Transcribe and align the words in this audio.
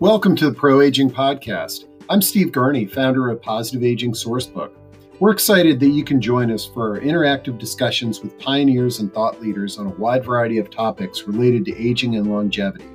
Welcome 0.00 0.34
to 0.36 0.48
the 0.48 0.56
Pro 0.56 0.80
Aging 0.80 1.10
Podcast. 1.10 1.84
I'm 2.08 2.22
Steve 2.22 2.52
Gurney, 2.52 2.86
founder 2.86 3.28
of 3.28 3.42
Positive 3.42 3.84
Aging 3.84 4.12
Sourcebook. 4.12 4.70
We're 5.18 5.30
excited 5.30 5.78
that 5.78 5.90
you 5.90 6.04
can 6.04 6.22
join 6.22 6.50
us 6.50 6.64
for 6.64 6.94
our 6.94 7.00
interactive 7.02 7.58
discussions 7.58 8.22
with 8.22 8.38
pioneers 8.38 9.00
and 9.00 9.12
thought 9.12 9.42
leaders 9.42 9.76
on 9.76 9.88
a 9.88 9.96
wide 9.96 10.24
variety 10.24 10.56
of 10.56 10.70
topics 10.70 11.24
related 11.24 11.66
to 11.66 11.76
aging 11.76 12.16
and 12.16 12.32
longevity. 12.32 12.88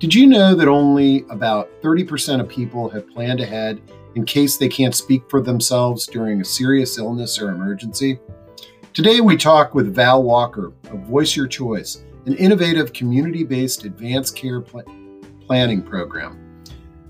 Did 0.00 0.12
you 0.12 0.26
know 0.26 0.56
that 0.56 0.66
only 0.66 1.24
about 1.30 1.70
30% 1.82 2.40
of 2.40 2.48
people 2.48 2.88
have 2.88 3.08
planned 3.08 3.38
ahead 3.38 3.80
in 4.16 4.24
case 4.24 4.56
they 4.56 4.68
can't 4.68 4.96
speak 4.96 5.22
for 5.30 5.40
themselves 5.40 6.04
during 6.04 6.40
a 6.40 6.44
serious 6.44 6.98
illness 6.98 7.40
or 7.40 7.50
emergency? 7.50 8.18
Today, 8.92 9.20
we 9.20 9.36
talk 9.36 9.72
with 9.72 9.94
Val 9.94 10.24
Walker 10.24 10.72
of 10.90 10.98
Voice 11.02 11.36
Your 11.36 11.46
Choice, 11.46 12.02
an 12.26 12.34
innovative 12.34 12.92
community 12.92 13.44
based 13.44 13.84
advanced 13.84 14.34
care 14.34 14.60
plan 14.60 15.03
planning 15.46 15.82
program. 15.82 16.40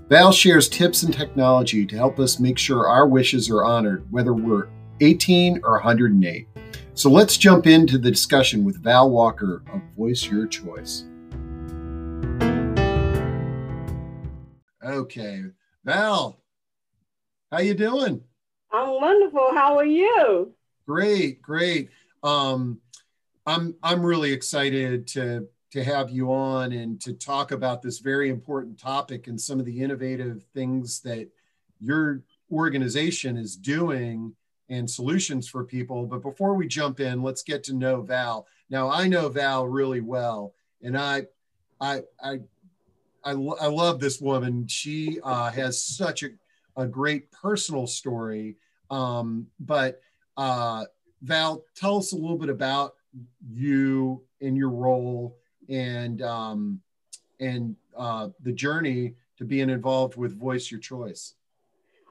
Val 0.09 0.31
shares 0.31 0.69
tips 0.69 1.03
and 1.03 1.13
technology 1.13 1.85
to 1.85 1.95
help 1.95 2.19
us 2.19 2.39
make 2.39 2.57
sure 2.57 2.87
our 2.87 3.07
wishes 3.07 3.49
are 3.49 3.63
honored, 3.63 4.05
whether 4.11 4.33
we're 4.33 4.67
18 5.01 5.61
or 5.63 5.73
108. 5.73 6.47
So 6.93 7.09
let's 7.09 7.37
jump 7.37 7.67
into 7.67 7.97
the 7.97 8.11
discussion 8.11 8.63
with 8.63 8.83
Val 8.83 9.09
Walker 9.09 9.63
of 9.73 9.81
Voice 9.97 10.25
Your 10.25 10.47
Choice. 10.47 11.05
Okay, 14.85 15.43
Val, 15.83 16.37
how 17.51 17.59
you 17.59 17.73
doing? 17.73 18.21
I'm 18.71 18.89
wonderful. 18.89 19.49
How 19.53 19.77
are 19.77 19.85
you? 19.85 20.53
Great, 20.87 21.41
great. 21.41 21.89
Um, 22.21 22.79
I'm 23.47 23.75
I'm 23.81 24.05
really 24.05 24.31
excited 24.31 25.07
to 25.07 25.47
to 25.75 25.83
have 25.83 26.09
you 26.09 26.31
on 26.31 26.71
and 26.71 27.01
to 27.01 27.11
talk 27.11 27.51
about 27.51 27.81
this 27.81 27.99
very 27.99 28.29
important 28.29 28.79
topic 28.79 29.27
and 29.27 29.39
some 29.39 29.59
of 29.59 29.65
the 29.65 29.81
innovative 29.83 30.41
things 30.53 31.01
that 31.01 31.27
your 31.81 32.21
organization 32.49 33.35
is 33.35 33.57
doing 33.57 34.33
and 34.69 34.89
solutions 34.89 35.49
for 35.49 35.65
people. 35.65 36.05
But 36.05 36.21
before 36.21 36.53
we 36.53 36.65
jump 36.65 37.01
in, 37.01 37.21
let's 37.21 37.43
get 37.43 37.61
to 37.65 37.73
know 37.73 37.99
Val. 37.99 38.47
Now, 38.69 38.89
I 38.89 39.09
know 39.09 39.27
Val 39.27 39.67
really 39.67 39.99
well, 39.99 40.53
and 40.81 40.97
I, 40.97 41.27
I, 41.81 42.03
I, 42.23 42.39
I, 43.25 43.31
I 43.31 43.67
love 43.67 43.99
this 43.99 44.21
woman. 44.21 44.67
She 44.67 45.19
uh, 45.25 45.51
has 45.51 45.81
such 45.81 46.23
a, 46.23 46.29
a 46.77 46.87
great 46.87 47.29
personal 47.33 47.85
story. 47.85 48.55
Um, 48.89 49.47
but 49.59 50.01
uh, 50.37 50.85
Val, 51.21 51.65
tell 51.75 51.97
us 51.97 52.13
a 52.13 52.15
little 52.15 52.37
bit 52.37 52.49
about 52.49 52.93
you 53.51 54.23
and 54.39 54.55
your 54.55 54.69
role 54.69 55.35
and 55.69 56.21
um, 56.21 56.81
and 57.39 57.75
uh, 57.97 58.29
the 58.41 58.51
journey 58.51 59.13
to 59.37 59.45
being 59.45 59.69
involved 59.69 60.15
with 60.15 60.39
Voice 60.39 60.71
Your 60.71 60.79
Choice. 60.79 61.35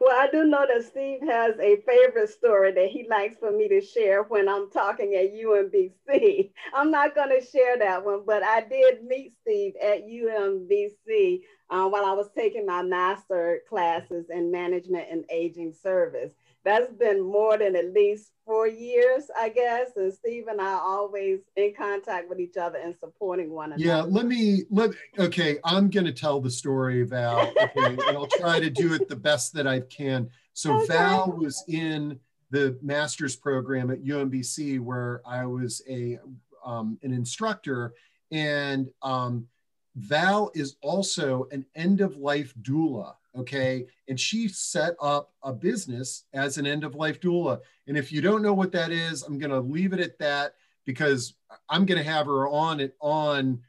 Well, 0.01 0.15
I 0.15 0.29
do 0.31 0.45
know 0.45 0.67
that 0.67 0.85
Steve 0.85 1.21
has 1.23 1.55
a 1.61 1.77
favorite 1.87 2.29
story 2.29 2.73
that 2.73 2.89
he 2.89 3.07
likes 3.09 3.37
for 3.39 3.51
me 3.51 3.69
to 3.69 3.81
share 3.81 4.25
when 4.25 4.49
I'm 4.49 4.71
talking 4.71 5.15
at 5.15 5.33
UMBC. 5.33 6.51
I'm 6.75 6.91
not 6.91 7.15
going 7.15 7.31
to 7.31 7.47
share 7.47 7.79
that 7.79 8.05
one, 8.05 8.23
but 8.27 8.43
I 8.43 8.63
did 8.63 9.05
meet 9.05 9.33
Steve 9.41 9.75
at 9.83 10.05
UMBC 10.07 11.43
uh, 11.71 11.89
while 11.89 12.05
I 12.05 12.13
was 12.13 12.29
taking 12.37 12.67
my 12.67 12.83
master 12.83 13.61
classes 13.69 14.27
in 14.31 14.51
management 14.51 15.07
and 15.11 15.25
aging 15.31 15.73
service 15.73 16.33
that's 16.65 16.93
been 16.95 17.21
more 17.21 17.59
than 17.59 17.77
at 17.77 17.93
least 17.93 18.33
four 18.47 18.67
years, 18.67 19.25
I 19.39 19.51
guess. 19.51 19.91
And 19.97 20.13
Steve 20.13 20.47
and 20.49 20.61
I 20.61 20.73
are 20.73 20.81
always 20.81 21.41
in 21.57 21.75
contact 21.77 22.29
with 22.29 22.41
each 22.41 22.57
other 22.57 22.79
and 22.79 22.95
supporting 22.99 23.51
one 23.51 23.73
another. 23.73 23.83
Yeah, 23.83 24.03
let 24.03 24.27
me 24.27 24.63
let 24.71 24.91
okay, 25.19 25.59
I'm 25.65 25.91
gonna 25.91 26.13
tell 26.13 26.41
the 26.41 26.51
story, 26.51 27.03
Val. 27.05 27.53
Okay, 27.63 27.71
and 27.85 28.03
I'll 28.03 28.27
try 28.27 28.61
to 28.61 28.71
do 28.71 28.95
it 28.95 29.09
the 29.09 29.17
best 29.17 29.53
that 29.55 29.67
I 29.67 29.81
can. 29.81 30.31
So 30.55 30.77
okay. 30.77 30.87
Val 30.87 31.33
was 31.33 31.63
in 31.69 32.19
the 32.51 32.79
master's 32.83 33.37
program 33.37 33.91
at 33.91 34.03
UMBC 34.03 34.81
where 34.81 35.21
I 35.27 35.45
was 35.45 35.83
a 35.89 36.19
um, 36.65 36.99
an 37.03 37.13
instructor, 37.13 37.93
and 38.31 38.89
um, 39.03 39.49
Val 39.97 40.51
is 40.55 40.77
also 40.81 41.47
an 41.53 41.67
end 41.75 42.01
of 42.01 42.17
life 42.17 42.55
doula 42.63 43.15
okay? 43.37 43.87
And 44.09 44.19
she 44.19 44.49
set 44.49 44.95
up 45.01 45.33
a 45.43 45.53
business 45.53 46.25
as 46.33 46.59
an 46.59 46.67
end 46.67 46.85
of 46.85 46.95
life 46.95 47.21
doula. 47.21 47.61
And 47.87 47.97
if 47.97 48.13
you 48.13 48.21
don't 48.21 48.43
know 48.43 48.55
what 48.55 48.73
that 48.73 48.91
is 48.91 49.23
i'm 49.23 49.39
going 49.39 49.51
to 49.51 49.61
leave 49.61 49.93
it 49.93 50.01
at 50.01 50.19
that 50.19 50.55
because 50.85 51.35
i'm 51.69 51.87
going 51.87 52.03
to 52.03 52.09
have 52.09 52.27
her 52.27 52.49
on 52.49 52.81
it 52.81 52.95
on 53.01 53.61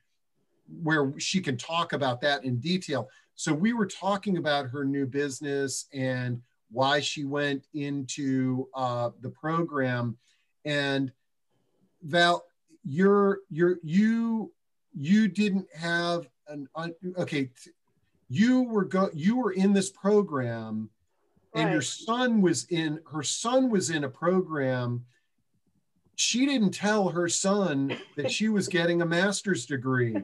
where 0.81 1.13
she 1.17 1.41
can 1.41 1.57
talk 1.57 1.93
about 1.93 2.21
that 2.21 2.43
in 2.43 2.57
detail. 2.59 3.09
So 3.35 3.53
we 3.53 3.73
were 3.73 3.85
talking 3.85 4.37
about 4.37 4.69
her 4.69 4.85
new 4.85 5.05
business 5.05 5.85
and 5.93 6.41
why 6.71 6.99
she 6.99 7.25
went 7.25 7.67
into 7.73 8.67
uh, 8.73 9.11
the 9.21 9.29
program. 9.29 10.17
And 10.63 11.11
val 12.01 12.45
you're 12.83 13.39
you're 13.49 13.77
you 13.83 14.51
you 14.93 15.27
didn't 15.27 15.67
have 15.75 16.27
an 16.47 16.67
okay 17.17 17.49
you 18.35 18.63
were 18.63 18.83
go 18.83 19.09
you 19.13 19.37
were 19.37 19.51
in 19.51 19.71
this 19.71 19.89
program 19.89 20.89
and 21.53 21.65
right. 21.65 21.71
your 21.71 21.81
son 21.81 22.41
was 22.41 22.65
in 22.69 22.99
her 23.11 23.23
son 23.23 23.69
was 23.69 23.89
in 23.89 24.03
a 24.03 24.09
program. 24.09 25.05
She 26.17 26.45
didn't 26.45 26.71
tell 26.71 27.09
her 27.09 27.29
son 27.29 27.97
that 28.17 28.31
she 28.31 28.49
was 28.49 28.67
getting 28.67 29.01
a 29.01 29.05
master's 29.05 29.65
degree. 29.65 30.17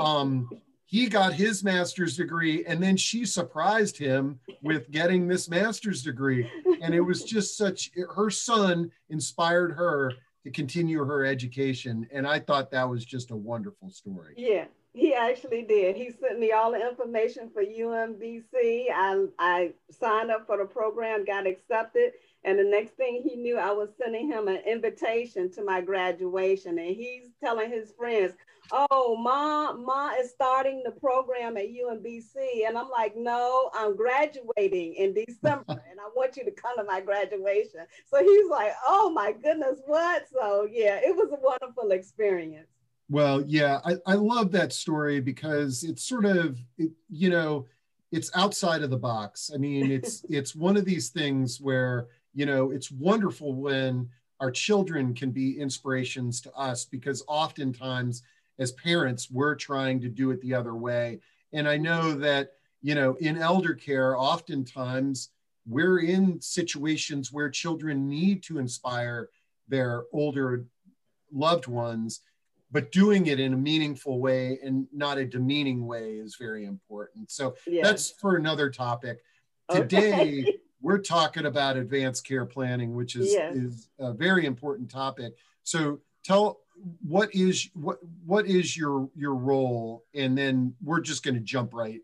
Um 0.00 0.50
he 0.84 1.06
got 1.06 1.32
his 1.32 1.62
master's 1.62 2.16
degree 2.16 2.64
and 2.66 2.82
then 2.82 2.96
she 2.96 3.24
surprised 3.24 3.96
him 3.96 4.40
with 4.62 4.90
getting 4.90 5.28
this 5.28 5.48
master's 5.48 6.02
degree. 6.02 6.50
And 6.82 6.94
it 6.94 7.00
was 7.00 7.22
just 7.22 7.56
such 7.56 7.92
her 8.16 8.30
son 8.30 8.90
inspired 9.08 9.72
her 9.72 10.12
to 10.42 10.50
continue 10.50 11.04
her 11.04 11.24
education. 11.24 12.08
And 12.12 12.26
i 12.26 12.40
thought 12.40 12.72
that 12.72 12.90
was 12.90 13.04
just 13.04 13.30
a 13.30 13.36
wonderful 13.36 13.90
story. 13.90 14.34
Yeah 14.36 14.64
he 14.94 15.14
actually 15.14 15.62
did. 15.62 15.96
He 15.96 16.10
sent 16.10 16.38
me 16.38 16.52
all 16.52 16.72
the 16.72 16.88
information 16.88 17.48
for 17.50 17.62
UMBC. 17.64 18.86
I, 18.94 19.24
I 19.38 19.72
signed 19.90 20.30
up 20.30 20.46
for 20.46 20.58
the 20.58 20.66
program, 20.66 21.24
got 21.24 21.46
accepted. 21.46 22.12
And 22.44 22.58
the 22.58 22.64
next 22.64 22.96
thing 22.96 23.22
he 23.22 23.36
knew, 23.36 23.56
I 23.56 23.72
was 23.72 23.88
sending 23.96 24.28
him 24.28 24.48
an 24.48 24.60
invitation 24.66 25.50
to 25.52 25.64
my 25.64 25.80
graduation. 25.80 26.78
And 26.78 26.94
he's 26.94 27.30
telling 27.42 27.70
his 27.70 27.92
friends, 27.92 28.34
Oh, 28.70 29.16
Ma, 29.18 29.72
Ma 29.72 30.12
is 30.20 30.30
starting 30.30 30.82
the 30.84 30.92
program 30.92 31.56
at 31.56 31.68
UMBC. 31.68 32.66
And 32.68 32.76
I'm 32.76 32.90
like, 32.90 33.16
No, 33.16 33.70
I'm 33.74 33.96
graduating 33.96 34.94
in 34.94 35.14
December 35.14 35.64
and 35.68 36.00
I 36.00 36.10
want 36.14 36.36
you 36.36 36.44
to 36.44 36.50
come 36.50 36.76
to 36.76 36.84
my 36.84 37.00
graduation. 37.00 37.80
So 38.08 38.22
he's 38.22 38.50
like, 38.50 38.72
Oh 38.86 39.08
my 39.10 39.32
goodness, 39.32 39.80
what? 39.86 40.26
So 40.30 40.68
yeah, 40.70 41.00
it 41.02 41.16
was 41.16 41.30
a 41.32 41.40
wonderful 41.40 41.92
experience. 41.92 42.68
Well, 43.08 43.42
yeah, 43.46 43.80
I, 43.84 43.96
I 44.06 44.14
love 44.14 44.52
that 44.52 44.72
story 44.72 45.20
because 45.20 45.84
it's 45.84 46.02
sort 46.02 46.24
of, 46.24 46.58
it, 46.78 46.90
you 47.10 47.30
know, 47.30 47.66
it's 48.12 48.30
outside 48.34 48.82
of 48.82 48.90
the 48.90 48.98
box. 48.98 49.50
I 49.52 49.58
mean, 49.58 49.90
it's 49.90 50.24
it's 50.28 50.54
one 50.54 50.76
of 50.76 50.84
these 50.84 51.08
things 51.08 51.60
where 51.60 52.06
you 52.34 52.46
know 52.46 52.70
it's 52.70 52.90
wonderful 52.90 53.54
when 53.54 54.08
our 54.38 54.50
children 54.50 55.14
can 55.14 55.30
be 55.30 55.58
inspirations 55.58 56.40
to 56.42 56.52
us 56.52 56.84
because 56.84 57.24
oftentimes 57.26 58.22
as 58.58 58.72
parents 58.72 59.30
we're 59.30 59.54
trying 59.54 60.00
to 60.00 60.08
do 60.08 60.30
it 60.30 60.40
the 60.42 60.54
other 60.54 60.74
way. 60.74 61.20
And 61.52 61.68
I 61.68 61.78
know 61.78 62.12
that 62.14 62.52
you 62.82 62.94
know 62.94 63.14
in 63.14 63.38
elder 63.38 63.74
care, 63.74 64.16
oftentimes 64.16 65.30
we're 65.66 66.00
in 66.00 66.40
situations 66.40 67.32
where 67.32 67.48
children 67.48 68.08
need 68.08 68.42
to 68.44 68.58
inspire 68.58 69.30
their 69.68 70.04
older 70.12 70.66
loved 71.32 71.66
ones 71.66 72.20
but 72.72 72.90
doing 72.90 73.26
it 73.26 73.38
in 73.38 73.52
a 73.52 73.56
meaningful 73.56 74.18
way 74.18 74.58
and 74.64 74.86
not 74.92 75.18
a 75.18 75.26
demeaning 75.26 75.86
way 75.86 76.14
is 76.14 76.36
very 76.36 76.64
important. 76.64 77.30
So 77.30 77.54
yeah. 77.66 77.82
that's 77.82 78.10
for 78.10 78.36
another 78.36 78.70
topic. 78.70 79.22
Today, 79.70 80.40
okay. 80.40 80.58
we're 80.80 80.98
talking 80.98 81.46
about 81.46 81.76
advanced 81.76 82.26
care 82.26 82.46
planning, 82.46 82.94
which 82.94 83.14
is, 83.14 83.34
is 83.34 83.88
a 83.98 84.12
very 84.12 84.46
important 84.46 84.90
topic. 84.90 85.34
So 85.62 86.00
tell 86.24 86.60
what 87.06 87.34
is 87.34 87.68
what 87.74 87.98
what 88.24 88.46
is 88.46 88.76
your 88.76 89.08
your 89.14 89.34
role 89.34 90.04
and 90.14 90.36
then 90.36 90.74
we're 90.82 91.00
just 91.00 91.22
going 91.22 91.34
to 91.34 91.40
jump 91.40 91.74
right 91.74 92.00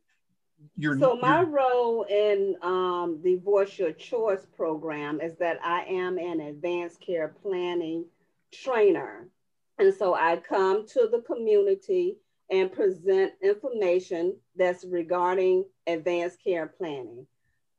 your, 0.76 0.98
so 0.98 1.16
my 1.16 1.40
your... 1.40 1.50
role 1.50 2.02
in 2.04 2.54
um, 2.62 3.19
the 3.25 3.37
voice 3.37 3.78
your 3.78 3.92
choice 3.92 4.46
program 4.56 5.20
is 5.20 5.37
that 5.37 5.58
i 5.64 5.82
am 5.84 6.19
an 6.19 6.40
advanced 6.40 7.00
care 7.00 7.34
planning 7.42 8.04
trainer 8.52 9.28
and 9.78 9.94
so 9.94 10.14
I 10.14 10.36
come 10.36 10.86
to 10.88 11.08
the 11.10 11.22
community 11.22 12.16
and 12.50 12.72
present 12.72 13.32
information 13.42 14.36
that's 14.56 14.84
regarding 14.84 15.64
advanced 15.86 16.42
care 16.42 16.66
planning, 16.66 17.26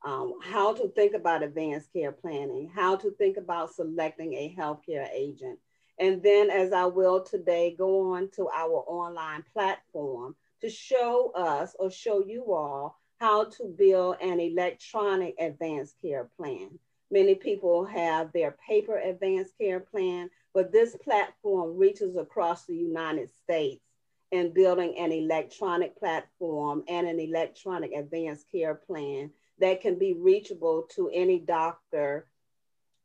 um, 0.05 0.35
how 0.43 0.73
to 0.73 0.87
think 0.89 1.13
about 1.13 1.43
advanced 1.43 1.91
care 1.91 2.11
planning, 2.11 2.71
how 2.73 2.95
to 2.95 3.11
think 3.11 3.37
about 3.37 3.73
selecting 3.73 4.33
a 4.33 4.55
healthcare 4.57 5.09
agent. 5.13 5.59
And 5.99 6.23
then, 6.23 6.49
as 6.49 6.71
I 6.71 6.85
will 6.85 7.21
today, 7.21 7.75
go 7.77 8.13
on 8.13 8.29
to 8.35 8.47
our 8.49 8.83
online 8.87 9.43
platform 9.53 10.35
to 10.61 10.69
show 10.69 11.31
us 11.35 11.75
or 11.77 11.91
show 11.91 12.23
you 12.25 12.53
all 12.53 12.97
how 13.19 13.45
to 13.45 13.65
build 13.77 14.15
an 14.21 14.39
electronic 14.39 15.35
advanced 15.39 15.95
care 16.01 16.29
plan. 16.37 16.79
Many 17.11 17.35
people 17.35 17.83
have 17.85 18.31
their 18.31 18.55
paper 18.65 18.97
advanced 18.97 19.57
care 19.57 19.79
plan, 19.79 20.29
but 20.53 20.71
this 20.71 20.95
platform 20.95 21.77
reaches 21.77 22.15
across 22.15 22.65
the 22.65 22.75
United 22.75 23.29
States 23.43 23.83
in 24.31 24.53
building 24.53 24.95
an 24.97 25.11
electronic 25.11 25.97
platform 25.97 26.83
and 26.87 27.07
an 27.07 27.19
electronic 27.19 27.91
advanced 27.93 28.45
care 28.51 28.75
plan 28.75 29.31
that 29.59 29.81
can 29.81 29.97
be 29.97 30.13
reachable 30.13 30.87
to 30.95 31.09
any 31.13 31.39
doctor 31.39 32.27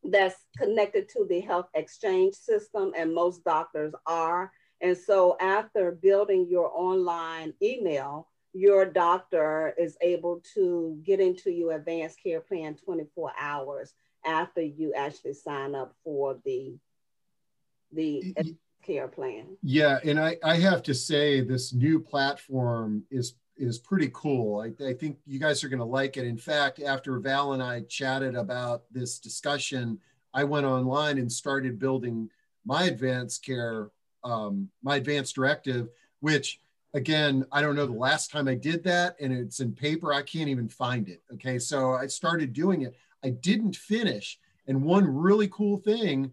that's 0.05 0.37
connected 0.56 1.08
to 1.08 1.26
the 1.29 1.41
health 1.41 1.69
exchange 1.75 2.35
system, 2.35 2.93
and 2.96 3.14
most 3.14 3.43
doctors 3.44 3.94
are. 4.06 4.52
And 4.81 4.96
so, 4.96 5.37
after 5.41 5.93
building 5.93 6.46
your 6.49 6.70
online 6.75 7.55
email, 7.62 8.29
your 8.52 8.85
doctor 8.85 9.75
is 9.79 9.96
able 10.00 10.43
to 10.55 11.00
get 11.05 11.20
into 11.20 11.50
your 11.50 11.73
advanced 11.73 12.19
care 12.23 12.41
plan 12.41 12.76
24 12.76 13.32
hours 13.41 13.94
after 14.25 14.62
you 14.62 14.93
actually 14.94 15.35
sign 15.35 15.75
up 15.75 15.94
for 16.05 16.38
the 16.44 16.76
the 17.94 18.35
care 18.82 19.08
plan. 19.08 19.56
Yeah, 19.62 19.99
and 20.05 20.20
I, 20.20 20.37
I 20.44 20.56
have 20.56 20.82
to 20.85 20.94
say 20.94 21.41
this 21.41 21.73
new 21.73 22.00
platform 22.00 23.05
is 23.11 23.35
is 23.56 23.79
pretty 23.79 24.11
cool. 24.12 24.61
I, 24.61 24.85
I 24.85 24.94
think 24.94 25.19
you 25.26 25.38
guys 25.38 25.62
are 25.62 25.69
going 25.69 25.79
to 25.79 25.85
like 25.85 26.17
it. 26.17 26.26
In 26.26 26.37
fact, 26.37 26.82
after 26.82 27.19
Val 27.20 27.52
and 27.52 27.62
I 27.62 27.82
chatted 27.82 28.35
about 28.35 28.82
this 28.91 29.20
discussion, 29.20 30.00
I 30.32 30.43
went 30.43 30.67
online 30.67 31.19
and 31.19 31.31
started 31.31 31.79
building 31.79 32.29
my 32.64 32.85
advanced 32.85 33.44
care, 33.44 33.91
um, 34.25 34.69
my 34.82 34.96
advanced 34.96 35.37
directive, 35.37 35.88
which 36.19 36.61
again, 36.94 37.44
I 37.52 37.62
don't 37.62 37.76
know 37.76 37.87
the 37.87 37.93
last 37.93 38.31
time 38.31 38.49
I 38.49 38.55
did 38.55 38.82
that, 38.85 39.17
and 39.20 39.32
it's 39.32 39.61
in 39.61 39.73
paper. 39.73 40.12
I 40.12 40.23
can't 40.23 40.49
even 40.49 40.69
find 40.69 41.08
it. 41.08 41.23
Okay, 41.35 41.58
so 41.58 41.93
I 41.93 42.06
started 42.06 42.52
doing 42.52 42.82
it. 42.82 42.96
I 43.23 43.31
didn't 43.31 43.76
finish. 43.76 44.38
And 44.67 44.82
one 44.82 45.06
really 45.06 45.49
cool 45.49 45.79
thing 45.79 46.32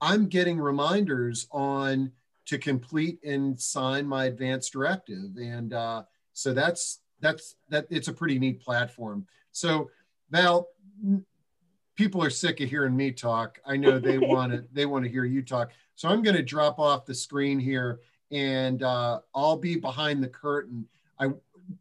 I'm 0.00 0.26
getting 0.26 0.58
reminders 0.58 1.46
on 1.50 2.12
to 2.46 2.58
complete 2.58 3.22
and 3.24 3.60
sign 3.60 4.06
my 4.06 4.24
advanced 4.24 4.72
directive. 4.72 5.36
And 5.36 5.72
uh, 5.72 6.04
so 6.32 6.52
that's 6.52 7.00
that's 7.20 7.56
that 7.68 7.86
it's 7.90 8.08
a 8.08 8.12
pretty 8.12 8.38
neat 8.38 8.60
platform. 8.60 9.26
So 9.52 9.90
Val, 10.30 10.68
people 11.96 12.22
are 12.22 12.30
sick 12.30 12.60
of 12.60 12.70
hearing 12.70 12.96
me 12.96 13.12
talk. 13.12 13.58
I 13.66 13.76
know 13.76 13.98
they 13.98 14.18
want 14.18 14.52
to 14.52 14.64
they 14.72 14.86
want 14.86 15.04
to 15.04 15.10
hear 15.10 15.24
you 15.24 15.42
talk. 15.42 15.72
So 15.94 16.08
I'm 16.08 16.22
going 16.22 16.36
to 16.36 16.42
drop 16.42 16.78
off 16.78 17.06
the 17.06 17.14
screen 17.14 17.58
here 17.58 18.00
and 18.30 18.82
uh, 18.82 19.20
I'll 19.34 19.56
be 19.56 19.76
behind 19.76 20.22
the 20.22 20.28
curtain. 20.28 20.86
I 21.18 21.30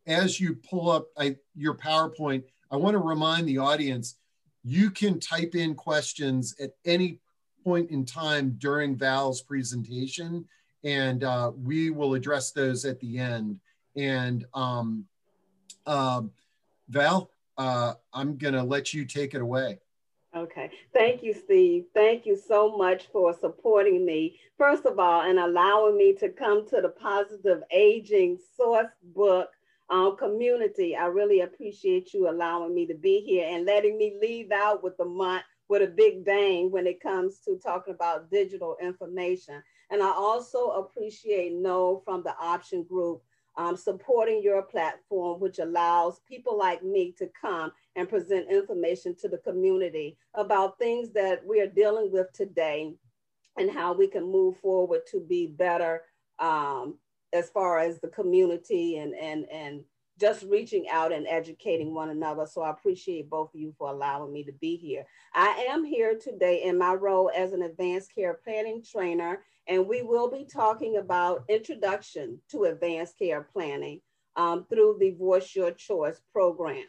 as 0.06 0.40
you 0.40 0.56
pull 0.56 0.90
up 0.90 1.08
I, 1.18 1.38
your 1.56 1.76
PowerPoint, 1.76 2.44
I 2.72 2.76
want 2.76 2.96
to 2.96 3.00
remind 3.00 3.48
the 3.48 3.60
audience 3.60 4.16
you 4.64 4.90
can 4.90 5.20
type 5.20 5.56
in 5.56 5.76
questions 5.76 6.56
at 6.60 6.72
any 6.84 7.20
point 7.68 7.92
in 7.92 8.06
time 8.06 8.56
during 8.60 8.96
Val's 8.96 9.42
presentation, 9.42 10.46
and 10.86 11.26
uh, 11.26 11.52
we 11.62 11.90
will 11.90 12.14
address 12.14 12.52
those 12.52 12.86
at 12.86 12.98
the 13.02 13.20
end. 13.20 13.60
And 13.98 14.46
um, 14.54 15.04
uh, 15.86 16.22
Val, 16.88 17.30
uh, 17.58 17.96
I'm 18.14 18.38
going 18.38 18.54
to 18.54 18.64
let 18.64 18.94
you 18.94 19.04
take 19.04 19.34
it 19.34 19.42
away. 19.42 19.80
Okay. 20.34 20.72
Thank 20.94 21.24
you, 21.24 21.34
Steve. 21.34 21.88
Thank 21.94 22.26
you 22.26 22.38
so 22.38 22.78
much 22.78 23.08
for 23.12 23.34
supporting 23.34 24.06
me, 24.06 24.40
first 24.58 24.86
of 24.86 24.98
all, 24.98 25.24
and 25.30 25.38
allowing 25.38 25.98
me 25.98 26.14
to 26.22 26.30
come 26.30 26.66
to 26.70 26.80
the 26.80 26.90
Positive 26.90 27.64
Aging 27.72 28.38
Source 28.56 28.94
Book 29.14 29.50
um, 29.90 30.16
community. 30.16 30.96
I 30.96 31.08
really 31.08 31.42
appreciate 31.42 32.14
you 32.14 32.30
allowing 32.30 32.74
me 32.74 32.86
to 32.86 32.94
be 32.94 33.20
here 33.20 33.46
and 33.50 33.66
letting 33.66 33.98
me 33.98 34.18
leave 34.22 34.54
out 34.54 34.84
with 34.84 34.96
the 34.96 35.06
month 35.06 35.44
with 35.70 35.82
a 35.82 35.88
big 35.88 36.24
bang 36.24 36.72
when 36.72 36.88
it 36.88 37.02
comes 37.02 37.40
to 37.40 37.58
talking 37.58 37.94
about 37.94 38.32
digital 38.32 38.78
information. 38.82 39.62
And 39.90 40.02
I 40.02 40.12
also 40.12 40.70
appreciate 40.72 41.54
No 41.54 42.02
from 42.06 42.24
the 42.24 42.36
Option 42.40 42.84
Group 42.84 43.22
um, 43.58 43.76
supporting 43.76 44.42
your 44.44 44.62
platform, 44.62 45.40
which 45.40 45.60
allows 45.60 46.22
people 46.28 46.58
like 46.58 46.84
me 46.84 47.14
to 47.18 47.30
come 47.40 47.72
and 47.96 48.08
present 48.08 48.52
information 48.52 49.16
to 49.20 49.28
the 49.28 49.40
community 49.40 50.18
about 50.36 50.78
things 50.78 51.12
that 51.14 51.46
we 51.46 51.60
are 51.60 51.68
dealing 51.68 52.12
with 52.12 52.32
today 52.34 52.94
and 53.58 53.72
how 53.72 53.94
we 53.94 54.08
can 54.08 54.32
move 54.32 54.58
forward 54.58 55.02
to 55.12 55.20
be 55.20 55.48
better 55.48 56.04
um, 56.40 57.00
as 57.34 57.50
far 57.50 57.80
as 57.80 58.00
the 58.00 58.08
community 58.10 58.98
and, 58.98 59.16
and, 59.16 59.46
and 59.52 59.84
just 60.20 60.44
reaching 60.44 60.88
out 60.92 61.12
and 61.12 61.28
educating 61.28 61.94
one 61.94 62.10
another. 62.10 62.46
So 62.46 62.62
I 62.62 62.72
appreciate 62.72 63.30
both 63.30 63.54
of 63.54 63.60
you 63.60 63.74
for 63.78 63.90
allowing 63.90 64.34
me 64.34 64.44
to 64.44 64.52
be 64.54 64.76
here. 64.76 65.06
I 65.34 65.68
am 65.70 65.84
here 65.84 66.18
today 66.18 66.64
in 66.64 66.78
my 66.78 66.94
role 66.94 67.32
as 67.36 67.54
an 67.54 67.62
advanced 67.62 68.14
care 68.14 68.40
planning 68.44 68.84
trainer, 68.84 69.44
and 69.68 69.88
we 69.88 70.02
will 70.02 70.30
be 70.30 70.46
talking 70.46 70.98
about 70.98 71.44
introduction 71.50 72.40
to 72.52 72.66
advanced 72.66 73.18
care 73.20 73.42
planning 73.42 74.02
um, 74.36 74.66
through 74.70 74.98
the 75.00 75.12
Voice 75.12 75.56
Your 75.56 75.72
Choice 75.72 76.22
program. 76.32 76.86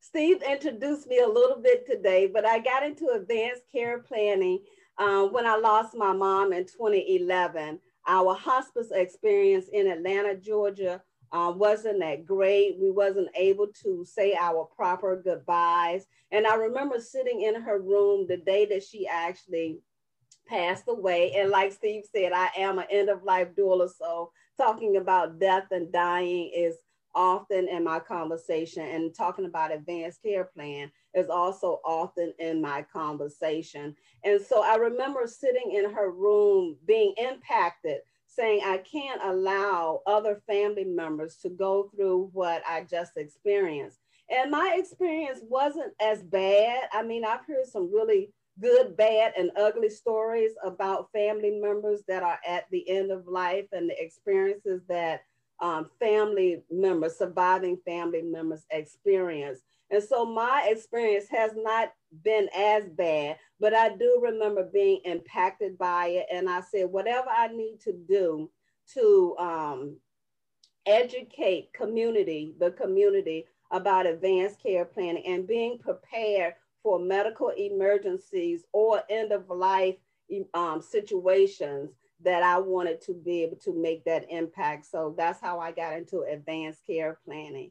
Steve 0.00 0.40
introduced 0.48 1.08
me 1.08 1.18
a 1.18 1.28
little 1.28 1.60
bit 1.60 1.84
today, 1.86 2.26
but 2.26 2.46
I 2.46 2.60
got 2.60 2.84
into 2.84 3.08
advanced 3.08 3.62
care 3.72 3.98
planning 3.98 4.60
um, 4.98 5.32
when 5.32 5.46
I 5.46 5.56
lost 5.56 5.96
my 5.96 6.12
mom 6.12 6.52
in 6.52 6.64
2011. 6.64 7.80
Our 8.06 8.34
hospice 8.34 8.92
experience 8.92 9.66
in 9.72 9.88
Atlanta, 9.88 10.36
Georgia 10.36 11.02
uh, 11.32 11.52
wasn't 11.54 12.00
that 12.00 12.24
great. 12.26 12.78
We 12.80 12.90
wasn't 12.90 13.28
able 13.34 13.68
to 13.82 14.04
say 14.04 14.34
our 14.34 14.64
proper 14.76 15.16
goodbyes. 15.16 16.06
And 16.30 16.46
I 16.46 16.54
remember 16.54 17.00
sitting 17.00 17.42
in 17.42 17.60
her 17.62 17.80
room 17.80 18.26
the 18.28 18.36
day 18.36 18.66
that 18.66 18.84
she 18.84 19.06
actually 19.06 19.80
passed 20.46 20.84
away. 20.88 21.32
And 21.32 21.50
like 21.50 21.72
Steve 21.72 22.04
said, 22.10 22.32
I 22.32 22.50
am 22.56 22.78
an 22.78 22.86
end 22.90 23.08
of 23.08 23.24
life 23.24 23.48
doula. 23.56 23.90
So 23.90 24.30
talking 24.56 24.96
about 24.96 25.38
death 25.38 25.66
and 25.70 25.92
dying 25.92 26.50
is 26.54 26.76
often 27.14 27.66
in 27.68 27.82
my 27.82 27.98
conversation 27.98 28.82
and 28.82 29.14
talking 29.14 29.46
about 29.46 29.72
advanced 29.72 30.22
care 30.22 30.44
plan 30.44 30.90
is 31.14 31.28
also 31.28 31.80
often 31.84 32.32
in 32.38 32.60
my 32.60 32.82
conversation. 32.92 33.96
And 34.22 34.40
so 34.40 34.62
I 34.62 34.76
remember 34.76 35.26
sitting 35.26 35.72
in 35.72 35.90
her 35.90 36.10
room 36.10 36.76
being 36.86 37.14
impacted 37.16 38.00
saying 38.36 38.60
I 38.64 38.78
can't 38.78 39.20
allow 39.24 40.02
other 40.06 40.42
family 40.46 40.84
members 40.84 41.36
to 41.36 41.48
go 41.48 41.90
through 41.94 42.30
what 42.32 42.62
I 42.68 42.84
just 42.88 43.16
experienced. 43.16 43.98
And 44.28 44.50
my 44.50 44.76
experience 44.78 45.40
wasn't 45.48 45.92
as 46.00 46.22
bad. 46.22 46.88
I 46.92 47.02
mean, 47.02 47.24
I've 47.24 47.46
heard 47.46 47.66
some 47.66 47.92
really 47.92 48.30
good, 48.60 48.96
bad, 48.96 49.32
and 49.38 49.50
ugly 49.56 49.88
stories 49.88 50.52
about 50.64 51.12
family 51.12 51.58
members 51.60 52.02
that 52.08 52.22
are 52.22 52.38
at 52.46 52.64
the 52.70 52.88
end 52.88 53.10
of 53.10 53.26
life 53.26 53.66
and 53.72 53.88
the 53.88 54.02
experiences 54.02 54.82
that 54.88 55.22
um, 55.60 55.88
family 55.98 56.62
members, 56.70 57.16
surviving 57.16 57.78
family 57.84 58.22
members 58.22 58.64
experience. 58.70 59.60
And 59.90 60.02
so 60.02 60.24
my 60.24 60.68
experience 60.68 61.26
has 61.30 61.52
not 61.56 61.92
been 62.24 62.48
as 62.56 62.88
bad, 62.88 63.36
but 63.60 63.74
I 63.74 63.96
do 63.96 64.20
remember 64.22 64.68
being 64.72 65.00
impacted 65.04 65.78
by 65.78 66.08
it. 66.08 66.26
And 66.32 66.50
I 66.50 66.60
said, 66.60 66.90
whatever 66.90 67.28
I 67.28 67.48
need 67.48 67.80
to 67.84 67.92
do 67.92 68.50
to 68.94 69.36
um, 69.38 69.96
educate 70.86 71.72
community, 71.72 72.54
the 72.58 72.72
community 72.72 73.46
about 73.70 74.06
advanced 74.06 74.62
care 74.62 74.84
planning 74.84 75.24
and 75.26 75.46
being 75.46 75.78
prepared 75.78 76.54
for 76.82 76.98
medical 76.98 77.48
emergencies 77.50 78.64
or 78.72 79.02
end 79.10 79.32
of 79.32 79.48
life 79.48 79.96
um, 80.54 80.80
situations 80.80 81.90
that 82.22 82.42
I 82.42 82.58
wanted 82.58 83.00
to 83.02 83.14
be 83.14 83.42
able 83.42 83.56
to 83.58 83.74
make 83.74 84.04
that 84.04 84.26
impact. 84.30 84.86
So 84.86 85.14
that's 85.16 85.40
how 85.40 85.58
I 85.60 85.72
got 85.72 85.96
into 85.96 86.22
advanced 86.22 86.86
care 86.86 87.18
planning. 87.24 87.70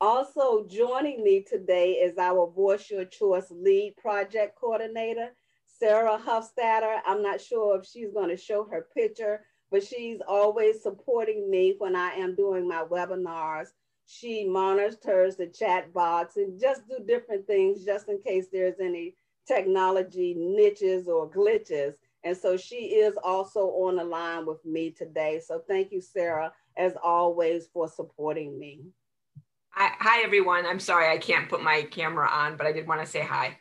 Also 0.00 0.66
joining 0.66 1.22
me 1.22 1.42
today 1.42 1.92
is 1.92 2.18
our 2.18 2.50
Voice 2.50 2.90
Your 2.90 3.04
Choice 3.04 3.46
lead 3.50 3.96
project 3.96 4.58
coordinator, 4.58 5.30
Sarah 5.66 6.18
Huffstatter. 6.18 7.00
I'm 7.06 7.22
not 7.22 7.40
sure 7.40 7.78
if 7.78 7.86
she's 7.86 8.12
going 8.12 8.28
to 8.28 8.36
show 8.36 8.64
her 8.64 8.88
picture, 8.94 9.44
but 9.70 9.84
she's 9.84 10.18
always 10.26 10.82
supporting 10.82 11.48
me 11.50 11.76
when 11.78 11.94
I 11.94 12.10
am 12.10 12.34
doing 12.34 12.68
my 12.68 12.84
webinars. 12.84 13.68
She 14.04 14.44
monitors 14.44 15.36
the 15.36 15.46
chat 15.46 15.92
box 15.92 16.36
and 16.36 16.60
just 16.60 16.82
do 16.88 16.98
different 17.06 17.46
things 17.46 17.84
just 17.84 18.08
in 18.08 18.20
case 18.20 18.46
there's 18.52 18.80
any 18.80 19.14
technology 19.46 20.34
niches 20.36 21.08
or 21.08 21.30
glitches. 21.30 21.94
And 22.24 22.36
so 22.36 22.56
she 22.56 22.76
is 22.76 23.14
also 23.22 23.60
on 23.60 23.96
the 23.96 24.04
line 24.04 24.46
with 24.46 24.64
me 24.64 24.90
today. 24.90 25.40
So 25.44 25.62
thank 25.68 25.90
you, 25.90 26.00
Sarah, 26.00 26.52
as 26.76 26.92
always, 27.02 27.66
for 27.72 27.88
supporting 27.88 28.58
me. 28.58 28.80
Hi, 29.70 29.90
hi, 29.98 30.22
everyone. 30.22 30.66
I'm 30.66 30.78
sorry 30.78 31.10
I 31.10 31.18
can't 31.18 31.48
put 31.48 31.62
my 31.62 31.82
camera 31.82 32.28
on, 32.28 32.56
but 32.56 32.66
I 32.66 32.72
did 32.72 32.86
want 32.86 33.00
to 33.00 33.06
say 33.06 33.22
hi. 33.22 33.58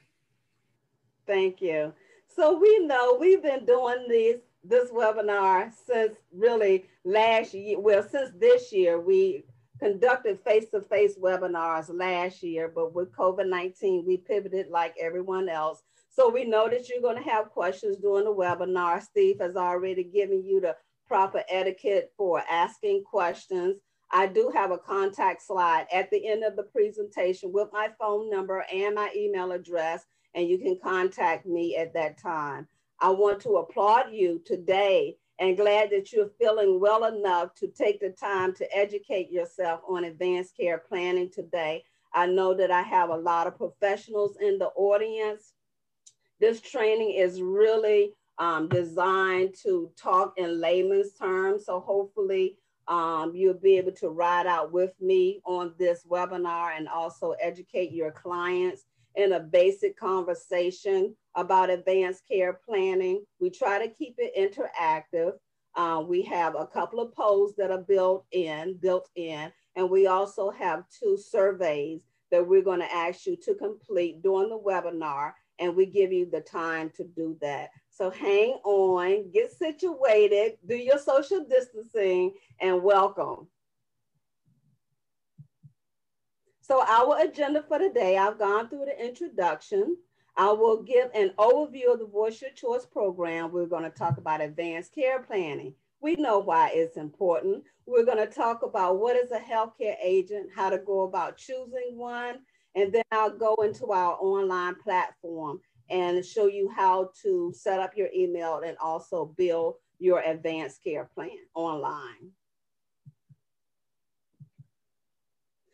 Thank 1.26 1.62
you. 1.62 1.94
So 2.28 2.60
we 2.60 2.86
know 2.86 3.18
we've 3.20 3.42
been 3.42 3.66
doing 3.66 4.06
these 4.10 4.38
this 4.64 4.92
webinar 4.92 5.72
since 5.88 6.18
really 6.32 6.86
last 7.04 7.54
year. 7.54 7.80
Well, 7.80 8.04
since 8.04 8.32
this 8.40 8.72
year, 8.72 9.00
we 9.00 9.44
conducted 9.80 10.40
face-to-face 10.46 11.18
webinars 11.18 11.90
last 11.90 12.44
year, 12.44 12.72
but 12.74 12.94
with 12.94 13.12
COVID-19, 13.14 14.06
we 14.06 14.18
pivoted 14.18 14.70
like 14.70 14.96
everyone 15.02 15.50
else. 15.50 15.82
So 16.22 16.30
we 16.30 16.46
know 16.46 16.70
that 16.70 16.88
you're 16.88 17.02
gonna 17.02 17.24
have 17.24 17.50
questions 17.50 17.98
during 17.98 18.26
the 18.26 18.36
webinar. 18.36 19.02
Steve 19.02 19.40
has 19.40 19.56
already 19.56 20.04
given 20.04 20.46
you 20.46 20.62
the 20.62 20.78
proper 21.08 21.44
etiquette 21.50 22.14
for 22.16 22.44
asking 22.48 23.06
questions. 23.06 23.80
I 24.12 24.28
do 24.28 24.52
have 24.54 24.70
a 24.70 24.78
contact 24.78 25.42
slide 25.42 25.88
at 25.92 26.12
the 26.12 26.28
end 26.28 26.44
of 26.44 26.56
the 26.56 26.62
presentation 26.62 27.52
with 27.52 27.70
my 27.74 27.90
phone 28.00 28.30
number 28.30 28.64
and 28.72 28.94
my 28.94 29.10
email 29.16 29.52
address, 29.52 30.06
and 30.36 30.48
you 30.48 30.60
can 30.60 30.78
contact 30.84 31.48
me 31.48 31.76
at 31.76 31.92
that 31.96 32.22
time. 32.22 32.68
I 33.00 33.10
want 33.10 33.40
to 33.42 33.56
applaud 33.56 34.14
you 34.14 34.44
today 34.46 35.18
and 35.40 35.58
glad 35.58 35.90
that 35.90 36.14
you're 36.14 36.30
feeling 36.40 36.80
well 36.80 37.06
enough 37.06 37.56
to 37.56 37.68
take 37.68 38.00
the 38.00 38.12
time 38.12 38.54
to 38.58 38.78
educate 38.78 39.32
yourself 39.32 39.82
on 39.90 40.04
advanced 40.04 40.56
care 40.56 40.84
planning 40.88 41.32
today. 41.34 41.84
I 42.14 42.28
know 42.28 42.54
that 42.54 42.70
I 42.70 42.84
have 42.84 43.10
a 43.10 43.18
lot 43.18 43.48
of 43.48 43.58
professionals 43.58 44.38
in 44.40 44.60
the 44.60 44.68
audience. 44.76 45.54
This 46.42 46.60
training 46.60 47.12
is 47.12 47.40
really 47.40 48.16
um, 48.40 48.68
designed 48.68 49.54
to 49.62 49.92
talk 49.96 50.34
in 50.38 50.60
layman's 50.60 51.14
terms. 51.14 51.68
So 51.68 51.80
hopefully 51.80 52.58
um, 52.88 53.34
you'll 53.36 53.54
be 53.54 53.78
able 53.78 53.92
to 53.92 54.10
ride 54.10 54.48
out 54.48 54.72
with 54.74 54.92
me 55.00 55.40
on 55.46 55.76
this 55.78 56.04
webinar 56.10 56.76
and 56.76 56.88
also 56.88 57.34
educate 57.40 57.92
your 57.92 58.12
clients 58.12 58.86
in 59.16 59.34
a 59.34 59.40
basic 59.40 59.96
conversation 59.96 61.16
about 61.36 61.70
advanced 61.70 62.24
care 62.28 62.60
planning. 62.68 63.24
We 63.40 63.52
try 63.52 63.78
to 63.78 63.94
keep 63.94 64.16
it 64.18 64.34
interactive. 64.36 65.34
Uh, 65.76 66.04
we 66.06 66.24
have 66.24 66.56
a 66.56 66.66
couple 66.66 67.00
of 67.00 67.14
polls 67.14 67.54
that 67.60 67.70
are 67.70 67.84
built 67.84 68.26
in, 68.32 68.80
built 68.82 69.10
in, 69.16 69.52
and 69.76 69.90
we 69.92 70.08
also 70.08 70.50
have 70.50 70.86
two 70.90 71.18
surveys 71.18 72.02
that 72.32 72.48
we're 72.48 72.64
going 72.64 72.80
to 72.80 72.92
ask 72.92 73.28
you 73.28 73.36
to 73.44 73.54
complete 73.54 74.24
during 74.24 74.50
the 74.50 74.58
webinar, 74.58 75.34
and 75.62 75.76
we 75.76 75.86
give 75.86 76.12
you 76.12 76.26
the 76.26 76.42
time 76.42 76.92
to 76.98 77.04
do 77.04 77.38
that. 77.40 77.70
So 77.92 78.10
hang 78.10 78.60
on, 78.64 79.32
get 79.32 79.52
situated, 79.52 80.58
do 80.66 80.76
your 80.76 80.98
social 80.98 81.46
distancing, 81.48 82.34
and 82.60 82.82
welcome. 82.82 83.48
So 86.62 86.84
our 86.84 87.22
agenda 87.22 87.64
for 87.68 87.78
today, 87.78 88.18
I've 88.18 88.40
gone 88.40 88.70
through 88.70 88.86
the 88.86 89.06
introduction. 89.06 89.98
I 90.36 90.52
will 90.52 90.82
give 90.82 91.10
an 91.14 91.32
overview 91.38 91.94
of 91.94 92.00
the 92.00 92.08
Voice 92.08 92.42
Your 92.42 92.52
Choice 92.52 92.86
program. 92.86 93.52
We're 93.52 93.66
going 93.66 93.84
to 93.84 93.90
talk 93.90 94.18
about 94.18 94.42
advanced 94.42 94.96
care 94.96 95.22
planning. 95.22 95.76
We 96.02 96.16
know 96.16 96.40
why 96.40 96.72
it's 96.74 96.98
important. 96.98 97.64
We're 97.86 98.06
going 98.06 98.26
to 98.26 98.34
talk 98.34 98.64
about 98.64 99.00
what 99.00 99.16
is 99.16 99.32
a 99.32 99.40
healthcare 99.40 99.98
agent, 100.02 100.50
how 100.56 100.70
to 100.70 100.80
go 100.80 101.02
about 101.02 101.38
choosing 101.38 101.98
one, 101.98 102.40
and 102.76 102.94
then 102.94 103.04
I'll 103.12 103.38
go 103.38 103.56
into 103.56 103.92
our 103.92 104.18
online 104.20 104.76
platform 104.76 105.60
and 105.90 106.26
show 106.26 106.48
you 106.48 106.70
how 106.70 107.12
to 107.22 107.54
set 107.56 107.80
up 107.80 107.98
your 107.98 108.08
email 108.16 108.62
and 108.66 108.78
also 108.82 109.34
build 109.38 109.76
your 110.00 110.22
advanced 110.22 110.84
care 110.84 111.10
plan 111.14 111.30
online. 111.54 112.32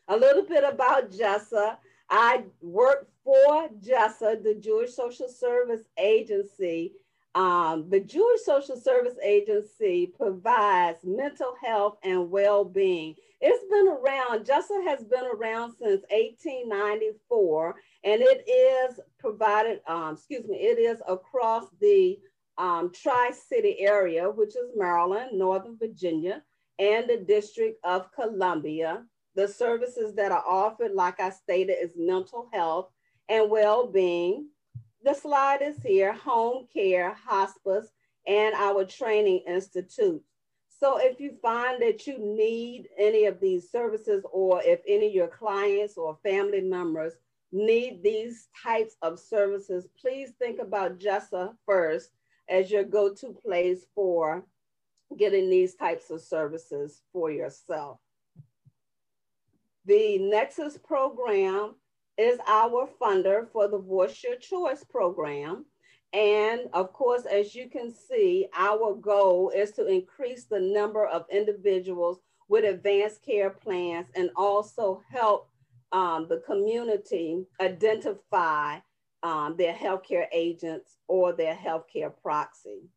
A 0.08 0.18
little 0.18 0.44
bit 0.44 0.64
about 0.64 1.12
JESSA. 1.12 1.78
I 2.10 2.44
work 2.62 3.10
for 3.24 3.70
JESSA, 3.84 4.44
the 4.44 4.56
Jewish 4.56 4.94
Social 4.94 5.28
Service 5.28 5.84
Agency. 5.98 6.94
Um, 7.36 7.90
the 7.90 8.00
Jewish 8.00 8.42
Social 8.44 8.78
Service 8.78 9.18
Agency 9.22 10.08
provides 10.08 11.00
mental 11.04 11.54
health 11.64 11.98
and 12.04 12.32
well-being. 12.32 13.16
It's 13.40 13.64
been 13.70 13.88
around, 13.88 14.46
JESSA 14.46 14.84
has 14.86 15.04
been 15.04 15.26
around 15.26 15.74
since 15.74 16.02
1894, 16.10 17.76
and 18.04 18.22
it 18.22 18.50
is 18.50 19.00
provided, 19.20 19.82
um, 19.88 20.16
excuse 20.16 20.48
me, 20.48 20.58
it 20.58 20.80
is 20.80 21.02
across 21.08 21.66
the 21.80 22.18
um, 22.58 22.92
Tri-City 22.92 23.80
area, 23.80 24.30
which 24.30 24.56
is 24.56 24.72
Maryland, 24.76 25.38
Northern 25.38 25.78
Virginia, 25.78 26.42
and 26.80 27.08
the 27.08 27.18
District 27.18 27.78
of 27.84 28.12
Columbia. 28.12 29.04
The 29.36 29.48
services 29.48 30.16
that 30.16 30.32
are 30.32 30.44
offered, 30.48 30.94
like 30.94 31.20
I 31.20 31.30
stated, 31.30 31.78
is 31.80 31.92
mental 31.96 32.50
health 32.52 32.90
and 33.30 33.52
well-being. 33.52 34.48
The 35.04 35.14
slide 35.14 35.62
is 35.62 35.78
here, 35.84 36.14
home 36.14 36.68
care, 36.74 37.14
hospice, 37.14 37.88
and 38.26 38.56
our 38.56 38.84
training 38.84 39.44
institute. 39.48 40.24
So 40.80 40.98
if 40.98 41.20
you 41.20 41.36
find 41.42 41.82
that 41.82 42.06
you 42.06 42.20
need 42.20 42.88
any 42.98 43.26
of 43.26 43.40
these 43.40 43.72
services 43.72 44.24
or 44.32 44.62
if 44.64 44.80
any 44.88 45.08
of 45.08 45.14
your 45.14 45.28
clients 45.28 45.98
or 45.98 46.20
family 46.22 46.62
members 46.62 47.14
need 47.52 48.04
these 48.04 48.50
types 48.64 48.96
of 49.02 49.20
services, 49.20 49.88
please 50.00 50.34
think 50.38 50.60
about 50.60 51.00
JESSA 51.00 51.56
first 51.66 52.12
as 52.48 52.70
your 52.70 52.84
go-to 52.84 53.36
place 53.44 53.86
for 53.96 54.44
getting 55.18 55.50
these 55.50 55.74
types 55.74 56.12
of 56.12 56.22
services 56.22 57.02
for 57.12 57.32
yourself. 57.32 58.00
The 59.86 60.20
Nexus 60.20 60.78
program 60.78 61.76
is 62.18 62.40
our 62.46 62.88
funder 63.02 63.48
for 63.52 63.68
the 63.68 63.80
Voice 63.80 64.24
Your 64.24 64.36
Choice 64.36 64.84
program. 64.84 65.66
And 66.14 66.62
of 66.74 66.94
course, 66.94 67.26
as 67.26 67.54
you 67.54 67.70
can 67.70 67.94
see, 67.94 68.48
our 68.56 68.96
goal 68.96 69.50
is 69.50 69.72
to 69.74 69.86
increase 69.88 70.46
the 70.46 70.60
number 70.60 71.06
of 71.06 71.26
individuals 71.32 72.20
with 72.50 72.64
advanced 72.64 73.24
care 73.24 73.50
plans 73.50 74.08
and 74.16 74.30
also 74.36 75.02
help 75.12 75.50
um, 75.92 76.28
the 76.30 76.42
community 76.46 77.46
identify 77.62 78.80
um, 79.24 79.56
their 79.58 79.74
healthcare 79.74 80.28
agents 80.32 80.98
or 81.08 81.34
their 81.34 81.56
healthcare 81.56 82.12
proxy. 82.22 82.90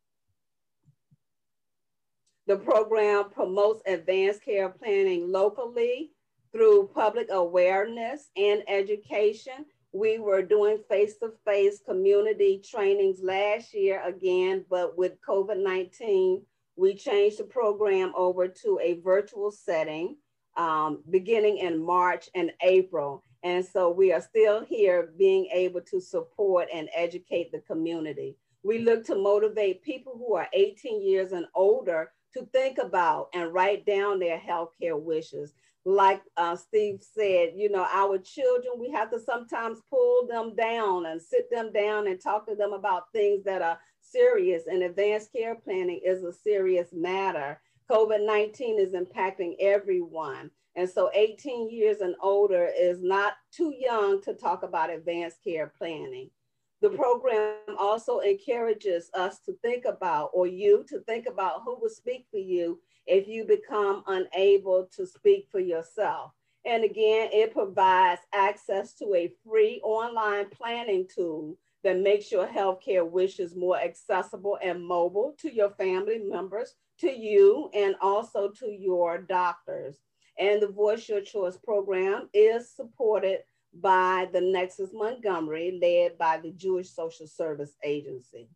The 2.47 2.57
program 2.57 3.29
promotes 3.29 3.81
advanced 3.85 4.43
care 4.43 4.69
planning 4.69 5.31
locally 5.31 6.11
through 6.51 6.91
public 6.93 7.27
awareness 7.31 8.29
and 8.35 8.63
education. 8.67 9.65
We 9.93 10.19
were 10.19 10.41
doing 10.41 10.79
face-to-face 10.89 11.81
community 11.85 12.61
trainings 12.63 13.19
last 13.21 13.73
year 13.73 14.01
again, 14.05 14.65
but 14.69 14.97
with 14.97 15.21
COVID-19, 15.27 16.41
we 16.77 16.95
changed 16.95 17.39
the 17.39 17.43
program 17.43 18.13
over 18.15 18.47
to 18.47 18.79
a 18.81 19.01
virtual 19.01 19.51
setting 19.51 20.15
um, 20.57 21.03
beginning 21.09 21.57
in 21.57 21.83
March 21.83 22.29
and 22.35 22.51
April. 22.61 23.23
And 23.43 23.65
so 23.65 23.89
we 23.89 24.13
are 24.13 24.21
still 24.21 24.63
here 24.63 25.13
being 25.17 25.47
able 25.53 25.81
to 25.81 25.99
support 25.99 26.67
and 26.73 26.89
educate 26.95 27.51
the 27.51 27.59
community. 27.59 28.37
We 28.63 28.79
look 28.79 29.05
to 29.07 29.15
motivate 29.15 29.81
people 29.81 30.13
who 30.17 30.35
are 30.35 30.47
18 30.53 31.01
years 31.01 31.31
and 31.31 31.47
older 31.55 32.11
to 32.33 32.45
think 32.53 32.77
about 32.77 33.29
and 33.33 33.53
write 33.53 33.85
down 33.85 34.19
their 34.19 34.39
healthcare 34.39 34.99
wishes 34.99 35.53
like 35.85 36.21
uh, 36.37 36.55
Steve 36.55 37.01
said, 37.01 37.53
you 37.55 37.69
know, 37.69 37.87
our 37.91 38.17
children, 38.19 38.73
we 38.79 38.91
have 38.91 39.09
to 39.11 39.19
sometimes 39.19 39.79
pull 39.89 40.27
them 40.27 40.55
down 40.55 41.07
and 41.07 41.21
sit 41.21 41.49
them 41.49 41.71
down 41.73 42.07
and 42.07 42.21
talk 42.21 42.47
to 42.47 42.55
them 42.55 42.73
about 42.73 43.11
things 43.13 43.43
that 43.45 43.61
are 43.61 43.79
serious. 43.99 44.63
And 44.67 44.83
advanced 44.83 45.31
care 45.33 45.55
planning 45.55 45.99
is 46.05 46.23
a 46.23 46.33
serious 46.33 46.89
matter. 46.93 47.59
COVID 47.89 48.25
19 48.25 48.79
is 48.79 48.93
impacting 48.93 49.55
everyone. 49.59 50.51
And 50.75 50.89
so 50.89 51.09
18 51.13 51.69
years 51.69 51.99
and 51.99 52.15
older 52.21 52.69
is 52.77 53.01
not 53.01 53.33
too 53.51 53.73
young 53.77 54.21
to 54.21 54.33
talk 54.33 54.63
about 54.63 54.89
advanced 54.89 55.43
care 55.43 55.73
planning. 55.77 56.29
The 56.81 56.91
program 56.91 57.57
also 57.77 58.19
encourages 58.19 59.09
us 59.13 59.39
to 59.41 59.53
think 59.61 59.85
about, 59.85 60.31
or 60.33 60.47
you 60.47 60.83
to 60.89 60.99
think 61.01 61.27
about 61.27 61.61
who 61.65 61.77
will 61.79 61.89
speak 61.89 62.25
for 62.31 62.39
you 62.39 62.79
if 63.11 63.27
you 63.27 63.43
become 63.43 64.03
unable 64.07 64.87
to 64.95 65.05
speak 65.05 65.45
for 65.51 65.59
yourself. 65.59 66.31
And 66.65 66.85
again, 66.85 67.27
it 67.33 67.51
provides 67.51 68.21
access 68.33 68.93
to 68.95 69.13
a 69.15 69.33
free 69.45 69.81
online 69.83 70.49
planning 70.49 71.09
tool 71.13 71.57
that 71.83 71.99
makes 71.99 72.31
your 72.31 72.47
healthcare 72.47 73.05
wishes 73.05 73.53
more 73.53 73.77
accessible 73.77 74.57
and 74.63 74.85
mobile 74.85 75.35
to 75.39 75.53
your 75.53 75.71
family 75.71 76.19
members, 76.19 76.75
to 76.99 77.11
you, 77.11 77.69
and 77.73 77.95
also 77.99 78.49
to 78.59 78.67
your 78.67 79.17
doctors. 79.17 79.97
And 80.39 80.61
the 80.61 80.67
Voice 80.67 81.09
Your 81.09 81.21
Choice 81.21 81.57
program 81.57 82.29
is 82.33 82.71
supported 82.73 83.39
by 83.73 84.29
the 84.31 84.39
Nexus 84.39 84.91
Montgomery, 84.93 85.77
led 85.81 86.17
by 86.17 86.37
the 86.37 86.51
Jewish 86.51 86.89
Social 86.89 87.27
Service 87.27 87.75
Agency. 87.83 88.47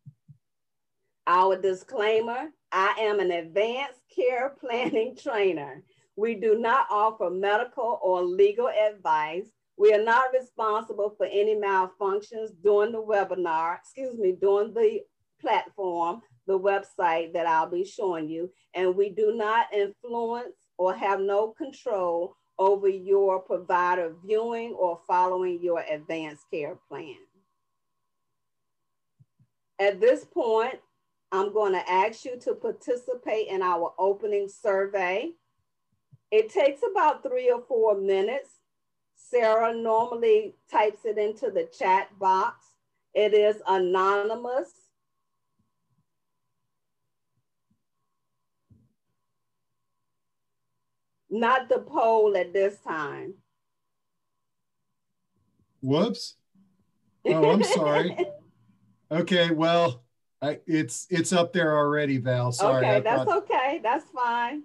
Our 1.27 1.60
disclaimer, 1.60 2.51
I 2.72 2.96
am 3.00 3.20
an 3.20 3.32
advanced 3.32 4.01
care 4.15 4.55
planning 4.60 5.15
trainer. 5.15 5.84
We 6.15 6.36
do 6.36 6.58
not 6.60 6.88
offer 6.89 7.29
medical 7.29 8.00
or 8.01 8.24
legal 8.24 8.70
advice. 8.70 9.48
We 9.77 9.94
are 9.94 10.03
not 10.03 10.34
responsible 10.34 11.13
for 11.17 11.25
any 11.25 11.55
malfunctions 11.55 12.50
during 12.63 12.91
the 12.94 13.01
webinar, 13.01 13.77
excuse 13.79 14.17
me, 14.17 14.34
during 14.39 14.74
the 14.74 15.01
platform. 15.41 16.22
the 16.48 16.60
website 16.60 17.34
that 17.34 17.48
I'll 17.48 17.70
be 17.70 17.84
showing 17.84 18.29
you. 18.29 18.51
And 18.74 18.96
we 18.96 19.10
do 19.10 19.34
not 19.36 19.74
influence 19.74 20.55
or 20.77 20.94
have 20.94 21.20
no 21.20 21.50
control 21.50 22.36
over 22.58 22.88
your 22.88 23.39
provider 23.39 24.15
viewing 24.24 24.74
or 24.74 25.00
following 25.08 25.60
your 25.62 25.84
advanced 25.89 26.46
care 26.51 26.77
plan. 26.88 27.17
At 29.79 30.00
this 30.00 30.24
point, 30.24 30.79
I'm 31.32 31.53
going 31.53 31.74
to 31.74 31.89
ask 31.89 32.24
you 32.24 32.38
to 32.41 32.53
participate 32.53 33.48
in 33.48 33.62
our 33.62 33.94
opening 33.98 34.48
survey. 34.48 35.32
It 36.32 36.50
takes 36.50 36.82
about 36.89 37.24
three 37.24 37.51
or 37.51 37.62
four 37.62 38.00
minutes. 38.00 38.51
Sarah 39.15 39.74
normally 39.74 40.55
types 40.72 41.05
it 41.05 41.17
into 41.17 41.51
the 41.51 41.70
chat 41.77 42.17
box. 42.20 42.65
It 43.13 43.34
is 43.34 43.62
anonymous. 43.67 44.72
Not 51.29 51.67
the 51.70 51.79
poll 51.79 52.38
at 52.38 52.53
this 52.53 52.77
time. 52.79 53.34
Whoops. 55.82 56.36
Oh, 57.25 57.50
I'm 57.51 57.63
sorry. 57.63 58.17
okay, 59.12 59.51
well, 59.51 60.04
I, 60.41 60.59
it's 60.67 61.07
it's 61.09 61.33
up 61.33 61.53
there 61.53 61.77
already, 61.77 62.17
Val. 62.17 62.51
Sorry. 62.51 62.85
Okay, 62.85 62.99
that's 63.01 63.23
thought... 63.23 63.37
okay. 63.49 63.79
That's 63.81 64.05
fine. 64.11 64.63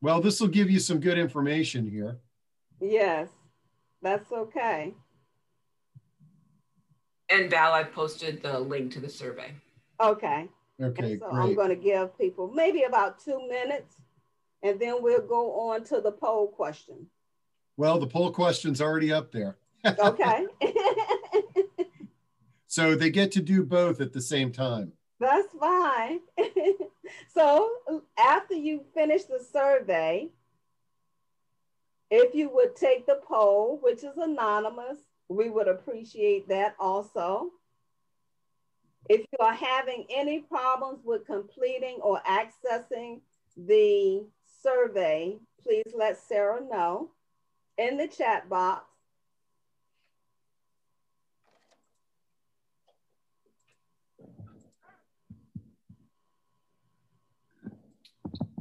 Well, 0.00 0.20
this 0.20 0.40
will 0.40 0.48
give 0.48 0.70
you 0.70 0.80
some 0.80 0.98
good 0.98 1.18
information 1.18 1.88
here. 1.88 2.18
Yes, 2.80 3.28
that's 4.02 4.32
okay. 4.32 4.94
And 7.30 7.48
Val, 7.50 7.72
I 7.72 7.84
posted 7.84 8.42
the 8.42 8.58
link 8.58 8.92
to 8.92 9.00
the 9.00 9.08
survey. 9.08 9.54
Okay. 10.00 10.48
Okay, 10.82 11.18
so 11.18 11.30
great. 11.30 11.42
I'm 11.42 11.54
going 11.54 11.68
to 11.68 11.76
give 11.76 12.18
people 12.18 12.50
maybe 12.52 12.82
about 12.82 13.22
two 13.24 13.46
minutes, 13.48 13.94
and 14.62 14.80
then 14.80 14.96
we'll 15.00 15.26
go 15.26 15.70
on 15.70 15.84
to 15.84 16.00
the 16.00 16.10
poll 16.10 16.48
question. 16.48 17.06
Well, 17.76 17.98
the 17.98 18.06
poll 18.06 18.32
question's 18.32 18.80
already 18.80 19.12
up 19.12 19.30
there. 19.30 19.56
okay. 19.86 20.46
so 22.72 22.94
they 22.94 23.10
get 23.10 23.30
to 23.32 23.42
do 23.42 23.62
both 23.62 24.00
at 24.00 24.14
the 24.14 24.20
same 24.22 24.50
time. 24.50 24.92
That's 25.20 25.52
fine. 25.60 26.20
so 27.34 27.70
after 28.18 28.54
you 28.54 28.82
finish 28.94 29.24
the 29.24 29.44
survey, 29.52 30.30
if 32.10 32.34
you 32.34 32.48
would 32.48 32.74
take 32.74 33.04
the 33.04 33.20
poll, 33.28 33.78
which 33.82 33.98
is 33.98 34.16
anonymous, 34.16 34.96
we 35.28 35.50
would 35.50 35.68
appreciate 35.68 36.48
that 36.48 36.74
also. 36.80 37.50
If 39.10 39.20
you 39.20 39.38
are 39.38 39.52
having 39.52 40.06
any 40.08 40.40
problems 40.40 41.00
with 41.04 41.26
completing 41.26 41.98
or 42.00 42.22
accessing 42.26 43.20
the 43.54 44.24
survey, 44.62 45.36
please 45.62 45.92
let 45.94 46.16
Sarah 46.16 46.62
know 46.62 47.10
in 47.76 47.98
the 47.98 48.08
chat 48.08 48.48
box. 48.48 48.91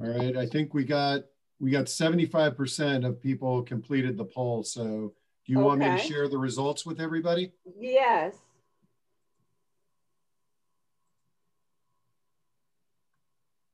All 0.03 0.10
right, 0.10 0.36
I 0.36 0.48
think 0.48 0.74
we 0.74 0.84
got 0.84 1.25
we 1.60 1.70
got 1.70 1.86
75% 1.86 3.05
of 3.05 3.22
people 3.22 3.62
completed 3.62 4.17
the 4.17 4.25
poll. 4.25 4.63
So 4.63 5.13
do 5.46 5.53
you 5.53 5.60
okay. 5.60 5.65
want 5.65 5.79
me 5.79 5.86
to 5.86 5.98
share 6.00 6.27
the 6.27 6.39
results 6.39 6.88
with 6.88 7.00
everybody? 7.00 7.51
Yes. 7.79 8.34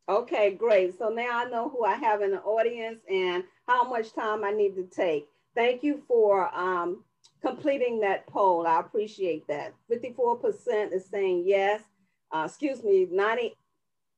Okay, 0.09 0.51
great. 0.51 0.97
So 0.97 1.09
now 1.09 1.29
I 1.31 1.49
know 1.49 1.69
who 1.69 1.85
I 1.85 1.95
have 1.95 2.21
in 2.21 2.31
the 2.31 2.41
audience 2.41 2.99
and 3.09 3.45
how 3.65 3.87
much 3.89 4.13
time 4.13 4.43
I 4.43 4.51
need 4.51 4.75
to 4.75 4.83
take. 4.83 5.27
Thank 5.55 5.81
you 5.81 6.03
for 6.09 6.53
um, 6.53 7.05
completing 7.41 8.01
that 8.01 8.27
poll. 8.27 8.67
I 8.67 8.81
appreciate 8.81 9.47
that. 9.47 9.73
54% 9.89 10.93
is 10.93 11.05
saying 11.05 11.43
yes. 11.45 11.83
Uh, 12.33 12.43
excuse 12.47 12.83
me, 12.83 13.07
90, 13.09 13.55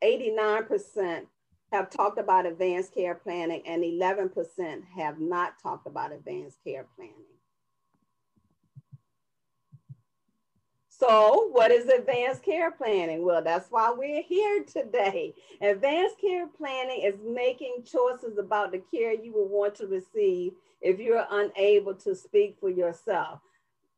89% 0.03 1.25
have 1.71 1.89
talked 1.89 2.19
about 2.19 2.45
advanced 2.45 2.93
care 2.93 3.15
planning 3.15 3.62
and 3.65 3.84
11% 3.84 4.84
have 4.95 5.19
not 5.19 5.53
talked 5.62 5.88
about 5.88 6.12
advanced 6.12 6.58
care 6.63 6.86
planning. 6.95 7.15
So 10.99 11.47
what 11.51 11.71
is 11.71 11.88
advanced 11.88 12.43
care 12.43 12.71
planning? 12.71 13.23
Well, 13.23 13.41
that's 13.41 13.71
why 13.71 13.93
we're 13.95 14.21
here 14.21 14.65
today. 14.65 15.34
Advanced 15.62 16.19
care 16.19 16.47
planning 16.47 17.03
is 17.03 17.15
making 17.23 17.84
choices 17.86 18.38
about 18.38 18.73
the 18.73 18.82
care 18.93 19.13
you 19.13 19.32
will 19.32 19.47
want 19.47 19.75
to 19.75 19.88
receive 19.88 20.53
if 20.82 20.99
you're 20.99 21.25
unable 21.32 21.93
to 21.95 22.13
speak 22.15 22.58
for 22.60 22.69
yourself. 22.69 23.39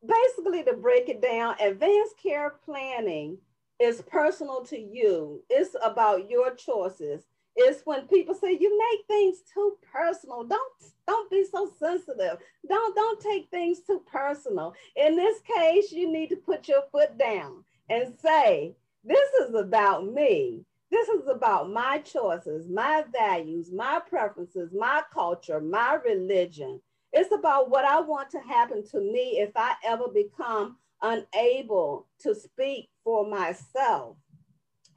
Basically, 0.06 0.62
to 0.64 0.74
break 0.74 1.08
it 1.08 1.20
down, 1.20 1.56
advanced 1.60 2.14
care 2.22 2.54
planning 2.64 3.38
is 3.80 4.02
personal 4.02 4.62
to 4.66 4.78
you. 4.78 5.42
It's 5.50 5.74
about 5.82 6.30
your 6.30 6.54
choices 6.54 7.24
it's 7.56 7.82
when 7.84 8.06
people 8.08 8.34
say 8.34 8.56
you 8.58 8.78
make 8.78 9.06
things 9.06 9.38
too 9.52 9.76
personal. 9.92 10.44
Don't 10.44 10.72
don't 11.06 11.30
be 11.30 11.44
so 11.50 11.70
sensitive. 11.78 12.38
Don't 12.68 12.94
don't 12.94 13.20
take 13.20 13.50
things 13.50 13.80
too 13.80 14.02
personal. 14.10 14.74
In 14.96 15.16
this 15.16 15.38
case, 15.40 15.92
you 15.92 16.10
need 16.10 16.28
to 16.30 16.36
put 16.36 16.68
your 16.68 16.82
foot 16.90 17.18
down 17.18 17.64
and 17.90 18.14
say, 18.18 18.74
this 19.04 19.28
is 19.40 19.54
about 19.54 20.06
me. 20.06 20.64
This 20.90 21.08
is 21.08 21.26
about 21.28 21.70
my 21.70 21.98
choices, 21.98 22.68
my 22.68 23.04
values, 23.12 23.72
my 23.72 24.00
preferences, 24.08 24.70
my 24.72 25.02
culture, 25.12 25.60
my 25.60 25.98
religion. 26.04 26.80
It's 27.12 27.32
about 27.32 27.70
what 27.70 27.84
I 27.84 28.00
want 28.00 28.30
to 28.30 28.40
happen 28.40 28.86
to 28.88 29.00
me 29.00 29.38
if 29.40 29.50
I 29.56 29.74
ever 29.84 30.08
become 30.08 30.76
unable 31.02 32.06
to 32.20 32.34
speak 32.34 32.88
for 33.04 33.26
myself. 33.26 34.16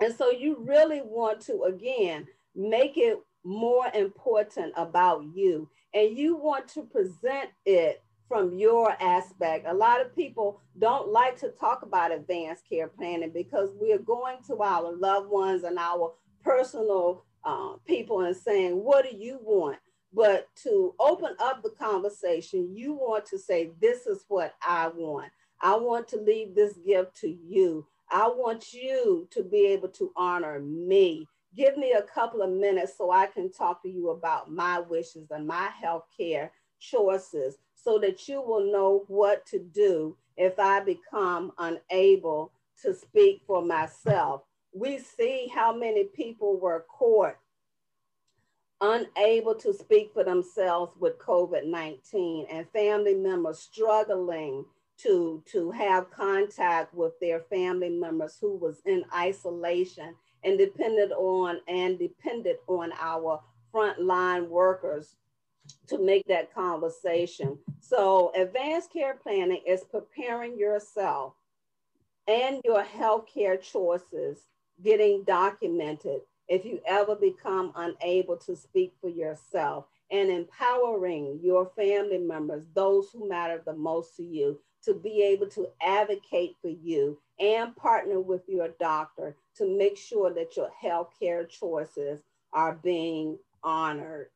And 0.02 0.14
so 0.14 0.32
you 0.32 0.58
really 0.60 1.02
want 1.02 1.42
to, 1.42 1.64
again, 1.64 2.28
make 2.56 2.98
it 2.98 3.20
more 3.44 3.88
important 3.94 4.74
about 4.76 5.24
you. 5.34 5.70
And 5.94 6.18
you 6.18 6.36
want 6.36 6.68
to 6.70 6.84
present 6.84 7.50
it 7.66 8.04
from 8.28 8.58
your 8.58 8.92
aspect. 9.02 9.66
A 9.68 9.74
lot 9.74 10.02
of 10.02 10.16
people 10.16 10.62
don't 10.80 11.10
like 11.10 11.40
to 11.40 11.50
talk 11.50 11.84
about 11.84 12.12
advanced 12.12 12.68
care 12.68 12.88
planning 12.88 13.32
because 13.34 13.70
we're 13.80 14.00
going 14.00 14.38
to 14.48 14.62
our 14.62 14.96
loved 14.96 15.30
ones 15.30 15.64
and 15.64 15.78
our 15.78 16.14
personal 16.44 17.24
uh, 17.44 17.74
people 17.88 18.22
and 18.22 18.36
saying, 18.36 18.84
What 18.84 19.10
do 19.10 19.16
you 19.16 19.40
want? 19.42 19.78
But 20.12 20.48
to 20.64 20.96
open 21.00 21.36
up 21.40 21.62
the 21.62 21.72
conversation, 21.72 22.76
you 22.76 22.94
want 22.94 23.26
to 23.28 23.38
say, 23.38 23.72
This 23.80 24.08
is 24.08 24.26
what 24.28 24.56
I 24.62 24.88
want. 24.88 25.32
I 25.62 25.76
want 25.76 26.08
to 26.10 26.18
leave 26.18 26.56
this 26.56 26.74
gift 26.86 27.16
to 27.22 27.30
you. 27.30 27.86
I 28.12 28.28
want 28.28 28.74
you 28.74 29.28
to 29.32 29.44
be 29.44 29.68
able 29.68 29.90
to 29.90 30.12
honor 30.16 30.60
me 30.60 31.28
give 31.56 31.78
me 31.78 31.94
a 31.94 32.02
couple 32.02 32.42
of 32.42 32.52
minutes 32.52 32.98
so 32.98 33.12
I 33.12 33.28
can 33.28 33.52
talk 33.52 33.82
to 33.84 33.90
you 33.90 34.10
about 34.10 34.52
my 34.52 34.80
wishes 34.80 35.32
and 35.32 35.48
my 35.48 35.70
healthcare 35.84 36.50
choices 36.80 37.58
so 37.76 38.00
that 38.00 38.28
you 38.28 38.42
will 38.42 38.72
know 38.72 39.06
what 39.08 39.46
to 39.48 39.60
do 39.60 40.18
if 40.38 40.60
I 40.60 40.82
become 40.82 41.52
unable 41.58 42.52
to 42.82 42.94
speak 42.94 43.42
for 43.48 43.62
myself. 43.62 44.42
We 44.74 45.00
see 45.00 45.50
how 45.54 45.76
many 45.76 46.06
people 46.06 46.60
were 46.60 46.86
caught 46.90 47.36
unable 48.82 49.56
to 49.56 49.74
speak 49.74 50.12
for 50.14 50.24
themselves 50.24 50.92
with 51.00 51.18
COVID-19 51.20 52.48
and 52.52 52.70
family 52.72 53.16
members 53.16 53.60
struggling 53.60 54.66
to, 54.98 55.42
to 55.52 55.72
have 55.72 56.12
contact 56.12 56.94
with 56.94 57.14
their 57.20 57.40
family 57.40 57.90
members 57.90 58.38
who 58.40 58.56
was 58.58 58.82
in 58.86 59.04
isolation 59.16 60.16
and 60.46 60.58
depended 60.58 61.12
on 61.12 61.60
and 61.68 62.00
depended 62.00 62.58
on 62.68 62.92
our 63.00 63.42
frontline 63.74 64.48
workers 64.48 65.16
to 65.88 65.98
make 65.98 66.26
that 66.28 66.54
conversation. 66.54 67.58
So 67.80 68.32
advanced 68.36 68.94
care 68.94 69.16
planning 69.16 69.62
is 69.68 69.84
preparing 69.84 70.58
yourself 70.58 71.34
and 72.28 72.62
your 72.64 72.84
healthcare 72.84 73.62
choices 73.62 74.48
getting 74.84 75.24
documented 75.24 76.22
if 76.48 76.66
you 76.66 76.80
ever 76.86 77.16
become 77.16 77.72
unable 77.76 78.38
to 78.38 78.56
speak 78.56 78.94
for 79.02 79.10
yourself 79.10 79.86
and 80.12 80.30
empowering 80.30 81.40
your 81.42 81.72
family 81.76 82.20
members, 82.20 82.66
those 82.76 83.10
who 83.12 83.28
matter 83.28 83.62
the 83.66 83.74
most 83.74 84.16
to 84.18 84.24
you, 84.24 84.60
to 84.86 84.94
be 84.94 85.22
able 85.24 85.48
to 85.48 85.68
advocate 85.82 86.56
for 86.62 86.70
you 86.70 87.20
and 87.40 87.76
partner 87.76 88.20
with 88.20 88.42
your 88.48 88.70
doctor 88.80 89.36
to 89.58 89.78
make 89.78 89.98
sure 89.98 90.34
that 90.34 90.56
your 90.56 90.70
healthcare 90.82 91.48
choices 91.50 92.22
are 92.54 92.76
being 92.82 93.38
honored. 93.64 94.28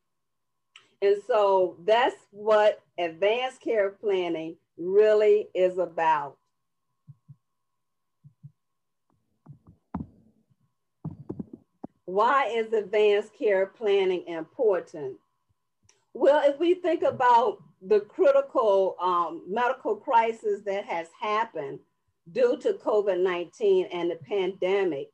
And 1.02 1.16
so 1.26 1.78
that's 1.86 2.16
what 2.32 2.82
advanced 2.98 3.62
care 3.62 3.92
planning 3.92 4.58
really 4.78 5.48
is 5.54 5.78
about. 5.78 6.36
Why 12.06 12.48
is 12.48 12.74
advanced 12.74 13.34
care 13.38 13.68
planning 13.68 14.26
important? 14.28 15.18
Well, 16.14 16.42
if 16.50 16.60
we 16.60 16.74
think 16.74 17.04
about 17.04 17.60
the 17.82 18.02
critical 18.02 18.96
um, 19.02 19.44
medical 19.48 19.96
crisis 19.96 20.62
that 20.66 20.86
has 20.86 21.08
happened 21.20 21.80
due 22.32 22.58
to 22.58 22.74
COVID 22.74 23.22
19 23.22 23.88
and 23.92 24.12
the 24.12 24.16
pandemic, 24.16 25.10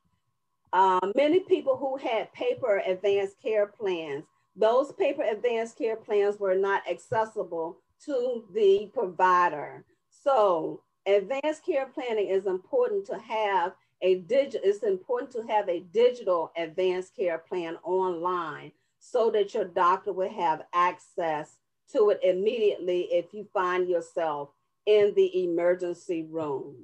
uh, 0.73 0.99
many 1.15 1.41
people 1.41 1.78
who 1.78 1.97
had 1.97 2.34
paper 2.34 2.82
advanced 2.86 3.41
care 3.41 3.67
plans, 3.67 4.23
those 4.56 4.91
paper 4.93 5.23
advanced 5.23 5.78
care 5.78 5.95
plans 5.95 6.39
were 6.39 6.56
not 6.56 6.88
accessible 6.89 7.78
to 8.06 8.43
the 8.54 8.89
provider. 8.93 9.86
So, 10.10 10.82
advanced 11.06 11.65
care 11.65 11.86
planning 11.86 12.28
is 12.28 12.45
important 12.45 13.06
to 13.08 13.17
have 13.19 13.73
a 14.01 14.15
digital, 14.15 14.62
it's 14.63 14.84
important 14.84 15.32
to 15.32 15.43
have 15.47 15.69
a 15.69 15.80
digital 15.80 16.51
advanced 16.58 17.15
care 17.15 17.38
plan 17.38 17.78
online 17.84 18.71
so 18.99 19.30
that 19.32 19.54
your 19.54 19.65
doctor 19.65 20.12
will 20.12 20.32
have 20.32 20.63
access 20.73 21.58
to 21.95 22.10
it 22.10 22.19
immediately 22.23 23.08
if 23.12 23.34
you 23.34 23.47
find 23.53 23.89
yourself 23.89 24.49
in 24.86 25.13
the 25.15 25.43
emergency 25.43 26.23
room. 26.29 26.75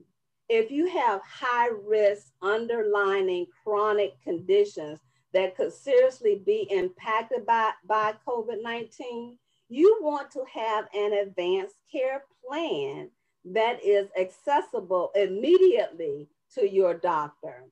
If 0.49 0.71
you 0.71 0.87
have 0.87 1.21
high 1.23 1.69
risk 1.85 2.27
underlying 2.41 3.45
chronic 3.63 4.21
conditions 4.23 4.99
that 5.33 5.55
could 5.55 5.71
seriously 5.71 6.41
be 6.45 6.67
impacted 6.69 7.45
by, 7.45 7.71
by 7.87 8.13
COVID 8.27 8.61
19, 8.61 9.37
you 9.69 9.99
want 10.01 10.29
to 10.31 10.43
have 10.53 10.85
an 10.93 11.13
advanced 11.13 11.77
care 11.89 12.23
plan 12.45 13.09
that 13.45 13.83
is 13.83 14.09
accessible 14.19 15.11
immediately 15.15 16.27
to 16.55 16.69
your 16.69 16.93
doctor. 16.93 17.63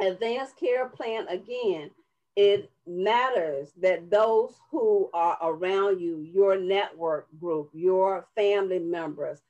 Advanced 0.00 0.58
care 0.58 0.88
plan, 0.88 1.26
again, 1.28 1.90
it 2.38 2.70
matters 2.86 3.72
that 3.80 4.08
those 4.10 4.54
who 4.70 5.10
are 5.12 5.36
around 5.42 6.00
you, 6.00 6.20
your 6.20 6.56
network 6.56 7.26
group, 7.40 7.68
your 7.72 8.28
family 8.36 8.78
members, 8.78 9.40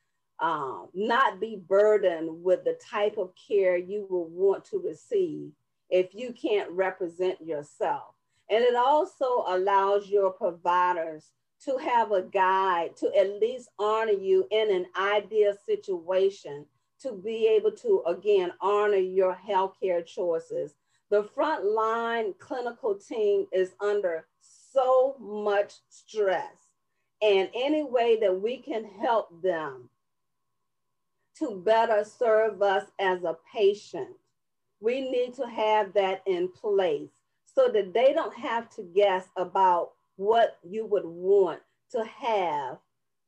um, 0.40 0.88
not 0.94 1.38
be 1.38 1.62
burdened 1.68 2.42
with 2.42 2.64
the 2.64 2.78
type 2.90 3.18
of 3.18 3.34
care 3.46 3.76
you 3.76 4.06
will 4.08 4.28
want 4.28 4.64
to 4.64 4.78
receive 4.78 5.50
if 5.90 6.14
you 6.14 6.32
can't 6.32 6.70
represent 6.70 7.38
yourself. 7.44 8.14
And 8.48 8.64
it 8.64 8.74
also 8.74 9.44
allows 9.46 10.08
your 10.08 10.30
providers 10.30 11.30
to 11.66 11.76
have 11.76 12.12
a 12.12 12.22
guide 12.22 12.96
to 12.96 13.14
at 13.14 13.38
least 13.38 13.68
honor 13.78 14.12
you 14.12 14.46
in 14.50 14.74
an 14.74 14.86
ideal 14.98 15.52
situation 15.66 16.64
to 17.02 17.12
be 17.12 17.48
able 17.48 17.72
to, 17.72 18.02
again, 18.06 18.50
honor 18.62 18.96
your 18.96 19.36
healthcare 19.46 20.06
choices 20.06 20.72
the 21.10 21.22
frontline 21.22 22.38
clinical 22.38 22.94
team 22.94 23.46
is 23.52 23.74
under 23.80 24.26
so 24.40 25.16
much 25.18 25.74
stress. 25.88 26.56
And 27.22 27.48
any 27.54 27.82
way 27.82 28.18
that 28.20 28.40
we 28.40 28.58
can 28.58 28.84
help 28.84 29.42
them 29.42 29.88
to 31.38 31.62
better 31.64 32.04
serve 32.04 32.62
us 32.62 32.84
as 32.98 33.24
a 33.24 33.36
patient, 33.54 34.08
we 34.80 35.10
need 35.10 35.34
to 35.34 35.46
have 35.46 35.92
that 35.94 36.22
in 36.26 36.48
place 36.48 37.10
so 37.46 37.68
that 37.68 37.92
they 37.92 38.12
don't 38.12 38.36
have 38.36 38.68
to 38.76 38.82
guess 38.94 39.26
about 39.36 39.92
what 40.16 40.58
you 40.62 40.86
would 40.86 41.04
want 41.04 41.60
to 41.90 42.04
have 42.04 42.78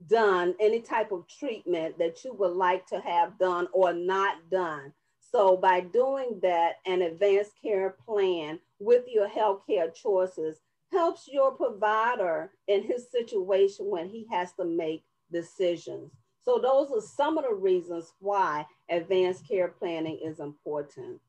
done, 0.07 0.55
any 0.61 0.81
type 0.81 1.12
of 1.12 1.27
treatment 1.27 1.99
that 1.99 2.25
you 2.25 2.33
would 2.35 2.53
like 2.53 2.87
to 2.87 3.01
have 3.01 3.38
done 3.38 3.66
or 3.73 3.93
not 3.93 4.37
done 4.51 4.93
so 5.31 5.57
by 5.57 5.81
doing 5.81 6.40
that, 6.43 6.77
an 6.87 7.03
advanced 7.03 7.53
care 7.62 7.97
plan 8.07 8.59
with 8.79 9.05
your 9.09 9.29
healthcare 9.29 9.95
choices 9.95 10.61
helps 10.90 11.29
your 11.31 11.53
provider 11.53 12.51
in 12.66 12.83
his 12.83 13.09
situation 13.11 13.87
when 13.87 14.09
he 14.09 14.27
has 14.31 14.53
to 14.55 14.64
make 14.64 15.05
decisions. 15.31 16.11
So 16.45 16.59
those 16.59 16.90
are 16.90 17.07
some 17.07 17.38
of 17.38 17.45
the 17.45 17.55
reasons 17.55 18.12
why 18.19 18.66
advanced 18.88 19.47
care 19.47 19.69
planning 19.69 20.19
is 20.25 20.40
important. 20.40 21.21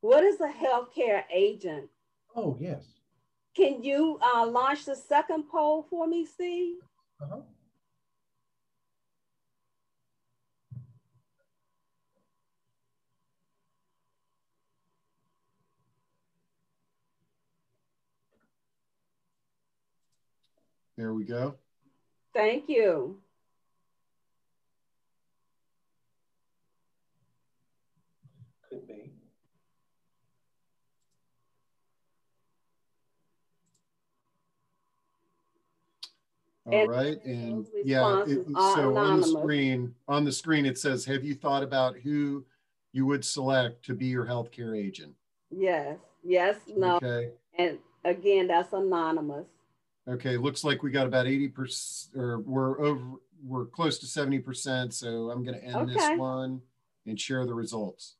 What 0.00 0.24
is 0.24 0.40
a 0.40 0.48
healthcare 0.48 1.24
agent? 1.32 1.90
Oh, 2.34 2.56
yes. 2.60 2.84
Can 3.56 3.82
you 3.82 4.18
uh, 4.22 4.46
launch 4.46 4.84
the 4.84 4.96
second 4.96 5.44
poll 5.50 5.86
for 5.88 6.06
me, 6.06 6.24
Steve? 6.24 6.76
Uh 7.20 7.40
There 21.04 21.12
we 21.12 21.24
go. 21.24 21.56
Thank 22.32 22.66
you. 22.66 23.18
Could 28.70 28.88
be. 28.88 29.12
All 36.64 36.72
and 36.72 36.88
right, 36.90 37.22
and 37.26 37.66
yeah, 37.84 38.24
it, 38.26 38.46
so 38.56 38.96
on 38.96 39.20
the 39.20 39.26
screen, 39.26 39.94
on 40.08 40.24
the 40.24 40.32
screen 40.32 40.64
it 40.64 40.78
says, 40.78 41.04
"Have 41.04 41.22
you 41.22 41.34
thought 41.34 41.62
about 41.62 41.98
who 41.98 42.46
you 42.92 43.04
would 43.04 43.26
select 43.26 43.84
to 43.84 43.94
be 43.94 44.06
your 44.06 44.24
healthcare 44.24 44.74
agent?" 44.74 45.14
Yes, 45.50 45.98
yes, 46.22 46.56
no, 46.74 46.96
okay. 46.96 47.32
and 47.58 47.78
again, 48.06 48.46
that's 48.46 48.72
anonymous. 48.72 49.44
Okay, 50.08 50.36
looks 50.36 50.64
like 50.64 50.82
we 50.82 50.90
got 50.90 51.06
about 51.06 51.26
80% 51.26 52.16
or 52.16 52.40
we're 52.40 52.80
over, 52.80 53.04
we're 53.42 53.66
close 53.66 53.98
to 53.98 54.06
70%. 54.06 54.92
So 54.92 55.30
I'm 55.30 55.42
going 55.42 55.58
to 55.58 55.64
end 55.64 55.76
okay. 55.76 55.94
this 55.94 56.18
one 56.18 56.60
and 57.06 57.18
share 57.18 57.46
the 57.46 57.54
results. 57.54 58.16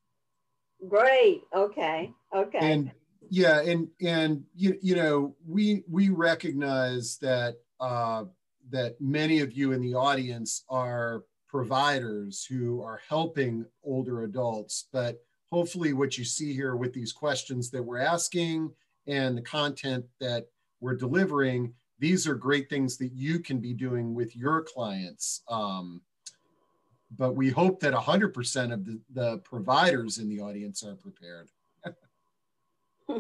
Great. 0.89 1.43
Okay. 1.55 2.13
Okay. 2.35 2.59
And 2.61 2.93
yeah, 3.31 3.61
and 3.63 3.89
and 4.03 4.45
you 4.55 4.79
you 4.83 4.97
know 4.97 5.35
we 5.47 5.83
we 5.91 6.11
recognize 6.11 7.17
that 7.19 7.57
uh, 7.81 8.25
that 8.71 9.01
many 9.01 9.41
of 9.41 9.53
you 9.53 9.73
in 9.73 9.81
the 9.81 9.95
audience 9.95 10.65
are 10.69 11.25
providers 11.49 12.45
who 12.45 12.83
are 12.83 13.01
helping 13.09 13.65
older 13.83 14.25
adults, 14.25 14.89
but 14.93 15.23
hopefully 15.51 15.93
what 15.93 16.19
you 16.19 16.25
see 16.25 16.53
here 16.53 16.77
with 16.77 16.93
these 16.93 17.13
questions 17.13 17.71
that 17.71 17.83
we're 17.83 17.99
asking 17.99 18.71
and 19.07 19.37
the 19.39 19.43
content 19.43 20.05
that 20.21 20.47
we're 20.81 20.97
delivering, 20.97 21.75
these 21.99 22.27
are 22.27 22.35
great 22.35 22.69
things 22.69 22.97
that 22.99 23.13
you 23.13 23.39
can 23.39 23.59
be 23.59 23.73
doing 23.73 24.15
with 24.15 24.37
your 24.37 24.63
clients. 24.63 25.43
Um, 25.49 26.03
but 27.17 27.37
we 27.37 27.51
hope 27.51 27.81
that 27.81 27.95
100% 27.95 28.73
of 28.73 28.85
the, 28.85 29.01
the 29.13 29.39
providers 29.39 30.19
in 30.19 30.29
the 30.29 30.41
audience 30.41 30.83
are 30.83 30.97
prepared. 30.97 31.49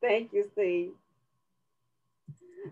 Thank 0.00 0.32
you, 0.32 0.48
Steve. 0.52 0.92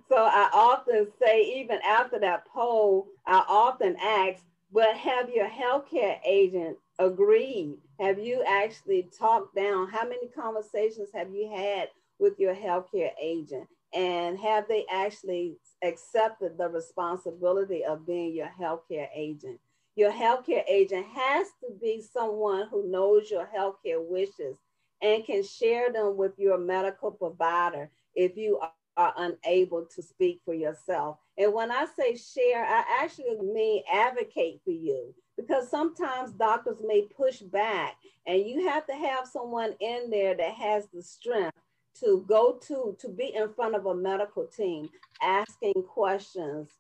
So 0.08 0.16
I 0.16 0.48
often 0.52 1.08
say, 1.20 1.42
even 1.60 1.78
after 1.84 2.18
that 2.20 2.46
poll, 2.46 3.08
I 3.26 3.44
often 3.48 3.96
ask, 4.02 4.42
but 4.72 4.96
have 4.96 5.30
your 5.30 5.48
healthcare 5.48 6.18
agent 6.26 6.78
agreed? 6.98 7.78
Have 8.00 8.18
you 8.18 8.44
actually 8.46 9.08
talked 9.18 9.54
down? 9.54 9.88
How 9.88 10.04
many 10.04 10.28
conversations 10.28 11.08
have 11.14 11.30
you 11.30 11.50
had 11.54 11.88
with 12.22 12.38
your 12.38 12.54
healthcare 12.54 13.10
agent? 13.20 13.68
And 13.92 14.38
have 14.38 14.66
they 14.68 14.86
actually 14.90 15.58
accepted 15.82 16.56
the 16.56 16.68
responsibility 16.68 17.84
of 17.84 18.06
being 18.06 18.34
your 18.34 18.50
healthcare 18.58 19.08
agent? 19.14 19.58
Your 19.96 20.12
healthcare 20.12 20.64
agent 20.66 21.06
has 21.14 21.48
to 21.60 21.74
be 21.80 22.00
someone 22.00 22.68
who 22.70 22.90
knows 22.90 23.30
your 23.30 23.46
healthcare 23.54 24.00
wishes 24.00 24.56
and 25.02 25.24
can 25.26 25.42
share 25.42 25.92
them 25.92 26.16
with 26.16 26.32
your 26.38 26.56
medical 26.56 27.10
provider 27.10 27.90
if 28.14 28.36
you 28.36 28.58
are, 28.58 28.72
unable 29.16 29.86
to 29.86 30.02
speak 30.02 30.42
for 30.44 30.52
yourself. 30.52 31.16
And 31.38 31.54
when 31.54 31.70
I 31.70 31.86
say 31.96 32.14
share, 32.14 32.62
I 32.62 32.84
actually 33.00 33.40
mean 33.40 33.82
advocate 33.90 34.60
for 34.64 34.70
you 34.70 35.14
because 35.34 35.70
sometimes 35.70 36.32
doctors 36.32 36.76
may 36.86 37.06
push 37.16 37.38
back 37.38 37.96
and 38.26 38.46
you 38.46 38.68
have 38.68 38.86
to 38.88 38.92
have 38.92 39.26
someone 39.26 39.72
in 39.80 40.10
there 40.10 40.34
that 40.34 40.52
has 40.52 40.88
the 40.92 41.02
strength 41.02 41.56
to 42.00 42.24
go 42.28 42.58
to 42.66 42.96
to 42.98 43.08
be 43.08 43.34
in 43.34 43.52
front 43.52 43.74
of 43.74 43.86
a 43.86 43.94
medical 43.94 44.46
team 44.46 44.88
asking 45.20 45.74
questions 45.88 46.70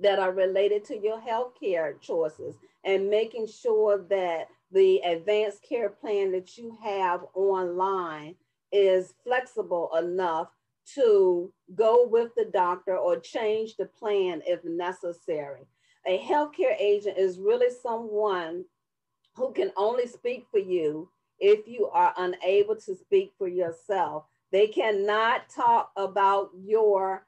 that 0.00 0.18
are 0.18 0.32
related 0.32 0.84
to 0.84 0.96
your 0.96 1.20
healthcare 1.20 2.00
choices 2.00 2.56
and 2.84 3.10
making 3.10 3.46
sure 3.46 4.04
that 4.08 4.46
the 4.70 4.98
advanced 4.98 5.62
care 5.68 5.88
plan 5.88 6.30
that 6.30 6.56
you 6.56 6.76
have 6.82 7.24
online 7.34 8.34
is 8.70 9.14
flexible 9.24 9.90
enough 9.98 10.48
to 10.94 11.52
go 11.74 12.06
with 12.06 12.30
the 12.36 12.46
doctor 12.46 12.96
or 12.96 13.18
change 13.18 13.76
the 13.76 13.86
plan 13.86 14.42
if 14.46 14.64
necessary. 14.64 15.66
A 16.06 16.18
healthcare 16.18 16.76
agent 16.78 17.18
is 17.18 17.38
really 17.38 17.74
someone 17.82 18.64
who 19.34 19.52
can 19.52 19.70
only 19.76 20.06
speak 20.06 20.46
for 20.50 20.58
you 20.58 21.10
if 21.38 21.66
you 21.66 21.86
are 21.88 22.14
unable 22.16 22.76
to 22.76 22.94
speak 22.94 23.32
for 23.38 23.48
yourself. 23.48 24.24
They 24.50 24.66
cannot 24.68 25.48
talk 25.48 25.92
about 25.96 26.50
your 26.54 27.24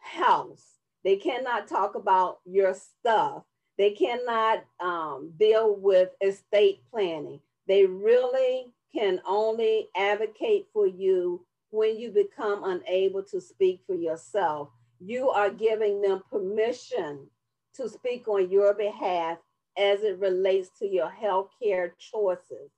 house. 0.00 0.78
They 1.04 1.16
cannot 1.16 1.68
talk 1.68 1.94
about 1.94 2.40
your 2.44 2.74
stuff. 2.74 3.42
They 3.78 3.90
cannot 3.90 4.64
um, 4.80 5.32
deal 5.38 5.76
with 5.76 6.10
estate 6.20 6.82
planning. 6.90 7.40
They 7.68 7.86
really 7.86 8.72
can 8.94 9.20
only 9.26 9.88
advocate 9.96 10.66
for 10.72 10.86
you 10.86 11.44
when 11.70 11.98
you 11.98 12.10
become 12.10 12.62
unable 12.64 13.22
to 13.24 13.40
speak 13.40 13.80
for 13.86 13.94
yourself. 13.94 14.68
You 15.00 15.30
are 15.30 15.50
giving 15.50 16.00
them 16.00 16.22
permission 16.30 17.28
to 17.74 17.88
speak 17.88 18.28
on 18.28 18.50
your 18.50 18.74
behalf 18.74 19.38
as 19.76 20.02
it 20.02 20.18
relates 20.20 20.70
to 20.78 20.86
your 20.86 21.10
healthcare 21.10 21.90
choices. 21.98 22.70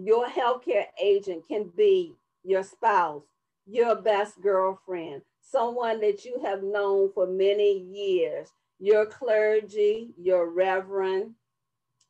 Your 0.00 0.28
healthcare 0.28 0.86
agent 1.02 1.48
can 1.48 1.72
be 1.76 2.14
your 2.44 2.62
spouse, 2.62 3.24
your 3.66 3.96
best 3.96 4.40
girlfriend, 4.40 5.22
someone 5.40 6.00
that 6.02 6.24
you 6.24 6.40
have 6.44 6.62
known 6.62 7.10
for 7.12 7.26
many 7.26 7.80
years, 7.80 8.48
your 8.78 9.06
clergy, 9.06 10.10
your 10.16 10.50
reverend, 10.50 11.34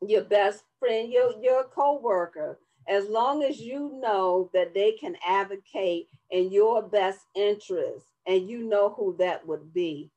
your 0.06 0.22
best 0.24 0.64
friend, 0.78 1.10
your, 1.10 1.32
your 1.40 1.64
co-worker, 1.64 2.58
as 2.86 3.08
long 3.08 3.42
as 3.42 3.58
you 3.58 3.98
know 4.02 4.50
that 4.52 4.74
they 4.74 4.92
can 4.92 5.16
advocate 5.26 6.08
in 6.30 6.52
your 6.52 6.82
best 6.82 7.20
interest 7.34 8.04
and 8.26 8.50
you 8.50 8.64
know 8.64 8.90
who 8.90 9.16
that 9.18 9.46
would 9.46 9.72
be. 9.72 10.10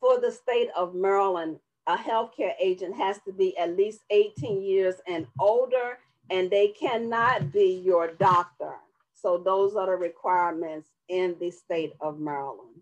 For 0.00 0.20
the 0.20 0.30
state 0.30 0.68
of 0.76 0.94
Maryland, 0.94 1.60
a 1.86 1.96
healthcare 1.96 2.52
agent 2.60 2.94
has 2.96 3.20
to 3.26 3.32
be 3.32 3.56
at 3.56 3.74
least 3.74 4.00
18 4.10 4.60
years 4.62 4.96
and 5.08 5.26
older, 5.38 5.98
and 6.30 6.48
they 6.50 6.68
cannot 6.68 7.52
be 7.52 7.82
your 7.84 8.12
doctor. 8.14 8.74
So 9.12 9.36
those 9.36 9.74
are 9.74 9.86
the 9.86 9.96
requirements 9.96 10.88
in 11.08 11.36
the 11.40 11.50
state 11.50 11.92
of 12.00 12.18
Maryland. 12.18 12.80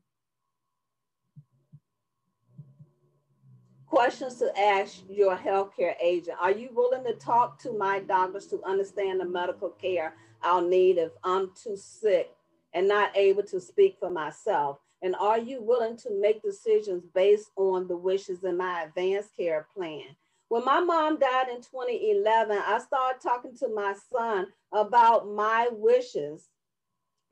Questions 3.86 4.34
to 4.36 4.52
ask 4.56 4.98
your 5.08 5.34
healthcare 5.34 5.94
agent. 6.00 6.36
Are 6.40 6.52
you 6.52 6.68
willing 6.74 7.04
to 7.04 7.14
talk 7.14 7.58
to 7.62 7.72
my 7.72 8.00
doctors 8.00 8.46
to 8.48 8.62
understand 8.64 9.18
the 9.18 9.24
medical 9.24 9.70
care 9.70 10.14
I'll 10.42 10.60
need 10.60 10.98
if 10.98 11.12
I'm 11.24 11.50
too 11.60 11.74
sick 11.74 12.30
and 12.74 12.86
not 12.86 13.16
able 13.16 13.42
to 13.44 13.60
speak 13.60 13.96
for 13.98 14.10
myself? 14.10 14.78
And 15.00 15.16
are 15.16 15.38
you 15.38 15.62
willing 15.62 15.96
to 15.98 16.20
make 16.20 16.42
decisions 16.42 17.04
based 17.14 17.50
on 17.56 17.88
the 17.88 17.96
wishes 17.96 18.44
in 18.44 18.58
my 18.58 18.82
advanced 18.82 19.34
care 19.34 19.66
plan? 19.74 20.16
When 20.48 20.64
my 20.64 20.80
mom 20.80 21.18
died 21.18 21.48
in 21.48 21.56
2011, 21.56 22.56
I 22.56 22.78
started 22.78 23.20
talking 23.20 23.56
to 23.58 23.68
my 23.68 23.94
son 24.10 24.46
about 24.72 25.28
my 25.28 25.68
wishes. 25.70 26.48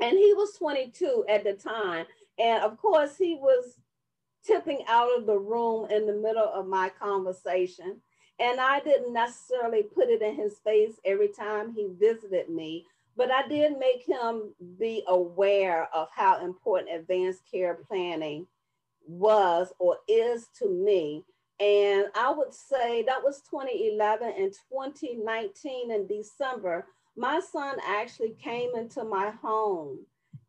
And 0.01 0.19
he 0.19 0.35
was 0.35 0.53
22 0.59 1.25
at 1.29 1.45
the 1.45 1.55
time. 1.55 2.07
And 2.39 2.63
of 2.63 2.77
course, 2.77 3.17
he 3.17 3.35
was 3.35 3.79
tipping 4.47 4.85
out 4.89 5.17
of 5.17 5.27
the 5.27 5.39
room 5.39 5.91
in 5.91 6.07
the 6.07 6.15
middle 6.15 6.49
of 6.53 6.67
my 6.67 6.91
conversation. 6.91 8.01
And 8.39 8.61
I 8.61 8.81
didn't 8.81 9.15
necessarily 9.15 9.83
put 9.83 10.09
it 10.09 10.21
in 10.21 10.37
his 10.37 10.59
face 10.59 10.95
every 11.05 11.29
time 11.29 11.73
he 11.73 11.89
visited 11.99 12.51
me, 12.51 12.85
but 13.17 13.31
I 13.31 13.49
did 13.49 13.79
make 13.79 14.05
him 14.07 14.55
be 14.79 15.03
aware 15.09 15.89
of 15.95 16.09
how 16.15 16.45
important 16.45 16.95
advanced 16.95 17.41
care 17.51 17.75
planning 17.75 18.47
was 19.07 19.73
or 19.79 19.97
is 20.07 20.49
to 20.59 20.69
me. 20.69 21.25
And 21.59 22.07
I 22.15 22.33
would 22.33 22.53
say 22.53 23.03
that 23.05 23.23
was 23.25 23.43
2011 23.49 24.35
and 24.37 24.53
2019 24.53 25.91
in 25.91 26.07
December, 26.07 26.87
my 27.17 27.41
son 27.41 27.79
actually 27.87 28.37
came 28.43 28.77
into 28.77 29.05
my 29.05 29.31
home. 29.43 30.01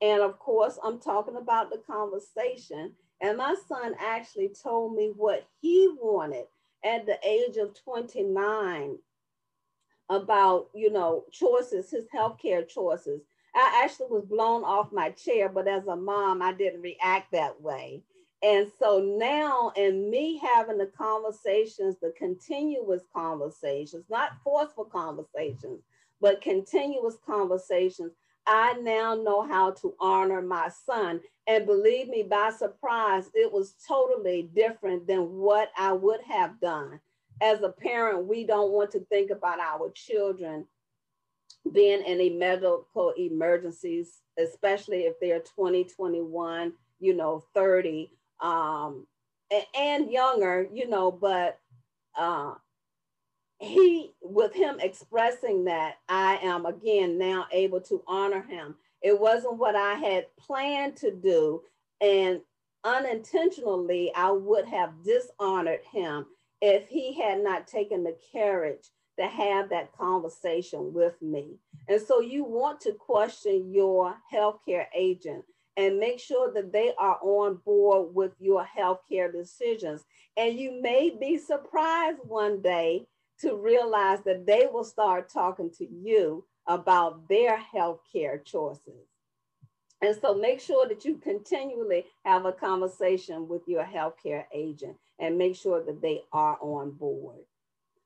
And 0.01 0.21
of 0.21 0.37
course, 0.37 0.77
I'm 0.83 0.99
talking 0.99 1.37
about 1.37 1.71
the 1.71 1.77
conversation. 1.77 2.93
And 3.21 3.37
my 3.37 3.55
son 3.67 3.95
actually 3.99 4.51
told 4.61 4.95
me 4.95 5.11
what 5.15 5.47
he 5.61 5.89
wanted 5.99 6.45
at 6.83 7.05
the 7.05 7.17
age 7.25 7.57
of 7.57 7.73
29 7.83 8.97
about, 10.09 10.69
you 10.73 10.91
know, 10.91 11.23
choices, 11.31 11.89
his 11.89 12.05
healthcare 12.13 12.67
choices. 12.67 13.21
I 13.55 13.81
actually 13.83 14.07
was 14.09 14.25
blown 14.25 14.63
off 14.63 14.91
my 14.91 15.09
chair, 15.11 15.49
but 15.49 15.67
as 15.67 15.87
a 15.87 15.95
mom, 15.95 16.41
I 16.41 16.53
didn't 16.53 16.81
react 16.81 17.31
that 17.31 17.59
way. 17.61 18.03
And 18.43 18.71
so 18.79 18.99
now, 18.99 19.71
in 19.75 20.09
me 20.09 20.37
having 20.37 20.77
the 20.77 20.91
conversations, 20.97 21.95
the 22.01 22.13
continuous 22.17 23.01
conversations, 23.13 24.05
not 24.09 24.33
forceful 24.43 24.85
conversations, 24.85 25.81
but 26.21 26.41
continuous 26.41 27.15
conversations, 27.25 28.11
I 28.45 28.73
now 28.73 29.15
know 29.15 29.41
how 29.41 29.71
to 29.71 29.93
honor 29.99 30.41
my 30.41 30.69
son. 30.85 31.21
And 31.47 31.65
believe 31.65 32.09
me, 32.09 32.23
by 32.23 32.51
surprise, 32.51 33.29
it 33.33 33.51
was 33.51 33.75
totally 33.87 34.49
different 34.53 35.07
than 35.07 35.33
what 35.33 35.71
I 35.77 35.93
would 35.93 36.21
have 36.21 36.59
done 36.59 36.99
as 37.41 37.61
a 37.61 37.69
parent, 37.69 38.27
we 38.27 38.45
don't 38.45 38.71
want 38.71 38.91
to 38.91 38.99
think 39.05 39.31
about 39.31 39.59
our 39.59 39.91
children 39.91 40.65
being 41.71 42.03
in 42.03 42.21
a 42.21 42.29
medical 42.29 43.13
emergencies, 43.17 44.21
especially 44.37 45.01
if 45.01 45.19
they're 45.19 45.41
20, 45.41 45.83
21, 45.83 46.73
you 46.99 47.13
know, 47.13 47.43
30, 47.53 48.11
um, 48.39 49.07
and, 49.75 50.11
younger, 50.11 50.67
you 50.73 50.87
know, 50.87 51.11
but 51.11 51.59
uh, 52.17 52.53
he, 53.59 54.11
with 54.21 54.53
him 54.53 54.77
expressing 54.79 55.65
that, 55.65 55.95
I 56.09 56.37
am 56.43 56.65
again 56.65 57.17
now 57.17 57.47
able 57.51 57.81
to 57.81 58.03
honor 58.07 58.41
him. 58.41 58.75
It 59.01 59.19
wasn't 59.19 59.57
what 59.57 59.75
I 59.75 59.93
had 59.95 60.25
planned 60.37 60.97
to 60.97 61.11
do. 61.11 61.61
And 62.01 62.41
unintentionally, 62.83 64.11
I 64.15 64.31
would 64.31 64.65
have 64.65 65.03
dishonored 65.03 65.81
him 65.91 66.25
if 66.61 66.87
he 66.87 67.19
had 67.19 67.43
not 67.43 67.67
taken 67.67 68.03
the 68.03 68.15
courage 68.31 68.89
to 69.19 69.27
have 69.27 69.69
that 69.69 69.91
conversation 69.97 70.93
with 70.93 71.19
me. 71.21 71.57
And 71.87 72.01
so 72.01 72.19
you 72.19 72.43
want 72.43 72.81
to 72.81 72.93
question 72.93 73.71
your 73.73 74.15
healthcare 74.33 74.85
agent 74.95 75.43
and 75.77 75.99
make 75.99 76.19
sure 76.19 76.51
that 76.53 76.73
they 76.73 76.91
are 76.97 77.19
on 77.21 77.61
board 77.63 78.13
with 78.13 78.33
your 78.39 78.67
healthcare 78.77 79.31
decisions. 79.31 80.03
And 80.35 80.57
you 80.57 80.81
may 80.81 81.15
be 81.17 81.37
surprised 81.37 82.19
one 82.23 82.61
day 82.61 83.07
to 83.41 83.55
realize 83.55 84.19
that 84.25 84.47
they 84.47 84.67
will 84.71 84.83
start 84.83 85.29
talking 85.29 85.69
to 85.77 85.87
you 85.87 86.43
about 86.65 87.29
their 87.29 87.63
healthcare 87.73 88.43
choices. 88.43 89.07
And 90.01 90.15
so 90.19 90.33
make 90.35 90.59
sure 90.59 90.87
that 90.87 91.05
you 91.05 91.17
continually 91.17 92.05
have 92.25 92.45
a 92.45 92.51
conversation 92.51 93.47
with 93.47 93.61
your 93.67 93.83
healthcare 93.83 94.45
agent 94.53 94.97
and 95.19 95.37
make 95.37 95.55
sure 95.55 95.83
that 95.83 96.01
they 96.01 96.21
are 96.31 96.57
on 96.61 96.91
board. 96.91 97.39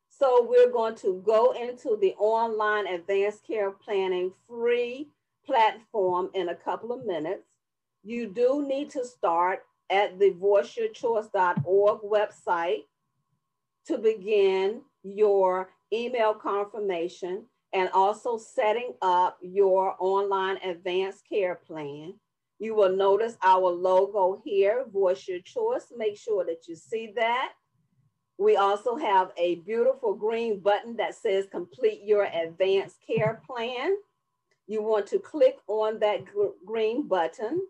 So 0.09 0.45
we're 0.47 0.71
going 0.71 0.95
to 0.97 1.21
go 1.25 1.51
into 1.51 1.97
the 1.99 2.13
online 2.17 2.87
advanced 2.87 3.45
care 3.45 3.71
planning 3.71 4.31
free 4.47 5.09
platform 5.45 6.29
in 6.33 6.49
a 6.49 6.55
couple 6.55 6.91
of 6.91 7.05
minutes. 7.05 7.43
You 8.03 8.27
do 8.27 8.65
need 8.67 8.89
to 8.91 9.05
start 9.05 9.59
at 9.89 10.17
the 10.19 10.31
voiceyourchoice.org 10.31 12.01
website 12.01 12.83
to 13.87 13.97
begin 13.97 14.81
your 15.03 15.69
email 15.93 16.33
confirmation 16.33 17.45
and 17.73 17.89
also 17.93 18.37
setting 18.37 18.93
up 19.01 19.37
your 19.41 19.95
online 19.99 20.57
advanced 20.57 21.27
care 21.27 21.55
plan. 21.55 22.13
You 22.59 22.75
will 22.75 22.95
notice 22.95 23.37
our 23.43 23.69
logo 23.69 24.41
here, 24.43 24.85
Voice 24.91 25.27
Your 25.27 25.39
Choice. 25.41 25.91
Make 25.95 26.17
sure 26.17 26.45
that 26.45 26.67
you 26.67 26.75
see 26.75 27.13
that. 27.15 27.53
We 28.37 28.55
also 28.55 28.95
have 28.95 29.31
a 29.37 29.55
beautiful 29.55 30.15
green 30.15 30.59
button 30.59 30.95
that 30.97 31.15
says 31.15 31.47
complete 31.51 32.01
your 32.03 32.23
advanced 32.23 32.97
care 33.05 33.41
plan. 33.47 33.95
You 34.67 34.81
want 34.83 35.07
to 35.07 35.19
click 35.19 35.57
on 35.67 35.99
that 35.99 36.21
green 36.65 37.07
button. 37.07 37.61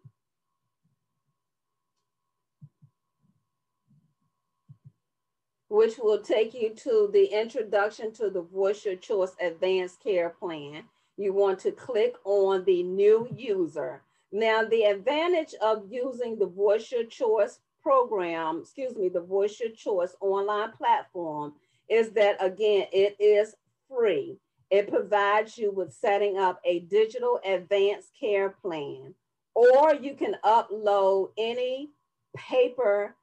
Which 5.71 5.97
will 5.97 6.19
take 6.19 6.53
you 6.53 6.69
to 6.75 7.09
the 7.13 7.23
introduction 7.27 8.11
to 8.11 8.29
the 8.29 8.41
Voice 8.41 8.83
Your 8.83 8.97
Choice 8.97 9.31
Advanced 9.39 10.03
Care 10.03 10.31
Plan. 10.31 10.83
You 11.15 11.31
want 11.31 11.59
to 11.59 11.71
click 11.71 12.15
on 12.25 12.65
the 12.65 12.83
new 12.83 13.29
user. 13.33 14.01
Now, 14.33 14.65
the 14.65 14.83
advantage 14.83 15.55
of 15.61 15.85
using 15.89 16.37
the 16.37 16.47
Voice 16.47 16.91
Your 16.91 17.05
Choice 17.05 17.59
program, 17.81 18.59
excuse 18.63 18.97
me, 18.97 19.07
the 19.07 19.21
Voice 19.21 19.61
Your 19.61 19.71
Choice 19.71 20.13
online 20.19 20.73
platform 20.73 21.53
is 21.87 22.09
that, 22.11 22.35
again, 22.43 22.87
it 22.91 23.15
is 23.17 23.55
free. 23.87 24.37
It 24.71 24.89
provides 24.89 25.57
you 25.57 25.71
with 25.71 25.93
setting 25.93 26.37
up 26.37 26.59
a 26.65 26.79
digital 26.79 27.39
advanced 27.45 28.09
care 28.19 28.49
plan, 28.49 29.15
or 29.55 29.95
you 29.95 30.15
can 30.15 30.35
upload 30.43 31.29
any 31.37 31.91
paper 32.35 33.15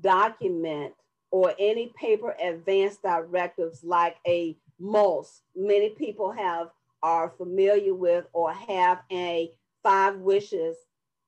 document 0.00 0.94
or 1.30 1.54
any 1.58 1.92
paper 2.00 2.34
advanced 2.42 3.02
directives 3.02 3.84
like 3.84 4.16
a 4.26 4.56
MOLST. 4.78 5.42
Many 5.54 5.90
people 5.90 6.32
have 6.32 6.68
are 7.02 7.30
familiar 7.36 7.94
with 7.94 8.26
or 8.32 8.52
have 8.52 9.02
a 9.12 9.52
five 9.82 10.16
wishes 10.16 10.76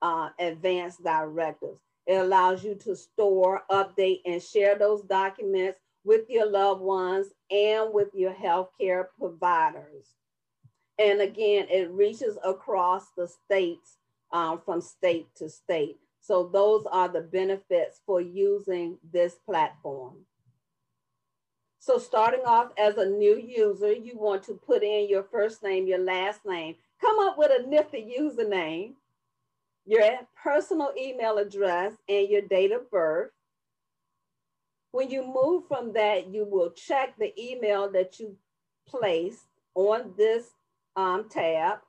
uh, 0.03 0.31
advanced 0.39 1.03
directives. 1.05 1.81
It 2.07 2.15
allows 2.17 2.65
you 2.65 2.75
to 2.77 2.97
store, 2.97 3.63
update, 3.71 4.21
and 4.25 4.43
share 4.43 4.77
those 4.77 5.03
documents 5.03 5.79
with 6.05 6.29
your 6.29 6.51
loved 6.51 6.81
ones 6.81 7.29
and 7.51 7.93
with 7.93 8.09
your 8.15 8.33
healthcare 8.33 9.07
providers. 9.19 10.15
And 10.99 11.21
again, 11.21 11.67
it 11.71 11.91
reaches 11.91 12.37
across 12.45 13.07
the 13.17 13.29
states 13.29 13.99
um, 14.33 14.61
from 14.65 14.81
state 14.81 15.29
to 15.37 15.49
state. 15.49 15.99
So 16.31 16.45
those 16.45 16.85
are 16.93 17.09
the 17.09 17.23
benefits 17.23 18.03
for 18.07 18.21
using 18.21 18.99
this 19.13 19.35
platform. 19.45 20.19
So 21.81 21.99
starting 21.99 22.45
off 22.47 22.71
as 22.79 22.99
a 22.99 23.05
new 23.05 23.37
user, 23.37 23.93
you 23.93 24.17
want 24.17 24.45
to 24.45 24.55
put 24.55 24.85
in 24.85 25.09
your 25.09 25.25
first 25.25 25.61
name, 25.65 25.89
your 25.89 25.99
last 25.99 26.47
name, 26.47 26.77
come 27.01 27.19
up 27.19 27.37
with 27.37 27.51
a 27.51 27.67
nifty 27.67 28.17
username, 28.17 28.93
your 29.85 30.21
personal 30.41 30.93
email 30.97 31.37
address, 31.39 31.95
and 32.09 32.29
your 32.29 32.43
date 32.43 32.71
of 32.71 32.89
birth. 32.93 33.33
When 34.93 35.11
you 35.11 35.27
move 35.27 35.65
from 35.67 35.95
that, 35.95 36.29
you 36.29 36.45
will 36.45 36.71
check 36.71 37.19
the 37.19 37.35
email 37.37 37.91
that 37.91 38.21
you 38.21 38.37
placed 38.87 39.49
on 39.75 40.15
this 40.17 40.47
um, 40.95 41.29
tab 41.29 41.81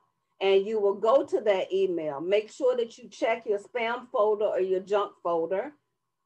and 0.42 0.66
you 0.66 0.80
will 0.80 0.94
go 0.94 1.24
to 1.24 1.40
that 1.40 1.72
email. 1.72 2.20
Make 2.20 2.50
sure 2.50 2.76
that 2.76 2.98
you 2.98 3.08
check 3.08 3.46
your 3.46 3.60
spam 3.60 4.08
folder 4.10 4.46
or 4.46 4.60
your 4.60 4.80
junk 4.80 5.12
folder 5.22 5.72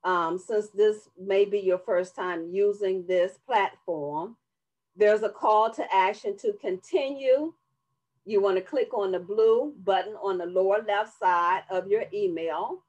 um, 0.05 0.39
since 0.39 0.71
this 0.71 1.11
may 1.21 1.45
be 1.45 1.59
your 1.59 1.79
first 1.79 2.17
time 2.17 2.49
using 2.51 3.07
this 3.07 3.39
platform. 3.47 4.37
There's 4.97 5.23
a 5.23 5.29
call 5.29 5.71
to 5.75 5.95
action 5.95 6.35
to 6.39 6.55
continue. 6.55 7.53
You 8.25 8.41
want 8.41 8.57
to 8.57 8.63
click 8.63 8.95
on 8.95 9.13
the 9.13 9.21
blue 9.21 9.75
button 9.85 10.15
on 10.15 10.39
the 10.39 10.47
lower 10.47 10.83
left 10.83 11.19
side 11.19 11.65
of 11.71 11.87
your 11.87 12.05
email 12.15 12.83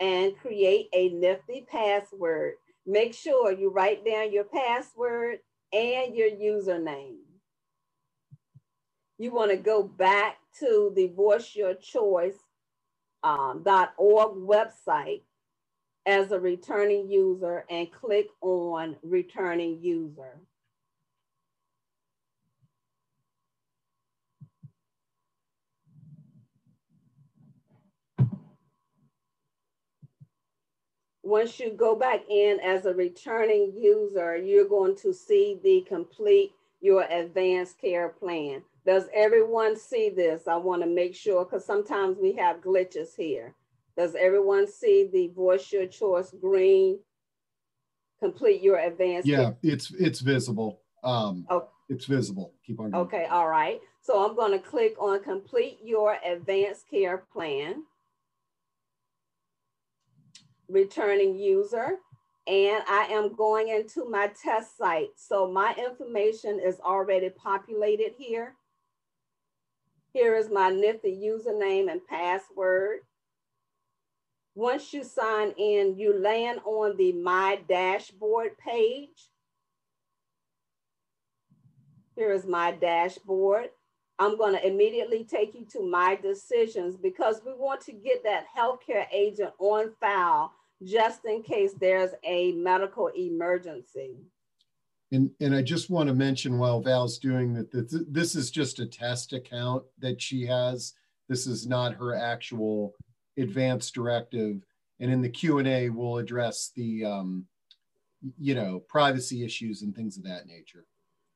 and 0.00 0.36
create 0.36 0.88
a 0.92 1.10
nifty 1.10 1.64
password. 1.70 2.54
Make 2.84 3.14
sure 3.14 3.52
you 3.52 3.70
write 3.70 4.04
down 4.04 4.32
your 4.32 4.44
password 4.44 5.38
and 5.72 6.14
your 6.14 6.30
username 6.30 7.25
you 9.18 9.32
want 9.32 9.50
to 9.50 9.56
go 9.56 9.82
back 9.82 10.36
to 10.60 10.92
the 10.94 11.08
voiceyourchoice.org 11.08 12.34
um, 13.22 13.64
website 13.64 15.22
as 16.04 16.30
a 16.32 16.38
returning 16.38 17.10
user 17.10 17.64
and 17.68 17.90
click 17.90 18.28
on 18.40 18.96
returning 19.02 19.78
user. 19.80 20.40
Once 31.26 31.58
you 31.58 31.72
go 31.72 31.96
back 31.96 32.20
in 32.30 32.60
as 32.60 32.86
a 32.86 32.94
returning 32.94 33.72
user, 33.76 34.36
you're 34.36 34.68
going 34.68 34.94
to 34.94 35.12
see 35.12 35.58
the 35.64 35.84
complete 35.88 36.52
your 36.80 37.02
advanced 37.10 37.80
care 37.80 38.10
plan. 38.10 38.62
Does 38.86 39.08
everyone 39.12 39.76
see 39.76 40.10
this? 40.10 40.46
I 40.46 40.56
want 40.56 40.82
to 40.82 40.88
make 40.88 41.14
sure 41.14 41.44
because 41.44 41.64
sometimes 41.64 42.18
we 42.20 42.32
have 42.34 42.60
glitches 42.60 43.16
here. 43.16 43.54
Does 43.96 44.14
everyone 44.14 44.68
see 44.68 45.08
the 45.12 45.28
voice 45.28 45.72
your 45.72 45.86
choice 45.86 46.32
green? 46.40 47.00
Complete 48.20 48.62
your 48.62 48.78
advanced. 48.78 49.26
Yeah, 49.26 49.52
it's 49.62 49.90
it's 49.98 50.20
visible. 50.20 50.80
Um, 51.02 51.46
oh. 51.50 51.68
It's 51.88 52.06
visible. 52.06 52.52
Keep 52.66 52.80
on 52.80 52.90
going. 52.90 53.04
Okay, 53.06 53.26
all 53.26 53.48
right. 53.48 53.80
So 54.00 54.24
I'm 54.24 54.34
going 54.34 54.52
to 54.52 54.58
click 54.58 54.96
on 55.00 55.22
complete 55.22 55.78
your 55.82 56.16
advanced 56.24 56.88
care 56.90 57.18
plan. 57.32 57.84
Returning 60.68 61.38
user. 61.38 61.98
And 62.48 62.82
I 62.88 63.08
am 63.10 63.34
going 63.34 63.68
into 63.68 64.08
my 64.08 64.30
test 64.42 64.76
site. 64.76 65.10
So 65.16 65.50
my 65.50 65.74
information 65.74 66.60
is 66.64 66.78
already 66.80 67.30
populated 67.30 68.12
here. 68.16 68.54
Here 70.16 70.34
is 70.34 70.48
my 70.48 70.70
nifty 70.70 71.14
username 71.14 71.92
and 71.92 72.00
password. 72.08 73.00
Once 74.54 74.94
you 74.94 75.04
sign 75.04 75.52
in, 75.58 75.94
you 75.98 76.18
land 76.18 76.58
on 76.64 76.96
the 76.96 77.12
My 77.12 77.60
Dashboard 77.68 78.56
page. 78.56 79.28
Here 82.14 82.32
is 82.32 82.46
my 82.46 82.72
dashboard. 82.72 83.68
I'm 84.18 84.38
going 84.38 84.54
to 84.54 84.66
immediately 84.66 85.22
take 85.22 85.54
you 85.54 85.66
to 85.72 85.86
my 85.86 86.16
decisions 86.16 86.96
because 86.96 87.42
we 87.44 87.52
want 87.52 87.82
to 87.82 87.92
get 87.92 88.24
that 88.24 88.46
healthcare 88.56 89.04
agent 89.12 89.50
on 89.58 89.92
file 90.00 90.50
just 90.82 91.26
in 91.26 91.42
case 91.42 91.74
there's 91.78 92.12
a 92.24 92.52
medical 92.52 93.08
emergency. 93.08 94.16
And, 95.12 95.30
and 95.40 95.54
I 95.54 95.62
just 95.62 95.88
want 95.88 96.08
to 96.08 96.14
mention 96.14 96.58
while 96.58 96.80
Val's 96.80 97.18
doing 97.18 97.54
that, 97.54 97.70
that 97.70 98.06
this 98.12 98.34
is 98.34 98.50
just 98.50 98.80
a 98.80 98.86
test 98.86 99.32
account 99.32 99.84
that 99.98 100.20
she 100.20 100.44
has. 100.46 100.94
This 101.28 101.46
is 101.46 101.66
not 101.66 101.94
her 101.94 102.14
actual 102.14 102.94
advanced 103.38 103.94
directive. 103.94 104.64
And 104.98 105.12
in 105.12 105.22
the 105.22 105.28
Q&A, 105.28 105.90
we'll 105.90 106.18
address 106.18 106.72
the, 106.74 107.04
um, 107.04 107.46
you 108.38 108.54
know, 108.54 108.80
privacy 108.80 109.44
issues 109.44 109.82
and 109.82 109.94
things 109.94 110.16
of 110.16 110.24
that 110.24 110.46
nature. 110.46 110.84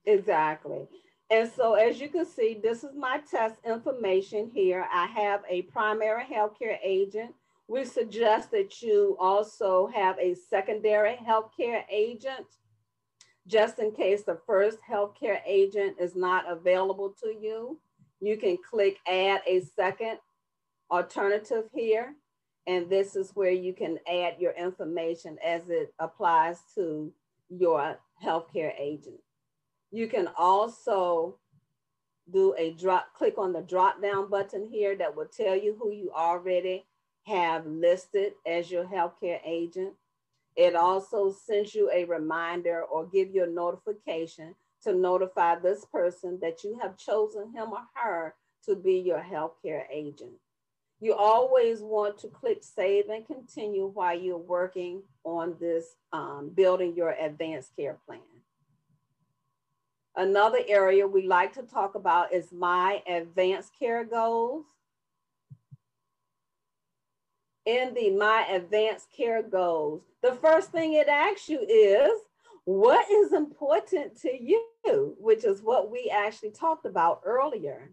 Exactly. 0.05 0.89
And 1.31 1.49
so 1.49 1.75
as 1.75 2.01
you 2.01 2.09
can 2.09 2.27
see, 2.27 2.59
this 2.61 2.83
is 2.83 2.97
my 2.97 3.21
test 3.31 3.57
information 3.65 4.51
here. 4.53 4.85
I 4.93 5.07
have 5.07 5.43
a 5.49 5.63
primary 5.63 6.25
healthcare 6.25 6.79
agent. 6.83 7.35
We 7.69 7.85
suggest 7.85 8.51
that 8.51 8.83
you 8.83 9.17
also 9.21 9.89
have 9.95 10.19
a 10.19 10.35
secondary 10.35 11.15
healthcare 11.15 11.85
agent 11.89 12.47
just 13.51 13.81
in 13.81 13.91
case 13.91 14.23
the 14.23 14.39
first 14.47 14.79
healthcare 14.89 15.41
agent 15.45 15.97
is 15.99 16.15
not 16.15 16.49
available 16.49 17.15
to 17.23 17.29
you, 17.29 17.81
you 18.21 18.37
can 18.37 18.57
click 18.69 18.99
add 19.09 19.43
a 19.47 19.61
second 19.61 20.19
alternative 20.91 21.65
here. 21.75 22.15
And 22.67 22.89
this 22.89 23.17
is 23.17 23.33
where 23.35 23.51
you 23.51 23.73
can 23.73 23.99
add 24.09 24.37
your 24.39 24.53
information 24.53 25.37
as 25.45 25.69
it 25.69 25.93
applies 25.99 26.59
to 26.77 27.13
your 27.49 27.99
healthcare 28.23 28.73
agent. 28.79 29.19
You 29.91 30.07
can 30.07 30.29
also 30.39 31.39
do 32.33 32.55
a 32.57 32.71
drop, 32.73 33.13
click 33.15 33.39
on 33.39 33.53
the 33.53 33.63
drop 33.63 34.01
down 34.01 34.31
button 34.31 34.69
here 34.71 34.95
that 34.97 35.17
will 35.17 35.27
tell 35.27 35.57
you 35.57 35.77
who 35.81 35.91
you 35.91 36.13
already 36.15 36.85
have 37.27 37.67
listed 37.67 38.35
as 38.47 38.71
your 38.71 38.85
healthcare 38.85 39.41
agent. 39.45 39.95
It 40.57 40.75
also 40.77 41.33
sends 41.33 41.75
you 41.75 41.91
a 41.93 42.05
reminder 42.05 42.83
or 42.83 43.07
give 43.07 43.35
you 43.35 43.45
a 43.45 43.47
notification 43.47 44.55
to 44.83 44.95
notify 44.95 45.57
this 45.57 45.85
person 45.87 46.39
that 46.43 46.65
you 46.65 46.79
have 46.81 46.97
chosen 46.97 47.53
him 47.53 47.73
or 47.73 47.83
her 47.95 48.35
to 48.65 48.75
be 48.77 48.99
your 48.99 49.21
healthcare 49.21 49.85
agent. 49.93 50.33
You 51.01 51.15
always 51.15 51.81
want 51.81 52.19
to 52.19 52.29
click 52.29 52.59
save 52.63 53.09
and 53.09 53.27
continue 53.27 53.87
while 53.87 54.19
you're 54.19 54.37
working 54.37 55.03
on 55.25 55.57
this, 55.59 55.97
um, 56.13 56.51
building 56.55 56.95
your 56.95 57.11
advanced 57.11 57.75
care 57.75 57.99
plan. 58.07 58.21
Another 60.17 60.59
area 60.67 61.07
we 61.07 61.27
like 61.27 61.55
to 61.55 61.63
talk 61.63 61.95
about 61.95 62.35
is 62.35 62.53
my 62.53 63.03
advanced 63.07 63.73
care 63.79 64.05
goals 64.05 64.67
in 67.67 67.95
the 67.95 68.11
My 68.11 68.47
Advanced 68.51 69.09
Care 69.17 69.43
Goals, 69.43 70.03
the 70.23 70.33
first 70.33 70.71
thing 70.71 70.95
it 70.95 71.09
asks 71.09 71.49
you 71.49 71.61
is, 71.61 72.21
what 72.65 73.11
is 73.11 73.33
important 73.33 74.21
to 74.21 74.31
you, 74.31 75.17
which 75.19 75.45
is 75.45 75.63
what 75.63 75.91
we 75.91 76.13
actually 76.15 76.51
talked 76.51 76.87
about 76.87 77.23
earlier. 77.25 77.93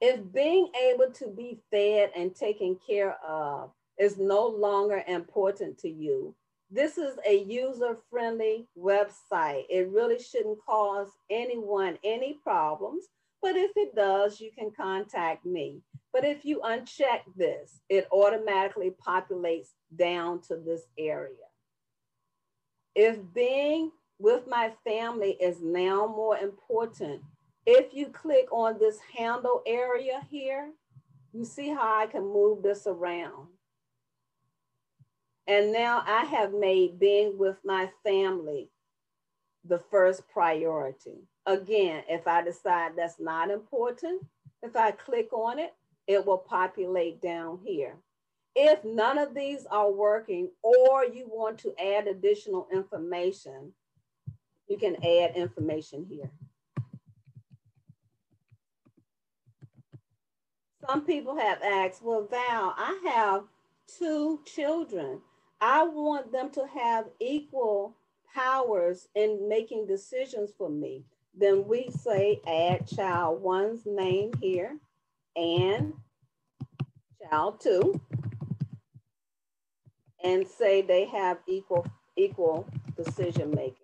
If 0.00 0.20
being 0.32 0.70
able 0.90 1.10
to 1.14 1.28
be 1.28 1.58
fed 1.70 2.10
and 2.14 2.34
taken 2.34 2.78
care 2.86 3.16
of 3.26 3.70
is 3.98 4.16
no 4.16 4.46
longer 4.46 5.02
important 5.08 5.78
to 5.78 5.88
you, 5.88 6.34
this 6.70 6.98
is 6.98 7.16
a 7.26 7.42
user-friendly 7.42 8.68
website. 8.78 9.64
It 9.70 9.88
really 9.90 10.18
shouldn't 10.18 10.58
cause 10.64 11.08
anyone 11.30 11.98
any 12.04 12.34
problems, 12.44 13.06
but 13.42 13.56
if 13.56 13.70
it 13.76 13.94
does, 13.94 14.40
you 14.40 14.50
can 14.56 14.70
contact 14.70 15.46
me. 15.46 15.80
But 16.12 16.24
if 16.24 16.44
you 16.44 16.60
uncheck 16.64 17.20
this, 17.36 17.80
it 17.88 18.08
automatically 18.10 18.92
populates 19.06 19.68
down 19.94 20.40
to 20.48 20.56
this 20.56 20.82
area. 20.98 21.34
If 22.94 23.18
being 23.34 23.92
with 24.18 24.46
my 24.48 24.72
family 24.84 25.36
is 25.40 25.60
now 25.62 26.06
more 26.06 26.36
important, 26.38 27.22
if 27.66 27.94
you 27.94 28.06
click 28.06 28.50
on 28.50 28.78
this 28.78 28.98
handle 29.16 29.62
area 29.66 30.22
here, 30.30 30.72
you 31.32 31.44
see 31.44 31.68
how 31.68 32.00
I 32.00 32.06
can 32.06 32.22
move 32.22 32.62
this 32.62 32.86
around. 32.86 33.48
And 35.46 35.72
now 35.72 36.02
I 36.06 36.24
have 36.24 36.52
made 36.52 36.98
being 36.98 37.38
with 37.38 37.56
my 37.64 37.90
family 38.04 38.70
the 39.64 39.78
first 39.78 40.28
priority. 40.28 41.26
Again, 41.48 42.04
if 42.10 42.28
I 42.28 42.42
decide 42.42 42.92
that's 42.94 43.18
not 43.18 43.50
important, 43.50 44.22
if 44.62 44.76
I 44.76 44.90
click 44.90 45.32
on 45.32 45.58
it, 45.58 45.74
it 46.06 46.26
will 46.26 46.36
populate 46.36 47.22
down 47.22 47.58
here. 47.64 47.96
If 48.54 48.84
none 48.84 49.16
of 49.16 49.32
these 49.34 49.64
are 49.70 49.90
working 49.90 50.50
or 50.62 51.06
you 51.06 51.26
want 51.26 51.56
to 51.60 51.72
add 51.82 52.06
additional 52.06 52.68
information, 52.70 53.72
you 54.68 54.76
can 54.76 54.96
add 54.96 55.36
information 55.36 56.04
here. 56.06 56.30
Some 60.86 61.06
people 61.06 61.34
have 61.38 61.62
asked, 61.62 62.02
well, 62.02 62.26
Val, 62.30 62.74
I 62.76 63.00
have 63.06 63.44
two 63.98 64.40
children. 64.44 65.22
I 65.62 65.84
want 65.84 66.30
them 66.30 66.50
to 66.50 66.66
have 66.66 67.06
equal 67.20 67.96
powers 68.34 69.08
in 69.14 69.48
making 69.48 69.86
decisions 69.86 70.50
for 70.58 70.68
me. 70.68 71.04
Then 71.38 71.68
we 71.68 71.88
say 71.90 72.40
add 72.48 72.88
child 72.88 73.40
one's 73.40 73.86
name 73.86 74.32
here 74.40 74.76
and 75.36 75.92
child 77.22 77.60
two 77.60 78.00
and 80.24 80.44
say 80.46 80.82
they 80.82 81.04
have 81.04 81.38
equal 81.46 81.86
equal 82.16 82.68
decision 82.96 83.52
making. 83.52 83.76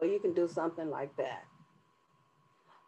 So 0.00 0.06
you 0.06 0.18
can 0.18 0.34
do 0.34 0.48
something 0.48 0.90
like 0.90 1.16
that. 1.16 1.44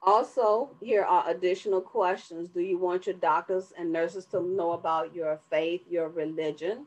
Also, 0.02 0.76
here 0.80 1.04
are 1.04 1.30
additional 1.30 1.80
questions. 1.80 2.48
Do 2.48 2.60
you 2.60 2.76
want 2.76 3.06
your 3.06 3.14
doctors 3.16 3.72
and 3.78 3.92
nurses 3.92 4.24
to 4.26 4.42
know 4.42 4.72
about 4.72 5.14
your 5.14 5.40
faith, 5.48 5.82
your 5.88 6.08
religion? 6.08 6.86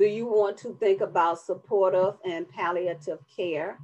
Do 0.00 0.06
you 0.06 0.24
want 0.24 0.56
to 0.60 0.74
think 0.80 1.02
about 1.02 1.42
supportive 1.42 2.14
and 2.24 2.48
palliative 2.48 3.18
care? 3.36 3.78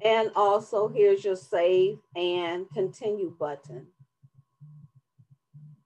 And 0.00 0.30
also 0.36 0.86
here's 0.86 1.24
your 1.24 1.34
save 1.34 1.98
and 2.14 2.70
continue 2.72 3.34
button. 3.36 3.88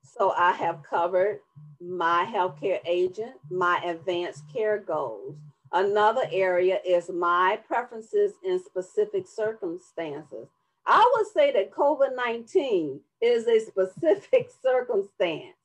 So 0.02 0.32
I 0.32 0.52
have 0.52 0.82
covered 0.82 1.40
my 1.80 2.30
healthcare 2.30 2.80
agent, 2.84 3.36
my 3.50 3.80
advanced 3.82 4.44
care 4.52 4.80
goals. 4.80 5.36
Another 5.72 6.28
area 6.30 6.78
is 6.84 7.08
my 7.08 7.58
preferences 7.66 8.34
in 8.44 8.62
specific 8.62 9.26
circumstances. 9.26 10.48
I 10.86 11.10
would 11.16 11.26
say 11.28 11.52
that 11.52 11.72
COVID 11.72 12.14
19 12.14 13.00
is 13.22 13.46
a 13.46 13.60
specific 13.60 14.50
circumstance. 14.62 15.56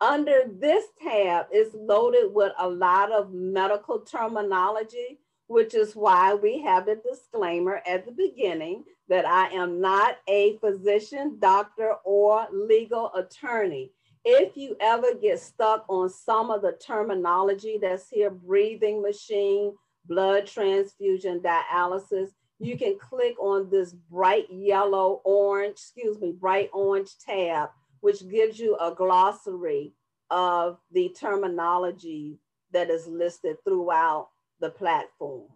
Under 0.00 0.44
this 0.48 0.86
tab 1.02 1.46
is 1.52 1.74
loaded 1.74 2.32
with 2.32 2.52
a 2.58 2.68
lot 2.68 3.12
of 3.12 3.32
medical 3.32 4.00
terminology, 4.00 5.20
which 5.46 5.74
is 5.74 5.94
why 5.94 6.32
we 6.34 6.62
have 6.62 6.86
the 6.86 6.96
disclaimer 6.96 7.82
at 7.86 8.06
the 8.06 8.12
beginning 8.12 8.84
that 9.08 9.26
I 9.26 9.48
am 9.48 9.80
not 9.80 10.16
a 10.26 10.56
physician, 10.58 11.36
doctor, 11.38 11.96
or 12.04 12.46
legal 12.50 13.12
attorney. 13.14 13.92
If 14.24 14.56
you 14.56 14.76
ever 14.80 15.14
get 15.20 15.40
stuck 15.40 15.84
on 15.88 16.08
some 16.08 16.50
of 16.50 16.62
the 16.62 16.72
terminology 16.72 17.78
that's 17.80 18.08
here, 18.08 18.30
breathing 18.30 19.02
machine, 19.02 19.74
blood 20.06 20.46
transfusion, 20.46 21.40
dialysis, 21.40 22.28
you 22.58 22.78
can 22.78 22.98
click 22.98 23.38
on 23.40 23.70
this 23.70 23.92
bright 23.92 24.46
yellow, 24.50 25.20
orange, 25.24 25.72
excuse 25.72 26.18
me, 26.20 26.32
bright 26.32 26.70
orange 26.72 27.10
tab, 27.18 27.70
which 28.00 28.28
gives 28.28 28.58
you 28.58 28.76
a 28.76 28.94
glossary 28.94 29.92
of 30.30 30.78
the 30.92 31.14
terminology 31.18 32.38
that 32.72 32.90
is 32.90 33.06
listed 33.06 33.56
throughout 33.64 34.28
the 34.60 34.70
platform. 34.70 35.48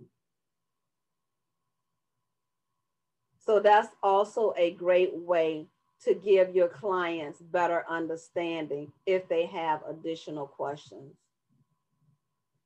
So 3.38 3.61
that's 3.61 3.88
also 4.03 4.55
a 4.57 4.72
great 4.72 5.14
way 5.14 5.66
to 6.05 6.14
give 6.14 6.55
your 6.55 6.68
clients 6.68 7.40
better 7.40 7.84
understanding 7.88 8.92
if 9.07 9.28
they 9.28 9.47
have 9.47 9.80
additional 9.88 10.47
questions. 10.47 11.14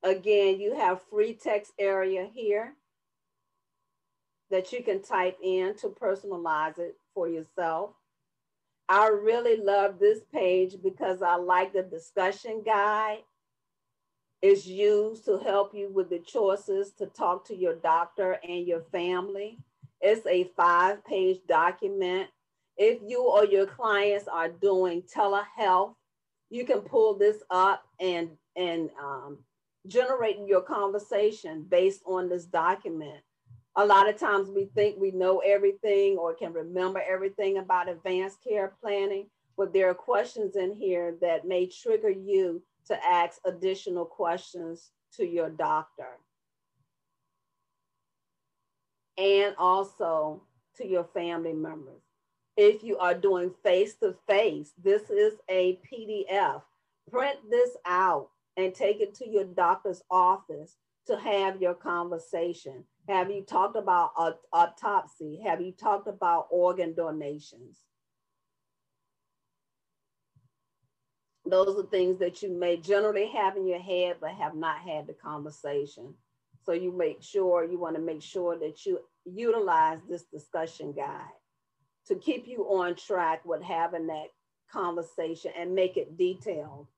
Again, 0.02 0.60
you 0.60 0.76
have 0.76 1.02
free 1.10 1.34
text 1.34 1.72
area 1.78 2.28
here 2.32 2.74
that 4.50 4.72
you 4.72 4.82
can 4.82 5.02
type 5.02 5.36
in 5.42 5.74
to 5.76 5.88
personalize 5.88 6.78
it 6.78 6.96
for 7.14 7.28
yourself. 7.28 7.90
I 8.88 9.08
really 9.08 9.56
love 9.56 9.98
this 9.98 10.20
page 10.32 10.76
because 10.82 11.20
I 11.20 11.36
like 11.36 11.74
the 11.74 11.82
discussion 11.82 12.62
guide. 12.64 13.18
It's 14.40 14.66
used 14.66 15.24
to 15.26 15.38
help 15.38 15.74
you 15.74 15.90
with 15.92 16.08
the 16.08 16.20
choices 16.20 16.92
to 16.98 17.06
talk 17.06 17.46
to 17.48 17.56
your 17.56 17.74
doctor 17.74 18.38
and 18.48 18.66
your 18.66 18.82
family. 18.92 19.58
It's 20.00 20.26
a 20.26 20.50
five 20.56 21.04
page 21.04 21.38
document. 21.46 22.28
If 22.76 23.00
you 23.06 23.24
or 23.24 23.44
your 23.44 23.66
clients 23.66 24.28
are 24.28 24.48
doing 24.48 25.02
telehealth, 25.02 25.94
you 26.48 26.64
can 26.64 26.80
pull 26.80 27.18
this 27.18 27.42
up 27.50 27.82
and, 28.00 28.30
and 28.56 28.88
um, 29.02 29.38
generate 29.86 30.38
your 30.46 30.62
conversation 30.62 31.66
based 31.68 32.00
on 32.06 32.28
this 32.28 32.44
document 32.46 33.20
a 33.78 33.86
lot 33.86 34.08
of 34.08 34.18
times 34.18 34.50
we 34.50 34.64
think 34.74 34.96
we 34.98 35.12
know 35.12 35.38
everything 35.38 36.18
or 36.18 36.34
can 36.34 36.52
remember 36.52 37.00
everything 37.08 37.58
about 37.58 37.88
advanced 37.88 38.42
care 38.42 38.74
planning, 38.82 39.28
but 39.56 39.72
there 39.72 39.88
are 39.88 39.94
questions 39.94 40.56
in 40.56 40.74
here 40.74 41.14
that 41.20 41.46
may 41.46 41.66
trigger 41.66 42.10
you 42.10 42.60
to 42.88 43.06
ask 43.06 43.38
additional 43.44 44.04
questions 44.04 44.90
to 45.14 45.24
your 45.24 45.48
doctor. 45.48 46.18
And 49.16 49.54
also 49.58 50.42
to 50.78 50.86
your 50.86 51.04
family 51.04 51.52
members. 51.52 52.02
If 52.56 52.82
you 52.82 52.98
are 52.98 53.14
doing 53.14 53.54
face-to-face, 53.62 54.72
this 54.82 55.08
is 55.08 55.34
a 55.48 55.78
PDF. 55.88 56.62
Print 57.12 57.38
this 57.48 57.70
out 57.86 58.30
and 58.56 58.74
take 58.74 59.00
it 59.00 59.14
to 59.16 59.28
your 59.28 59.44
doctor's 59.44 60.02
office 60.10 60.74
to 61.06 61.16
have 61.16 61.62
your 61.62 61.74
conversation. 61.74 62.84
Have 63.08 63.30
you 63.30 63.42
talked 63.42 63.76
about 63.76 64.10
autopsy? 64.52 65.40
Have 65.42 65.62
you 65.62 65.72
talked 65.72 66.08
about 66.08 66.48
organ 66.50 66.92
donations? 66.94 67.78
Those 71.46 71.78
are 71.78 71.88
things 71.88 72.18
that 72.18 72.42
you 72.42 72.50
may 72.50 72.76
generally 72.76 73.26
have 73.28 73.56
in 73.56 73.66
your 73.66 73.80
head, 73.80 74.16
but 74.20 74.32
have 74.32 74.54
not 74.54 74.80
had 74.80 75.06
the 75.06 75.14
conversation. 75.14 76.12
So 76.66 76.72
you 76.72 76.92
make 76.92 77.22
sure, 77.22 77.64
you 77.64 77.78
wanna 77.78 78.00
make 78.00 78.20
sure 78.20 78.58
that 78.58 78.84
you 78.84 79.00
utilize 79.24 80.00
this 80.06 80.24
discussion 80.24 80.92
guide 80.92 81.24
to 82.08 82.16
keep 82.16 82.46
you 82.46 82.64
on 82.64 82.94
track 82.94 83.42
with 83.46 83.62
having 83.62 84.08
that 84.08 84.26
conversation 84.70 85.52
and 85.58 85.74
make 85.74 85.96
it 85.96 86.18
detailed 86.18 86.88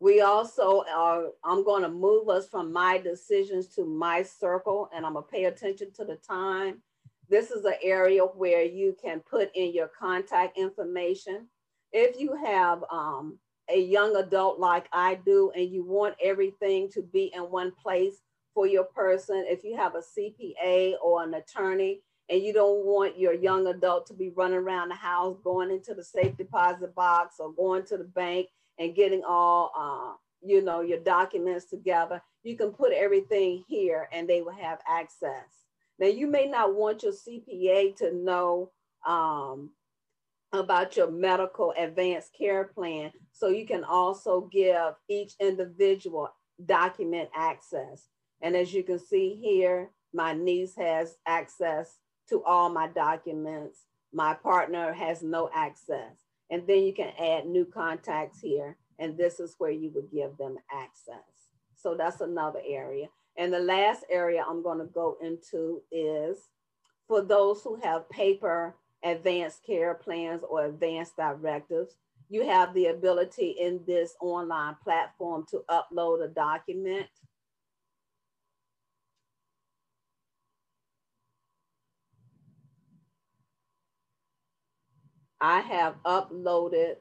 we 0.00 0.20
also 0.20 0.84
are, 0.94 1.26
I'm 1.44 1.64
going 1.64 1.82
to 1.82 1.88
move 1.88 2.28
us 2.28 2.48
from 2.48 2.72
my 2.72 2.98
decisions 2.98 3.66
to 3.74 3.84
my 3.84 4.22
circle, 4.22 4.88
and 4.94 5.04
I'm 5.04 5.14
going 5.14 5.24
to 5.24 5.30
pay 5.30 5.44
attention 5.44 5.92
to 5.94 6.04
the 6.04 6.16
time. 6.16 6.82
This 7.28 7.50
is 7.50 7.64
an 7.64 7.74
area 7.82 8.22
where 8.22 8.62
you 8.62 8.96
can 9.02 9.20
put 9.20 9.50
in 9.54 9.74
your 9.74 9.88
contact 9.88 10.56
information. 10.56 11.48
If 11.92 12.18
you 12.18 12.36
have 12.36 12.84
um, 12.92 13.38
a 13.68 13.80
young 13.80 14.14
adult 14.16 14.60
like 14.60 14.86
I 14.92 15.16
do, 15.16 15.50
and 15.56 15.68
you 15.68 15.84
want 15.84 16.14
everything 16.22 16.88
to 16.92 17.02
be 17.02 17.32
in 17.34 17.42
one 17.42 17.72
place 17.72 18.22
for 18.54 18.68
your 18.68 18.84
person, 18.84 19.44
if 19.48 19.64
you 19.64 19.76
have 19.76 19.94
a 19.96 20.02
CPA 20.18 20.94
or 21.02 21.24
an 21.24 21.34
attorney, 21.34 22.02
and 22.30 22.40
you 22.42 22.52
don't 22.52 22.84
want 22.84 23.18
your 23.18 23.32
young 23.32 23.66
adult 23.66 24.06
to 24.06 24.14
be 24.14 24.30
running 24.30 24.58
around 24.58 24.90
the 24.90 24.94
house, 24.94 25.38
going 25.42 25.70
into 25.70 25.94
the 25.94 26.04
safe 26.04 26.36
deposit 26.36 26.94
box 26.94 27.36
or 27.40 27.52
going 27.52 27.84
to 27.86 27.96
the 27.96 28.04
bank 28.04 28.48
and 28.78 28.94
getting 28.94 29.22
all, 29.26 29.72
uh, 29.76 30.16
you 30.46 30.62
know, 30.62 30.80
your 30.80 31.00
documents 31.00 31.66
together, 31.66 32.22
you 32.42 32.56
can 32.56 32.70
put 32.70 32.92
everything 32.92 33.64
here 33.68 34.08
and 34.12 34.28
they 34.28 34.42
will 34.42 34.52
have 34.52 34.78
access. 34.88 35.64
Now, 35.98 36.06
you 36.06 36.26
may 36.26 36.46
not 36.46 36.74
want 36.74 37.02
your 37.02 37.12
CPA 37.12 37.96
to 37.96 38.14
know 38.14 38.70
um, 39.06 39.70
about 40.52 40.96
your 40.96 41.10
medical 41.10 41.74
advanced 41.76 42.32
care 42.36 42.64
plan. 42.64 43.12
So 43.32 43.48
you 43.48 43.66
can 43.66 43.84
also 43.84 44.48
give 44.52 44.94
each 45.08 45.34
individual 45.40 46.30
document 46.64 47.28
access. 47.34 48.08
And 48.40 48.56
as 48.56 48.72
you 48.72 48.82
can 48.82 48.98
see 48.98 49.38
here, 49.40 49.90
my 50.12 50.32
niece 50.32 50.74
has 50.76 51.16
access 51.26 51.96
to 52.28 52.42
all 52.44 52.68
my 52.68 52.88
documents. 52.88 53.80
My 54.12 54.34
partner 54.34 54.92
has 54.92 55.22
no 55.22 55.50
access. 55.52 56.27
And 56.50 56.66
then 56.66 56.82
you 56.82 56.92
can 56.92 57.12
add 57.18 57.46
new 57.46 57.64
contacts 57.64 58.40
here. 58.40 58.76
And 58.98 59.16
this 59.16 59.38
is 59.38 59.54
where 59.58 59.70
you 59.70 59.90
would 59.94 60.10
give 60.10 60.36
them 60.36 60.56
access. 60.72 61.48
So 61.76 61.94
that's 61.94 62.20
another 62.20 62.60
area. 62.66 63.06
And 63.36 63.52
the 63.52 63.60
last 63.60 64.04
area 64.10 64.44
I'm 64.46 64.62
gonna 64.62 64.86
go 64.86 65.16
into 65.22 65.82
is 65.92 66.48
for 67.06 67.22
those 67.22 67.62
who 67.62 67.76
have 67.82 68.10
paper 68.10 68.76
advanced 69.04 69.64
care 69.64 69.94
plans 69.94 70.42
or 70.48 70.66
advanced 70.66 71.16
directives, 71.16 71.96
you 72.28 72.44
have 72.46 72.74
the 72.74 72.86
ability 72.86 73.50
in 73.58 73.80
this 73.86 74.14
online 74.20 74.76
platform 74.82 75.46
to 75.50 75.62
upload 75.70 76.24
a 76.24 76.28
document. 76.28 77.06
I 85.40 85.60
have 85.60 85.94
uploaded, 86.04 86.96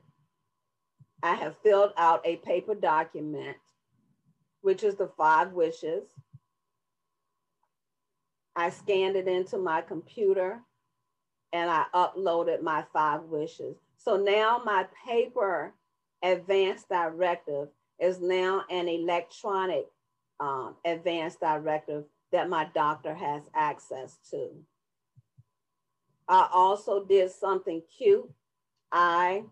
I 1.23 1.35
have 1.35 1.55
filled 1.63 1.93
out 1.97 2.21
a 2.25 2.38
paper 2.38 2.75
document, 2.75 3.57
which 4.61 4.83
is 4.83 4.95
the 4.95 5.09
five 5.17 5.53
wishes. 5.53 6.03
I 8.55 8.69
scanned 8.69 9.15
it 9.15 9.27
into 9.27 9.57
my 9.57 9.81
computer 9.81 10.61
and 11.53 11.69
I 11.69 11.85
uploaded 11.93 12.61
my 12.61 12.83
five 12.93 13.23
wishes. 13.23 13.77
So 13.97 14.17
now 14.17 14.61
my 14.65 14.85
paper 15.07 15.73
advanced 16.23 16.89
directive 16.89 17.69
is 17.99 18.19
now 18.19 18.63
an 18.69 18.88
electronic 18.88 19.88
um, 20.39 20.75
advance 20.85 21.35
directive 21.35 22.03
that 22.31 22.49
my 22.49 22.67
doctor 22.75 23.13
has 23.13 23.43
access 23.55 24.17
to. 24.31 24.49
I 26.28 26.49
also 26.51 27.05
did 27.05 27.32
something 27.32 27.82
cute. 27.97 28.30
I 28.91 29.43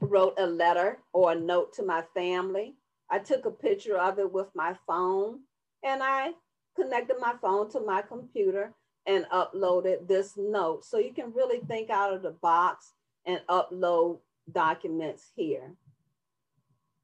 wrote 0.00 0.34
a 0.38 0.46
letter 0.46 0.98
or 1.12 1.32
a 1.32 1.40
note 1.40 1.74
to 1.74 1.82
my 1.82 2.02
family. 2.14 2.74
I 3.10 3.18
took 3.18 3.46
a 3.46 3.50
picture 3.50 3.98
of 3.98 4.18
it 4.18 4.32
with 4.32 4.48
my 4.54 4.74
phone 4.86 5.40
and 5.82 6.02
I 6.02 6.32
connected 6.76 7.16
my 7.20 7.34
phone 7.40 7.70
to 7.70 7.80
my 7.80 8.02
computer 8.02 8.74
and 9.06 9.24
uploaded 9.32 10.06
this 10.06 10.34
note. 10.36 10.84
So 10.84 10.98
you 10.98 11.12
can 11.12 11.32
really 11.32 11.60
think 11.60 11.90
out 11.90 12.12
of 12.12 12.22
the 12.22 12.32
box 12.42 12.92
and 13.24 13.40
upload 13.48 14.18
documents 14.52 15.30
here. 15.34 15.74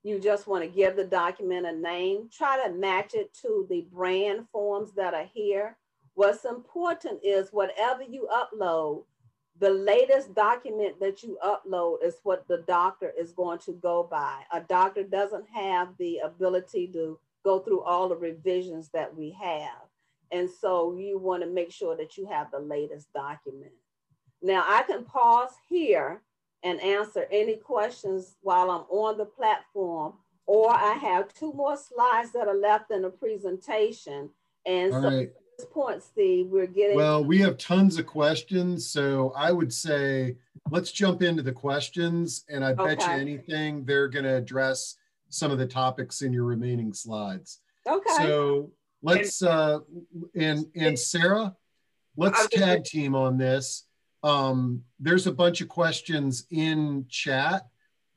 You 0.02 0.18
just 0.20 0.46
want 0.46 0.62
to 0.62 0.68
give 0.68 0.96
the 0.96 1.04
document 1.04 1.66
a 1.66 1.72
name, 1.72 2.28
try 2.30 2.62
to 2.66 2.72
match 2.74 3.14
it 3.14 3.32
to 3.40 3.66
the 3.70 3.86
brand 3.90 4.46
forms 4.52 4.92
that 4.92 5.14
are 5.14 5.28
here. 5.32 5.78
What's 6.14 6.44
important 6.44 7.20
is 7.24 7.48
whatever 7.50 8.02
you 8.02 8.28
upload, 8.32 9.04
the 9.60 9.70
latest 9.70 10.34
document 10.34 10.98
that 11.00 11.22
you 11.22 11.38
upload 11.44 12.04
is 12.04 12.16
what 12.22 12.46
the 12.48 12.58
doctor 12.66 13.12
is 13.18 13.32
going 13.32 13.58
to 13.60 13.72
go 13.72 14.06
by. 14.08 14.42
A 14.52 14.60
doctor 14.60 15.02
doesn't 15.04 15.46
have 15.52 15.88
the 15.98 16.18
ability 16.18 16.88
to 16.88 17.18
go 17.44 17.60
through 17.60 17.82
all 17.82 18.08
the 18.08 18.16
revisions 18.16 18.88
that 18.90 19.14
we 19.14 19.30
have. 19.40 19.88
And 20.32 20.48
so 20.48 20.96
you 20.96 21.18
want 21.18 21.42
to 21.42 21.48
make 21.48 21.70
sure 21.70 21.96
that 21.96 22.16
you 22.16 22.26
have 22.26 22.50
the 22.50 22.58
latest 22.58 23.12
document. 23.12 23.72
Now 24.42 24.64
I 24.66 24.82
can 24.82 25.04
pause 25.04 25.52
here 25.68 26.22
and 26.62 26.80
answer 26.80 27.26
any 27.30 27.56
questions 27.56 28.36
while 28.40 28.70
I'm 28.70 28.84
on 28.88 29.18
the 29.18 29.26
platform, 29.26 30.14
or 30.46 30.70
I 30.72 30.94
have 30.94 31.32
two 31.34 31.52
more 31.52 31.76
slides 31.76 32.32
that 32.32 32.48
are 32.48 32.56
left 32.56 32.90
in 32.90 33.02
the 33.02 33.10
presentation. 33.10 34.30
And 34.66 34.92
All 34.92 35.02
so 35.02 35.08
right. 35.08 35.32
This 35.56 35.66
point, 35.66 36.02
Steve, 36.02 36.46
we're 36.46 36.66
getting 36.66 36.96
Well, 36.96 37.24
we 37.24 37.38
have 37.38 37.58
tons 37.58 37.98
of 37.98 38.06
questions, 38.06 38.86
so 38.86 39.32
I 39.36 39.52
would 39.52 39.72
say 39.72 40.36
let's 40.70 40.92
jump 40.92 41.22
into 41.22 41.42
the 41.42 41.52
questions. 41.52 42.44
And 42.48 42.64
I 42.64 42.72
bet 42.72 43.00
you 43.00 43.12
anything 43.12 43.84
they're 43.84 44.08
going 44.08 44.24
to 44.24 44.36
address 44.36 44.96
some 45.28 45.50
of 45.50 45.58
the 45.58 45.66
topics 45.66 46.22
in 46.22 46.32
your 46.32 46.44
remaining 46.44 46.92
slides. 46.92 47.60
okay. 47.88 48.14
So 48.16 48.70
let's 49.02 49.42
uh 49.42 49.80
and 50.34 50.66
and 50.74 50.98
Sarah, 50.98 51.54
let's 52.16 52.46
tag 52.48 52.84
team 52.84 53.14
on 53.14 53.36
this. 53.38 53.86
Um, 54.22 54.82
there's 54.98 55.26
a 55.26 55.32
bunch 55.32 55.60
of 55.60 55.68
questions 55.68 56.46
in 56.50 57.04
chat, 57.10 57.66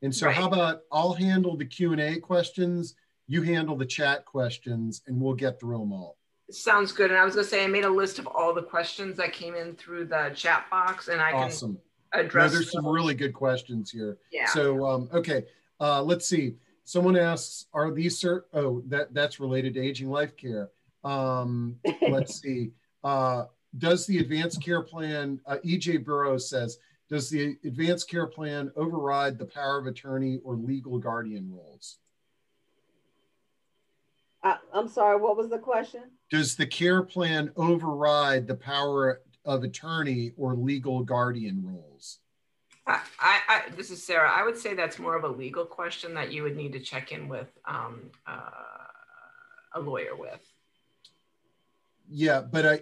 and 0.02 0.16
so 0.16 0.30
how 0.30 0.48
about 0.48 0.82
I'll 0.92 1.14
handle 1.14 1.58
the 1.58 1.66
Q 1.66 1.92
and 1.92 2.00
A 2.00 2.20
questions, 2.20 2.96
you 3.28 3.42
handle 3.42 3.76
the 3.76 3.86
chat 3.86 4.24
questions, 4.24 5.02
and 5.08 5.20
we'll 5.20 5.34
get 5.34 5.60
through 5.60 5.80
them 5.80 5.92
all. 5.92 6.16
Sounds 6.50 6.91
good. 6.91 7.12
And 7.12 7.20
I 7.20 7.26
was 7.26 7.36
gonna 7.36 7.48
say, 7.48 7.64
I 7.64 7.68
made 7.68 7.84
a 7.84 7.89
list 7.89 8.20
of 8.20 8.28
all 8.28 8.54
the 8.54 8.64
questions 8.64 9.18
that 9.18 9.34
came 9.34 9.56
in 9.56 9.76
through 9.76 10.06
the 10.06 10.32
chat 10.36 10.66
box 10.70 11.10
and 11.10 11.22
I 11.22 11.32
can 11.32 11.43
Awesome. 11.43 11.78
No, 12.14 12.22
address. 12.22 12.54
there's 12.54 12.72
some 12.72 12.88
really 12.88 13.14
good 13.14 13.34
questions 13.34 13.91
here. 13.91 14.18
Yeah. 14.32 14.45
So, 14.45 14.86
um, 14.86 15.10
okay, 15.14 15.45
uh, 15.80 16.02
let's 16.02 16.28
see. 16.28 16.56
Someone 16.86 17.18
asks, 17.18 17.66
are 17.74 17.91
these 17.91 18.20
cert? 18.20 18.43
Oh, 18.54 18.82
that 18.88 19.14
that's 19.14 19.41
related 19.41 19.74
to 19.74 19.82
aging 19.82 20.10
life 20.10 20.38
care. 20.38 20.70
Um, 21.04 21.78
let's 22.10 22.39
see. 22.39 22.72
Uh, 23.04 23.45
does 23.78 24.06
the 24.06 24.20
advanced 24.20 24.64
care 24.64 24.82
plan? 24.82 25.41
Uh, 25.45 25.58
EJ 25.66 26.06
Burrows 26.06 26.50
says, 26.50 26.80
does 27.10 27.30
the 27.30 27.58
advanced 27.66 28.10
care 28.10 28.28
plan 28.28 28.72
override 28.76 29.38
the 29.38 29.45
power 29.45 29.78
of 29.78 29.86
attorney 29.86 30.39
or 30.43 30.56
legal 30.56 30.98
guardian 30.98 31.52
roles? 31.54 31.98
I, 34.43 34.58
I'm 34.74 34.88
sorry, 34.88 35.20
what 35.20 35.36
was 35.36 35.50
the 35.50 35.58
question? 35.58 36.04
Does 36.30 36.56
the 36.56 36.66
care 36.68 37.04
plan 37.04 37.52
override 37.56 38.48
the 38.48 38.56
power 38.56 39.22
of 39.46 39.64
attorney 39.64 40.34
or 40.38 40.56
legal 40.56 41.04
guardian 41.04 41.64
roles? 41.66 42.20
I, 42.86 43.02
I, 43.20 43.64
this 43.76 43.92
is 43.92 44.02
Sarah. 44.04 44.30
I 44.32 44.44
would 44.44 44.58
say 44.58 44.74
that's 44.74 44.98
more 45.00 45.16
of 45.16 45.24
a 45.24 45.28
legal 45.30 45.66
question 45.66 46.14
that 46.14 46.32
you 46.32 46.44
would 46.44 46.56
need 46.56 46.72
to 46.74 46.80
check 46.80 47.12
in 47.12 47.28
with 47.28 47.48
um, 47.66 48.02
uh, 48.26 48.50
a 49.74 49.80
lawyer 49.80 50.16
with. 50.16 50.40
Yeah, 52.10 52.42
but 52.42 52.66
I, 52.66 52.72
I- 52.74 52.82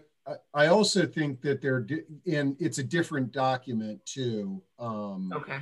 I 0.56 0.68
also 0.68 1.06
think 1.06 1.42
that 1.42 1.62
they're, 1.62 1.86
and 2.26 2.56
it's 2.60 2.80
a 2.80 2.84
different 2.84 3.32
document 3.32 4.04
too. 4.08 4.60
Um, 4.80 5.32
Okay. 5.36 5.60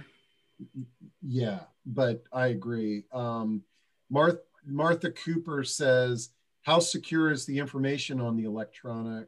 Yeah, 1.21 1.59
but 1.85 2.23
I 2.31 2.47
agree. 2.47 3.03
Um, 3.11 3.63
Martha, 4.09 4.39
Martha 4.65 5.11
Cooper 5.11 5.65
says, 5.65 6.29
how 6.63 6.79
secure 6.79 7.31
is 7.31 7.45
the 7.45 7.59
information 7.59 8.19
on 8.19 8.35
the 8.35 8.45
electronic 8.45 9.27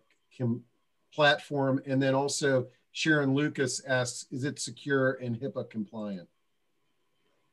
platform? 1.13 1.81
And 1.85 2.01
then 2.01 2.15
also 2.15 2.67
Sharon 2.91 3.33
Lucas 3.33 3.81
asks, 3.85 4.25
is 4.31 4.45
it 4.45 4.59
secure 4.59 5.13
and 5.13 5.39
HIPAA 5.39 5.69
compliant? 5.69 6.27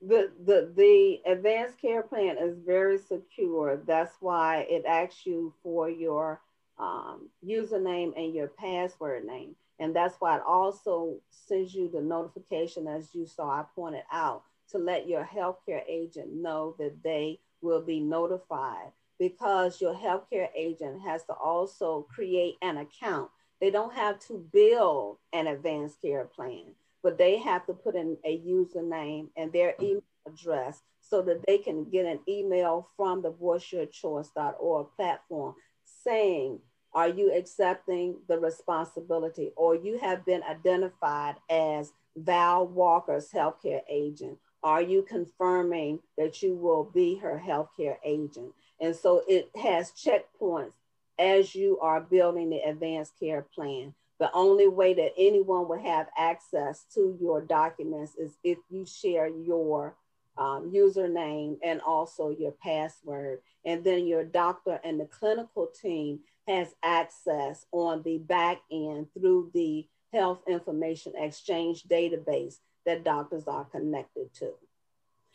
The, 0.00 0.30
the, 0.44 0.72
the 0.74 1.20
advanced 1.30 1.80
care 1.80 2.02
plan 2.02 2.36
is 2.38 2.56
very 2.58 2.98
secure. 2.98 3.80
That's 3.86 4.16
why 4.20 4.66
it 4.68 4.84
asks 4.86 5.26
you 5.26 5.52
for 5.62 5.90
your 5.90 6.40
um, 6.78 7.28
username 7.44 8.12
and 8.16 8.34
your 8.34 8.48
password 8.48 9.24
name. 9.24 9.54
And 9.78 9.94
that's 9.94 10.16
why 10.20 10.36
it 10.36 10.42
also 10.46 11.16
sends 11.30 11.74
you 11.74 11.88
the 11.88 12.00
notification, 12.00 12.86
as 12.86 13.14
you 13.14 13.26
saw, 13.26 13.50
I 13.50 13.64
pointed 13.74 14.04
out, 14.12 14.44
to 14.70 14.78
let 14.78 15.08
your 15.08 15.24
healthcare 15.24 15.82
agent 15.88 16.32
know 16.32 16.76
that 16.78 17.02
they 17.02 17.40
will 17.60 17.82
be 17.82 18.00
notified 18.00 18.92
because 19.22 19.80
your 19.80 19.94
healthcare 19.94 20.48
agent 20.56 21.00
has 21.00 21.22
to 21.22 21.32
also 21.32 22.04
create 22.12 22.56
an 22.60 22.78
account. 22.78 23.30
They 23.60 23.70
don't 23.70 23.94
have 23.94 24.18
to 24.26 24.44
build 24.52 25.18
an 25.32 25.46
advanced 25.46 26.02
care 26.02 26.24
plan, 26.24 26.74
but 27.04 27.18
they 27.18 27.38
have 27.38 27.64
to 27.66 27.72
put 27.72 27.94
in 27.94 28.16
a 28.24 28.40
username 28.40 29.28
and 29.36 29.52
their 29.52 29.76
email 29.80 30.02
address 30.26 30.82
so 31.00 31.22
that 31.22 31.46
they 31.46 31.58
can 31.58 31.84
get 31.84 32.04
an 32.04 32.18
email 32.28 32.88
from 32.96 33.22
the 33.22 33.30
voiceyourchoice.org 33.30 34.88
platform 34.96 35.54
saying, 35.84 36.58
are 36.92 37.08
you 37.08 37.32
accepting 37.32 38.16
the 38.26 38.40
responsibility 38.40 39.52
or 39.54 39.76
you 39.76 40.00
have 40.00 40.26
been 40.26 40.42
identified 40.42 41.36
as 41.48 41.92
Val 42.16 42.66
Walker's 42.66 43.30
healthcare 43.30 43.82
agent? 43.88 44.36
Are 44.64 44.82
you 44.82 45.02
confirming 45.02 46.00
that 46.18 46.42
you 46.42 46.56
will 46.56 46.90
be 46.92 47.18
her 47.18 47.40
healthcare 47.44 47.98
agent? 48.04 48.52
And 48.82 48.94
so 48.94 49.22
it 49.26 49.48
has 49.56 49.92
checkpoints 49.92 50.72
as 51.18 51.54
you 51.54 51.78
are 51.80 52.00
building 52.00 52.50
the 52.50 52.58
advanced 52.58 53.12
care 53.18 53.46
plan. 53.54 53.94
The 54.18 54.30
only 54.34 54.68
way 54.68 54.92
that 54.94 55.14
anyone 55.16 55.68
would 55.68 55.80
have 55.80 56.08
access 56.18 56.84
to 56.94 57.16
your 57.20 57.40
documents 57.40 58.14
is 58.16 58.36
if 58.44 58.58
you 58.68 58.84
share 58.84 59.28
your 59.28 59.96
um, 60.36 60.72
username 60.74 61.58
and 61.62 61.80
also 61.80 62.30
your 62.30 62.52
password. 62.52 63.40
And 63.64 63.84
then 63.84 64.06
your 64.06 64.24
doctor 64.24 64.80
and 64.84 64.98
the 64.98 65.06
clinical 65.06 65.68
team 65.68 66.20
has 66.48 66.74
access 66.82 67.66
on 67.72 68.02
the 68.02 68.18
back 68.18 68.60
end 68.70 69.08
through 69.14 69.50
the 69.54 69.86
health 70.12 70.40
information 70.48 71.12
exchange 71.16 71.84
database 71.84 72.56
that 72.84 73.04
doctors 73.04 73.44
are 73.46 73.64
connected 73.64 74.34
to. 74.34 74.52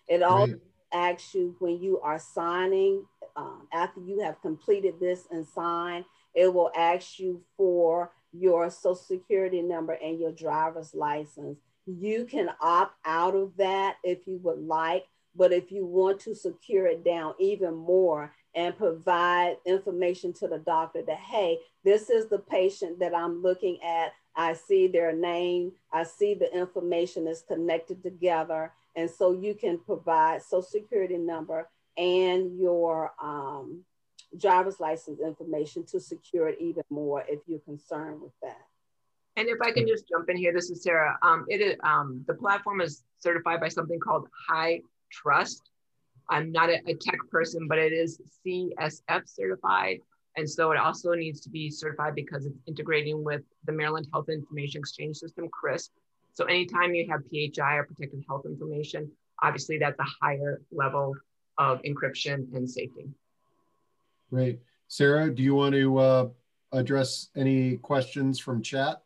It 0.07 0.21
all 0.21 0.47
asks 0.93 1.33
you 1.33 1.55
when 1.59 1.81
you 1.81 1.99
are 1.99 2.19
signing, 2.19 3.05
um, 3.38 3.67
after 3.71 4.01
you 4.01 4.19
have 4.21 4.41
completed 4.41 4.95
this 4.99 5.27
and 5.31 5.45
signed, 5.45 6.05
it 6.33 6.53
will 6.53 6.71
ask 6.75 7.19
you 7.19 7.41
for 7.55 8.11
your 8.33 8.69
social 8.69 8.95
security 8.95 9.61
number 9.61 9.93
and 9.93 10.19
your 10.19 10.31
driver's 10.31 10.93
license. 10.93 11.59
You 11.85 12.25
can 12.25 12.49
opt 12.59 12.95
out 13.05 13.35
of 13.35 13.55
that 13.57 13.97
if 14.03 14.27
you 14.27 14.39
would 14.43 14.59
like, 14.59 15.05
but 15.35 15.53
if 15.53 15.71
you 15.71 15.85
want 15.85 16.19
to 16.21 16.35
secure 16.35 16.88
it 16.88 17.05
down 17.05 17.35
even 17.39 17.75
more 17.75 18.33
and 18.55 18.75
provide 18.75 19.57
information 19.65 20.33
to 20.33 20.47
the 20.47 20.57
doctor 20.57 21.03
that, 21.03 21.17
hey, 21.17 21.59
this 21.83 22.09
is 22.09 22.27
the 22.27 22.39
patient 22.39 22.99
that 22.99 23.15
I'm 23.15 23.41
looking 23.43 23.77
at. 23.83 24.13
I 24.35 24.53
see 24.53 24.88
their 24.88 25.13
name, 25.13 25.71
I 25.91 26.03
see 26.03 26.33
the 26.33 26.53
information 26.55 27.27
is 27.27 27.43
connected 27.47 28.03
together. 28.03 28.73
And 28.95 29.09
so 29.09 29.31
you 29.31 29.53
can 29.53 29.77
provide 29.77 30.41
social 30.41 30.63
security 30.63 31.17
number 31.17 31.69
and 31.97 32.57
your 32.59 33.11
um, 33.21 33.83
driver's 34.37 34.79
license 34.79 35.19
information 35.19 35.85
to 35.85 35.99
secure 35.99 36.47
it 36.47 36.57
even 36.59 36.83
more 36.89 37.23
if 37.27 37.39
you're 37.47 37.59
concerned 37.59 38.21
with 38.21 38.33
that. 38.41 38.61
And 39.35 39.47
if 39.49 39.57
I 39.61 39.71
can 39.71 39.87
just 39.87 40.09
jump 40.09 40.29
in 40.29 40.37
here, 40.37 40.51
this 40.51 40.71
is 40.71 40.81
Sarah. 40.81 41.17
Um, 41.21 41.45
it 41.47 41.61
is 41.61 41.75
um, 41.83 42.23
the 42.27 42.33
platform 42.33 42.81
is 42.81 43.03
certified 43.19 43.59
by 43.59 43.67
something 43.67 43.99
called 43.99 44.27
High 44.49 44.81
Trust. 45.11 45.69
I'm 46.29 46.51
not 46.51 46.69
a, 46.69 46.79
a 46.87 46.95
tech 46.95 47.19
person, 47.29 47.67
but 47.67 47.77
it 47.77 47.93
is 47.93 48.19
CSF 48.45 49.27
certified. 49.27 49.99
And 50.35 50.49
so 50.49 50.71
it 50.71 50.77
also 50.77 51.13
needs 51.13 51.39
to 51.41 51.49
be 51.49 51.69
certified 51.69 52.15
because 52.15 52.45
it's 52.45 52.57
integrating 52.67 53.23
with 53.23 53.41
the 53.65 53.71
Maryland 53.71 54.07
Health 54.11 54.29
Information 54.29 54.79
Exchange 54.79 55.17
System, 55.17 55.47
CRISP. 55.49 55.91
So 56.33 56.45
anytime 56.45 56.93
you 56.93 57.07
have 57.09 57.21
PHI 57.31 57.75
or 57.75 57.83
protected 57.85 58.23
health 58.27 58.45
information, 58.45 59.11
obviously 59.41 59.79
that's 59.79 59.99
a 59.99 60.05
higher 60.21 60.61
level 60.71 61.15
of 61.57 61.81
encryption 61.83 62.53
and 62.55 62.69
safety. 62.69 63.09
Great. 64.29 64.59
Sarah, 64.87 65.33
do 65.33 65.43
you 65.43 65.55
want 65.55 65.73
to 65.73 65.97
uh, 65.97 66.27
address 66.71 67.29
any 67.35 67.77
questions 67.77 68.39
from 68.39 68.61
chat? 68.61 69.01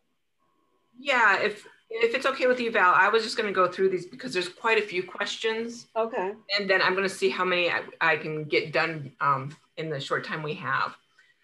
Yeah, 1.00 1.40
if 1.40 1.66
if 1.90 2.16
it's 2.16 2.26
okay 2.26 2.48
with 2.48 2.60
you, 2.60 2.72
Val, 2.72 2.94
I 2.96 3.10
was 3.10 3.22
just 3.22 3.36
going 3.36 3.48
to 3.48 3.54
go 3.54 3.68
through 3.68 3.90
these 3.90 4.06
because 4.06 4.32
there's 4.32 4.48
quite 4.48 4.78
a 4.78 4.82
few 4.82 5.04
questions. 5.04 5.88
Okay. 5.96 6.34
And 6.58 6.70
then 6.70 6.82
I'm 6.82 6.94
going 6.94 7.08
to 7.08 7.14
see 7.14 7.30
how 7.30 7.44
many 7.44 7.70
I, 7.70 7.82
I 8.00 8.16
can 8.16 8.46
get 8.46 8.72
done 8.72 9.12
um, 9.20 9.56
in 9.76 9.90
the 9.90 10.00
short 10.00 10.24
time 10.24 10.42
we 10.42 10.54
have. 10.54 10.96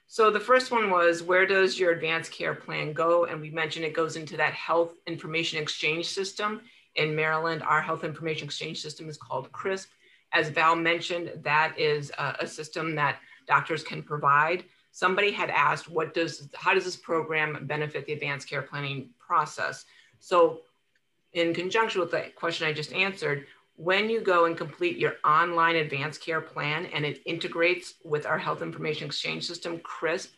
So 0.07 0.31
the 0.31 0.39
first 0.39 0.71
one 0.71 0.89
was, 0.89 1.21
where 1.21 1.45
does 1.45 1.77
your 1.77 1.91
advanced 1.91 2.31
care 2.31 2.55
plan 2.55 2.93
go? 2.93 3.25
And 3.25 3.41
we 3.41 3.49
mentioned 3.49 3.83
it 3.83 3.93
goes 3.93 4.15
into 4.15 4.37
that 4.37 4.53
health 4.53 4.93
information 5.05 5.61
exchange 5.61 6.05
system 6.05 6.61
in 6.95 7.13
Maryland. 7.13 7.61
Our 7.61 7.81
health 7.81 8.05
information 8.05 8.45
exchange 8.45 8.81
system 8.81 9.09
is 9.09 9.17
called 9.17 9.51
CRISP. 9.51 9.89
As 10.33 10.49
Val 10.49 10.75
mentioned, 10.75 11.31
that 11.43 11.77
is 11.77 12.11
a, 12.17 12.37
a 12.41 12.47
system 12.47 12.95
that 12.95 13.19
doctors 13.47 13.83
can 13.83 14.03
provide. 14.03 14.63
Somebody 14.91 15.31
had 15.31 15.49
asked, 15.49 15.89
what 15.89 16.13
does, 16.13 16.49
how 16.53 16.73
does 16.73 16.85
this 16.85 16.95
program 16.95 17.65
benefit 17.67 18.05
the 18.05 18.13
advanced 18.13 18.49
care 18.49 18.61
planning 18.61 19.09
process? 19.19 19.85
So 20.19 20.61
in 21.33 21.53
conjunction 21.53 22.01
with 22.01 22.11
the 22.11 22.31
question 22.35 22.67
I 22.67 22.73
just 22.73 22.93
answered, 22.93 23.45
when 23.75 24.09
you 24.09 24.21
go 24.21 24.45
and 24.45 24.57
complete 24.57 24.97
your 24.97 25.17
online 25.23 25.75
advanced 25.75 26.21
care 26.21 26.41
plan 26.41 26.87
and 26.87 27.05
it 27.05 27.21
integrates 27.25 27.93
with 28.03 28.25
our 28.25 28.39
health 28.39 28.63
information 28.63 29.05
exchange 29.05 29.45
system, 29.45 29.79
CRISP, 29.79 30.31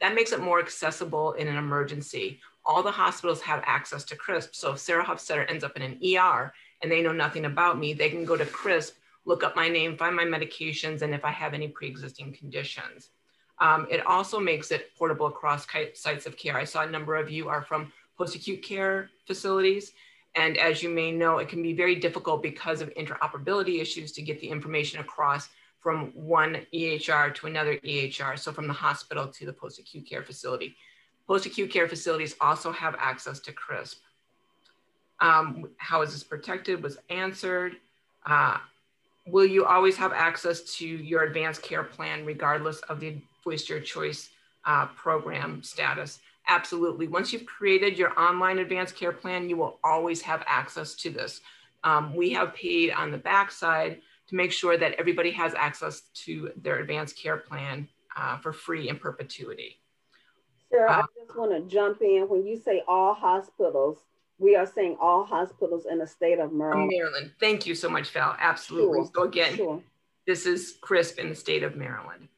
that 0.00 0.14
makes 0.14 0.32
it 0.32 0.40
more 0.40 0.60
accessible 0.60 1.32
in 1.32 1.46
an 1.46 1.56
emergency. 1.56 2.40
All 2.64 2.82
the 2.82 2.90
hospitals 2.90 3.42
have 3.42 3.62
access 3.66 4.02
to 4.04 4.16
CRISP. 4.16 4.54
So 4.54 4.72
if 4.72 4.78
Sarah 4.78 5.04
Hofstetter 5.04 5.48
ends 5.48 5.62
up 5.62 5.76
in 5.76 5.82
an 5.82 6.00
ER 6.02 6.52
and 6.82 6.90
they 6.90 7.02
know 7.02 7.12
nothing 7.12 7.44
about 7.44 7.78
me, 7.78 7.92
they 7.92 8.08
can 8.08 8.24
go 8.24 8.36
to 8.36 8.46
CRISP, 8.46 8.94
look 9.26 9.42
up 9.42 9.54
my 9.54 9.68
name, 9.68 9.96
find 9.96 10.16
my 10.16 10.24
medications, 10.24 11.02
and 11.02 11.12
if 11.12 11.24
I 11.24 11.30
have 11.30 11.52
any 11.52 11.68
pre-existing 11.68 12.32
conditions. 12.32 13.10
Um, 13.58 13.86
it 13.90 14.06
also 14.06 14.38
makes 14.38 14.70
it 14.70 14.94
portable 14.96 15.26
across 15.26 15.66
sites 15.94 16.26
of 16.26 16.36
care. 16.36 16.56
I 16.56 16.64
saw 16.64 16.82
a 16.82 16.90
number 16.90 17.16
of 17.16 17.30
you 17.30 17.48
are 17.48 17.62
from 17.62 17.92
post-acute 18.16 18.62
care 18.62 19.10
facilities. 19.26 19.92
And 20.36 20.58
as 20.58 20.82
you 20.82 20.90
may 20.90 21.10
know, 21.12 21.38
it 21.38 21.48
can 21.48 21.62
be 21.62 21.72
very 21.72 21.94
difficult 21.94 22.42
because 22.42 22.80
of 22.80 22.92
interoperability 22.94 23.80
issues 23.80 24.12
to 24.12 24.22
get 24.22 24.40
the 24.40 24.48
information 24.48 25.00
across 25.00 25.48
from 25.80 26.12
one 26.14 26.66
EHR 26.74 27.34
to 27.36 27.46
another 27.46 27.76
EHR, 27.78 28.38
so 28.38 28.52
from 28.52 28.66
the 28.66 28.74
hospital 28.74 29.28
to 29.28 29.46
the 29.46 29.52
post-acute 29.52 30.06
care 30.06 30.22
facility. 30.22 30.76
Post-acute 31.26 31.70
care 31.70 31.88
facilities 31.88 32.36
also 32.40 32.70
have 32.72 32.94
access 32.98 33.40
to 33.40 33.52
CRISP. 33.52 33.96
Um, 35.20 35.70
how 35.78 36.02
is 36.02 36.12
this 36.12 36.22
protected 36.22 36.82
was 36.82 36.98
answered. 37.08 37.76
Uh, 38.26 38.58
will 39.26 39.46
you 39.46 39.64
always 39.64 39.96
have 39.96 40.12
access 40.12 40.60
to 40.76 40.86
your 40.86 41.24
advanced 41.24 41.62
care 41.62 41.82
plan 41.82 42.24
regardless 42.24 42.80
of 42.82 43.00
the 43.00 43.16
Voice 43.44 43.68
Your 43.68 43.80
Choice 43.80 44.30
uh, 44.64 44.86
program 44.86 45.62
status? 45.62 46.20
Absolutely. 46.48 47.08
Once 47.08 47.32
you've 47.32 47.46
created 47.46 47.98
your 47.98 48.18
online 48.18 48.58
advanced 48.58 48.94
care 48.94 49.12
plan, 49.12 49.48
you 49.48 49.56
will 49.56 49.80
always 49.82 50.22
have 50.22 50.44
access 50.46 50.94
to 50.94 51.10
this. 51.10 51.40
Um, 51.82 52.14
we 52.14 52.30
have 52.30 52.54
paid 52.54 52.92
on 52.92 53.10
the 53.10 53.18
backside 53.18 54.00
to 54.28 54.34
make 54.34 54.52
sure 54.52 54.76
that 54.76 54.94
everybody 54.94 55.30
has 55.32 55.54
access 55.54 56.02
to 56.14 56.50
their 56.56 56.78
advanced 56.78 57.16
care 57.16 57.36
plan 57.36 57.88
uh, 58.16 58.38
for 58.38 58.52
free 58.52 58.88
in 58.88 58.96
perpetuity. 58.96 59.80
Sarah, 60.70 60.90
uh, 60.90 60.94
I 61.02 61.24
just 61.24 61.36
want 61.36 61.52
to 61.52 61.60
jump 61.72 62.00
in. 62.00 62.26
When 62.28 62.46
you 62.46 62.56
say 62.56 62.82
all 62.88 63.14
hospitals, 63.14 63.98
we 64.38 64.56
are 64.56 64.66
saying 64.66 64.96
all 65.00 65.24
hospitals 65.24 65.86
in 65.90 65.98
the 65.98 66.06
state 66.06 66.38
of 66.38 66.52
Maryland. 66.52 66.90
Maryland. 66.92 67.32
Thank 67.40 67.66
you 67.66 67.74
so 67.74 67.88
much, 67.88 68.10
Val. 68.10 68.36
Absolutely. 68.38 69.00
Sure. 69.00 69.10
So 69.14 69.22
again, 69.22 69.56
sure. 69.56 69.82
this 70.26 70.46
is 70.46 70.78
CRISP 70.82 71.18
in 71.18 71.28
the 71.30 71.34
state 71.34 71.62
of 71.62 71.76
Maryland. 71.76 72.28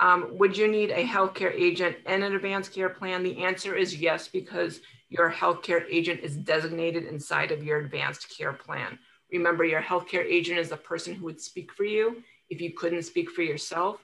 Um, 0.00 0.38
would 0.38 0.56
you 0.56 0.68
need 0.68 0.90
a 0.90 1.04
healthcare 1.04 1.52
agent 1.52 1.96
and 2.06 2.22
an 2.22 2.34
advanced 2.34 2.72
care 2.72 2.88
plan? 2.88 3.22
The 3.22 3.44
answer 3.44 3.74
is 3.74 3.96
yes, 3.96 4.28
because 4.28 4.80
your 5.08 5.30
healthcare 5.30 5.84
agent 5.90 6.20
is 6.20 6.36
designated 6.36 7.04
inside 7.04 7.50
of 7.50 7.64
your 7.64 7.78
advanced 7.78 8.36
care 8.36 8.52
plan. 8.52 8.98
Remember, 9.32 9.64
your 9.64 9.82
healthcare 9.82 10.24
agent 10.24 10.58
is 10.58 10.68
the 10.68 10.76
person 10.76 11.14
who 11.14 11.24
would 11.24 11.40
speak 11.40 11.72
for 11.72 11.84
you 11.84 12.22
if 12.50 12.60
you 12.60 12.72
couldn't 12.74 13.02
speak 13.02 13.30
for 13.30 13.42
yourself. 13.42 14.00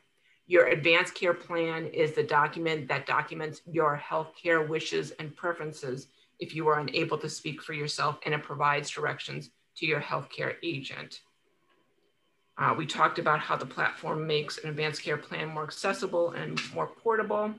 Your 0.47 0.67
advanced 0.67 1.15
care 1.15 1.33
plan 1.33 1.87
is 1.87 2.13
the 2.13 2.23
document 2.23 2.89
that 2.89 3.07
documents 3.07 3.63
your 3.71 4.03
healthcare 4.05 4.67
wishes 4.67 5.13
and 5.13 5.35
preferences 5.35 6.09
if 6.39 6.55
you 6.55 6.66
are 6.68 6.78
unable 6.78 7.18
to 7.18 7.28
speak 7.28 7.62
for 7.62 7.72
yourself, 7.72 8.18
and 8.24 8.35
it 8.35 8.43
provides 8.43 8.91
directions 8.91 9.51
to 9.76 9.87
your 9.87 10.01
healthcare 10.01 10.55
agent. 10.62 11.20
Uh, 12.57 12.74
we 12.76 12.87
talked 12.87 13.18
about 13.18 13.41
how 13.41 13.57
the 13.57 13.66
platform 13.66 14.26
makes 14.26 14.59
an 14.59 14.70
advanced 14.70 15.03
care 15.03 15.16
plan 15.16 15.49
more 15.49 15.64
accessible 15.64 16.30
and 16.32 16.61
more 16.72 16.87
portable. 16.87 17.53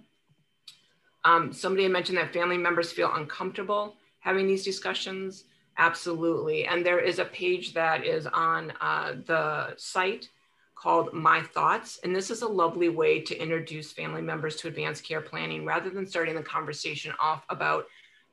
Um, 1.26 1.52
somebody 1.52 1.88
mentioned 1.88 2.18
that 2.18 2.32
family 2.32 2.58
members 2.58 2.92
feel 2.92 3.12
uncomfortable 3.14 3.96
having 4.20 4.48
these 4.48 4.64
discussions. 4.64 5.44
Absolutely. 5.78 6.66
And 6.66 6.86
there 6.86 7.00
is 7.00 7.20
a 7.20 7.26
page 7.26 7.74
that 7.74 8.06
is 8.06 8.26
on 8.28 8.72
uh, 8.82 9.16
the 9.26 9.76
site 9.78 10.30
called 10.76 11.14
My 11.14 11.42
Thoughts. 11.42 12.00
And 12.04 12.16
this 12.16 12.32
is 12.32 12.42
a 12.42 12.48
lovely 12.48 12.90
way 12.90 13.22
to 13.22 13.38
introduce 13.38 13.92
family 13.92 14.22
members 14.22 14.56
to 14.58 14.68
advanced 14.68 15.04
care 15.04 15.22
planning 15.22 15.66
rather 15.66 15.90
than 15.90 16.08
starting 16.08 16.36
the 16.36 16.44
conversation 16.44 17.14
off 17.20 17.44
about 17.50 17.86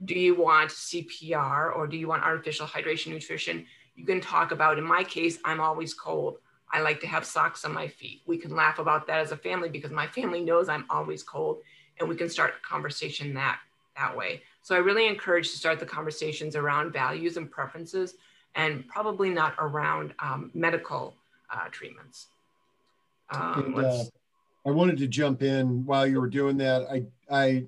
do 0.04 0.14
you 0.14 0.34
want 0.34 0.70
CPR 0.70 1.74
or 1.76 1.86
do 1.86 1.96
you 1.96 2.08
want 2.08 2.22
artificial 2.22 2.66
hydration 2.66 3.08
nutrition? 3.08 3.66
You 3.94 4.04
can 4.04 4.20
talk 4.20 4.50
about, 4.50 4.78
in 4.78 4.84
my 4.84 5.04
case, 5.04 5.38
I'm 5.44 5.60
always 5.60 5.94
cold. 5.94 6.38
I 6.72 6.80
like 6.80 7.00
to 7.00 7.06
have 7.06 7.24
socks 7.24 7.64
on 7.64 7.72
my 7.72 7.86
feet. 7.86 8.22
We 8.26 8.38
can 8.38 8.56
laugh 8.56 8.78
about 8.78 9.06
that 9.06 9.20
as 9.20 9.32
a 9.32 9.36
family 9.36 9.68
because 9.68 9.90
my 9.90 10.06
family 10.06 10.40
knows 10.40 10.68
I'm 10.68 10.86
always 10.88 11.22
cold 11.22 11.58
and 12.00 12.08
we 12.08 12.16
can 12.16 12.28
start 12.28 12.54
a 12.58 12.68
conversation 12.68 13.34
that 13.34 13.60
that 13.96 14.16
way. 14.16 14.42
So 14.62 14.74
I 14.74 14.78
really 14.78 15.06
encourage 15.06 15.50
to 15.50 15.58
start 15.58 15.78
the 15.78 15.86
conversations 15.86 16.56
around 16.56 16.92
values 16.92 17.36
and 17.36 17.50
preferences 17.50 18.14
and 18.54 18.86
probably 18.88 19.28
not 19.28 19.54
around 19.58 20.14
um, 20.18 20.50
medical 20.54 21.14
uh, 21.50 21.68
treatments. 21.70 22.28
Um, 23.30 23.74
and, 23.76 23.84
uh, 23.84 24.04
I 24.64 24.70
wanted 24.70 24.96
to 24.98 25.08
jump 25.08 25.42
in 25.42 25.84
while 25.84 26.06
you 26.06 26.20
were 26.20 26.28
doing 26.28 26.56
that. 26.58 26.82
I, 26.90 27.04
I 27.30 27.64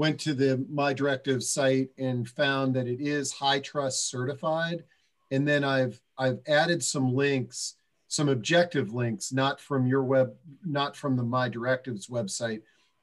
went 0.00 0.18
to 0.20 0.34
the 0.34 0.64
My 0.70 0.92
Directive 0.92 1.42
site 1.42 1.90
and 1.98 2.28
found 2.28 2.74
that 2.74 2.88
it 2.88 3.00
is 3.00 3.32
HITRUST 3.32 4.08
certified. 4.08 4.84
And 5.30 5.46
then 5.46 5.62
I've, 5.62 6.00
I've 6.18 6.40
added 6.48 6.82
some 6.82 7.14
links 7.14 7.76
some 8.10 8.28
objective 8.28 8.92
links, 8.92 9.32
not 9.32 9.60
from 9.60 9.86
your 9.86 10.02
web, 10.02 10.34
not 10.64 10.96
from 10.96 11.16
the 11.16 11.22
MyDirectives 11.22 12.10
website, 12.10 12.60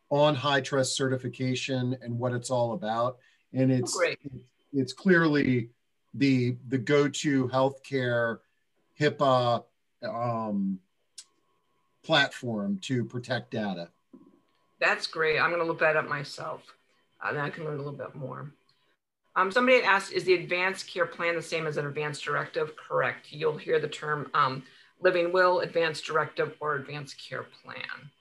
on 0.10 0.36
HITRUST 0.36 0.98
certification 0.98 1.98
and 2.02 2.20
what 2.20 2.34
it's 2.34 2.52
all 2.52 2.74
about. 2.74 3.18
And 3.54 3.72
it's 3.72 3.98
oh, 3.98 4.14
it's 4.74 4.91
clearly 4.91 5.70
the 6.14 6.58
the 6.68 6.78
go-to 6.78 7.48
healthcare 7.48 8.39
HIPAA 9.00 9.64
um, 10.04 10.78
platform 12.04 12.78
to 12.82 13.06
protect 13.06 13.52
data. 13.52 13.89
That's 14.82 15.08
great. 15.08 15.39
I'm 15.39 15.52
going 15.52 15.62
to 15.62 15.68
look 15.68 15.80
that 15.80 15.95
up 15.95 16.10
myself. 16.10 16.76
Uh, 17.22 17.34
then 17.34 17.43
I 17.43 17.49
can 17.49 17.65
learn 17.65 17.76
a 17.76 17.78
little 17.78 17.93
bit 17.93 18.15
more. 18.15 18.51
Um, 19.36 19.51
somebody 19.51 19.82
had 19.82 19.86
asked, 19.86 20.13
is 20.13 20.24
the 20.24 20.34
advanced 20.34 20.88
care 20.88 21.05
plan 21.05 21.36
the 21.36 21.41
same 21.41 21.68
as 21.68 21.78
an 21.78 21.86
advanced 21.86 22.24
directive? 22.24 22.74
Correct. 22.76 23.32
You'll 23.32 23.57
hear 23.57 23.80
the 23.80 23.88
term 23.88 24.30
um, 24.34 24.63
living 24.99 25.32
will, 25.32 25.59
advanced 25.59 26.05
directive, 26.05 26.55
or 26.59 26.76
advanced 26.76 27.18
care 27.24 27.45
plan. 27.63 28.11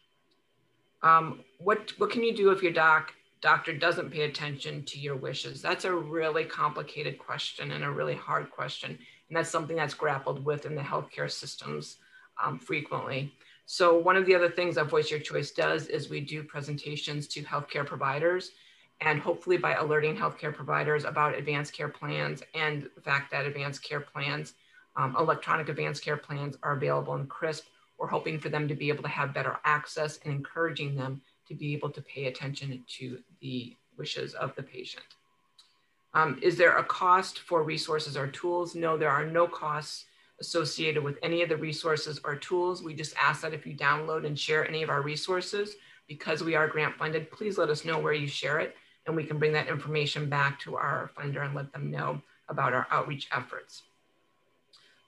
Um, 1.03 1.41
what, 1.59 1.93
what 1.99 2.11
can 2.11 2.23
you 2.23 2.37
do 2.37 2.51
if 2.51 2.63
your 2.63 2.73
doc, 2.73 3.15
doctor 3.41 3.73
doesn't 3.73 4.11
pay 4.11 4.23
attention 4.23 4.85
to 4.85 4.99
your 4.99 5.17
wishes? 5.17 5.63
That's 5.63 5.87
a 5.87 5.95
really 5.95 6.45
complicated 6.45 7.19
question 7.19 7.73
and 7.73 7.83
a 7.83 7.91
really 7.91 8.15
hard 8.15 8.51
question. 8.51 8.91
And 8.91 9.37
that's 9.37 9.51
something 9.51 9.77
that's 9.77 9.95
grappled 9.95 10.45
with 10.45 10.67
in 10.67 10.75
the 10.75 10.83
healthcare 10.83 11.31
systems 11.31 11.97
um, 12.43 12.59
frequently. 12.59 13.33
So 13.65 13.97
one 13.99 14.17
of 14.17 14.27
the 14.27 14.35
other 14.35 14.51
things 14.51 14.75
that 14.75 14.91
Voice 14.91 15.11
Your 15.11 15.21
Choice 15.21 15.51
does 15.51 15.87
is 15.87 16.09
we 16.09 16.21
do 16.21 16.43
presentations 16.43 17.27
to 17.29 17.43
healthcare 17.43 17.87
providers 17.87 18.53
and 19.01 19.21
hopefully 19.21 19.57
by 19.57 19.75
alerting 19.75 20.17
healthcare 20.17 20.55
providers 20.55 21.05
about 21.05 21.35
advanced 21.35 21.73
care 21.73 21.89
plans 21.89 22.43
and 22.55 22.89
the 22.95 23.01
fact 23.01 23.31
that 23.31 23.47
advanced 23.47 23.83
care 23.83 24.01
plans, 24.01 24.55
um, 24.97 25.15
electronic 25.19 25.69
advanced 25.69 26.03
care 26.03 26.17
plans 26.17 26.57
are 26.63 26.73
available 26.73 27.15
in 27.15 27.27
CRISP, 27.27 27.65
we're 27.99 28.07
hoping 28.07 28.39
for 28.39 28.49
them 28.49 28.69
to 28.69 28.75
be 28.75 28.89
able 28.89 29.03
to 29.03 29.09
have 29.09 29.35
better 29.35 29.59
access 29.65 30.19
and 30.25 30.35
encouraging 30.35 30.97
them 30.97 31.21
to 31.49 31.55
be 31.55 31.75
able 31.75 31.91
to 31.91 32.03
pay 32.03 32.27
attention 32.27 32.83
to 32.99 33.19
the 33.41 33.77
wishes 33.97 34.35
of 34.35 34.55
the 34.57 34.63
patient. 34.63 35.05
Um, 36.15 36.39
is 36.43 36.57
there 36.57 36.77
a 36.79 36.85
cost 36.85 37.41
for 37.41 37.63
resources 37.63 38.17
or 38.17 38.27
tools? 38.27 38.75
No, 38.75 38.97
there 38.97 39.11
are 39.11 39.27
no 39.27 39.47
costs 39.47 40.07
associated 40.41 41.03
with 41.03 41.19
any 41.23 41.43
of 41.43 41.49
the 41.49 41.57
resources 41.57 42.21
or 42.25 42.37
tools. 42.37 42.83
We 42.83 42.95
just 42.95 43.15
ask 43.23 43.43
that 43.43 43.55
if 43.55 43.67
you 43.67 43.75
download 43.75 44.27
and 44.27 44.39
share 44.39 44.67
any 44.67 44.83
of 44.83 44.91
our 44.91 45.03
resources, 45.03 45.77
because 46.09 46.43
we 46.43 46.55
are 46.55 46.69
grant 46.69 46.97
funded, 46.97 47.31
please 47.31 47.59
let 47.59 47.69
us 47.69 47.85
know 47.85 47.99
where 47.99 48.13
you 48.13 48.29
share 48.29 48.59
it 48.61 48.77
and 49.07 49.17
we 49.17 49.25
can 49.25 49.39
bring 49.39 49.53
that 49.53 49.69
information 49.69 50.29
back 50.29 50.59
to 50.61 50.77
our 50.77 51.11
funder 51.17 51.45
and 51.45 51.55
let 51.55 51.73
them 51.73 51.91
know 51.91 52.21
about 52.49 52.73
our 52.73 52.87
outreach 52.91 53.29
efforts. 53.33 53.83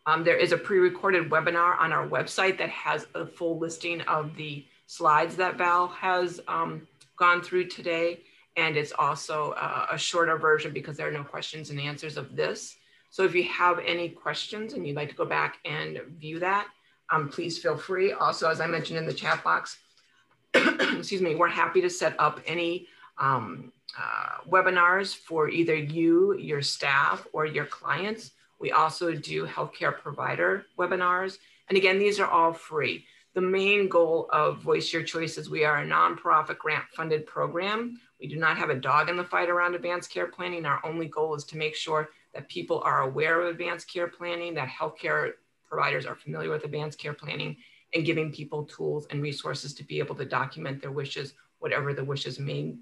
Um, 0.07 0.25
there 0.25 0.37
is 0.37 0.53
a 0.53 0.57
pre-recorded 0.57 1.29
webinar 1.29 1.79
on 1.79 1.93
our 1.93 2.09
website 2.09 2.57
that 2.59 2.71
has 2.71 3.07
a 3.15 3.27
full 3.27 3.59
listing 3.59 4.01
of 4.03 4.35
the 4.37 4.65
slides 4.87 5.37
that 5.37 5.57
Val 5.57 5.89
has 5.89 6.41
um, 6.49 6.87
gone 7.19 7.43
through 7.43 7.67
today. 7.67 8.21
And 8.57 8.77
it's 8.77 8.93
also 8.99 9.53
uh, 9.53 9.87
a 9.91 9.99
shorter 9.99 10.37
version 10.39 10.73
because 10.73 10.97
there 10.97 11.07
are 11.07 11.13
no 11.13 11.23
questions 11.23 11.71
and 11.71 11.79
answers 11.79 12.17
of 12.17 12.35
this. 12.35 12.77
So 13.11 13.25
if 13.25 13.35
you 13.35 13.45
have 13.45 13.79
any 13.87 14.09
questions 14.09 14.73
and 14.73 14.87
you'd 14.87 14.97
like 14.97 15.11
to 15.11 15.15
go 15.15 15.25
back 15.25 15.59
and 15.65 16.01
view 16.19 16.39
that, 16.41 16.69
um, 17.11 17.29
please 17.29 17.59
feel 17.59 17.77
free. 17.77 18.13
Also, 18.13 18.49
as 18.49 18.61
I 18.61 18.67
mentioned 18.67 18.99
in 18.99 19.07
the 19.07 19.13
chat 19.13 19.45
box, 19.45 19.79
excuse 20.55 21.23
me, 21.23 21.35
we're 21.35 21.49
happy 21.49 21.81
to 21.81 21.91
set 21.91 22.19
up 22.19 22.41
any 22.47 22.87
um, 23.19 23.73
uh, 23.97 24.49
webinars 24.49 25.15
for 25.15 25.49
either 25.49 25.75
you, 25.75 26.37
your 26.37 26.63
staff, 26.63 27.27
or 27.33 27.47
your 27.47 27.67
clients. 27.67 28.33
We 28.59 28.73
also 28.73 29.15
do 29.15 29.47
healthcare 29.47 29.97
provider 29.97 30.67
webinars. 30.79 31.39
And 31.69 31.79
again, 31.79 31.99
these 31.99 32.19
are 32.19 32.29
all 32.29 32.53
free. 32.53 33.05
The 33.35 33.41
main 33.41 33.89
goal 33.89 34.29
of 34.33 34.63
Voice 34.63 34.93
Your 34.93 35.03
Choice 35.03 35.39
is 35.39 35.49
we 35.49 35.65
are 35.65 35.79
a 35.79 35.87
nonprofit 35.87 36.59
grant 36.59 36.85
funded 36.95 37.27
program 37.27 38.01
we 38.21 38.27
do 38.27 38.37
not 38.37 38.59
have 38.59 38.71
a 38.71 38.75
dog 38.75 39.09
in 39.09 39.17
the 39.17 39.25
fight 39.25 39.49
around 39.49 39.75
advanced 39.75 40.11
care 40.11 40.27
planning. 40.27 40.67
Our 40.67 40.85
only 40.85 41.07
goal 41.07 41.35
is 41.35 41.45
to 41.45 41.57
make 41.57 41.77
sure 41.77 42.11
that 42.35 42.49
people 42.49 42.81
are 42.85 43.03
aware 43.03 43.41
of 43.41 43.49
advanced 43.49 43.93
care 43.93 44.09
planning, 44.09 44.55
that 44.55 44.69
healthcare 44.69 45.33
providers 45.69 46.07
are 46.07 46.17
familiar 46.17 46.51
with 46.51 46.65
advanced 46.65 46.99
care 46.99 47.13
planning, 47.13 47.57
and 47.95 48.05
giving 48.05 48.33
people 48.33 48.65
tools 48.65 49.07
and 49.11 49.23
resources 49.23 49.73
to 49.75 49.85
be 49.85 49.99
able 49.99 50.15
to 50.17 50.25
document 50.25 50.83
their 50.83 50.91
wishes, 50.91 51.35
whatever 51.61 51.95
the 51.95 52.05
wishes 52.05 52.39
may. 52.39 52.75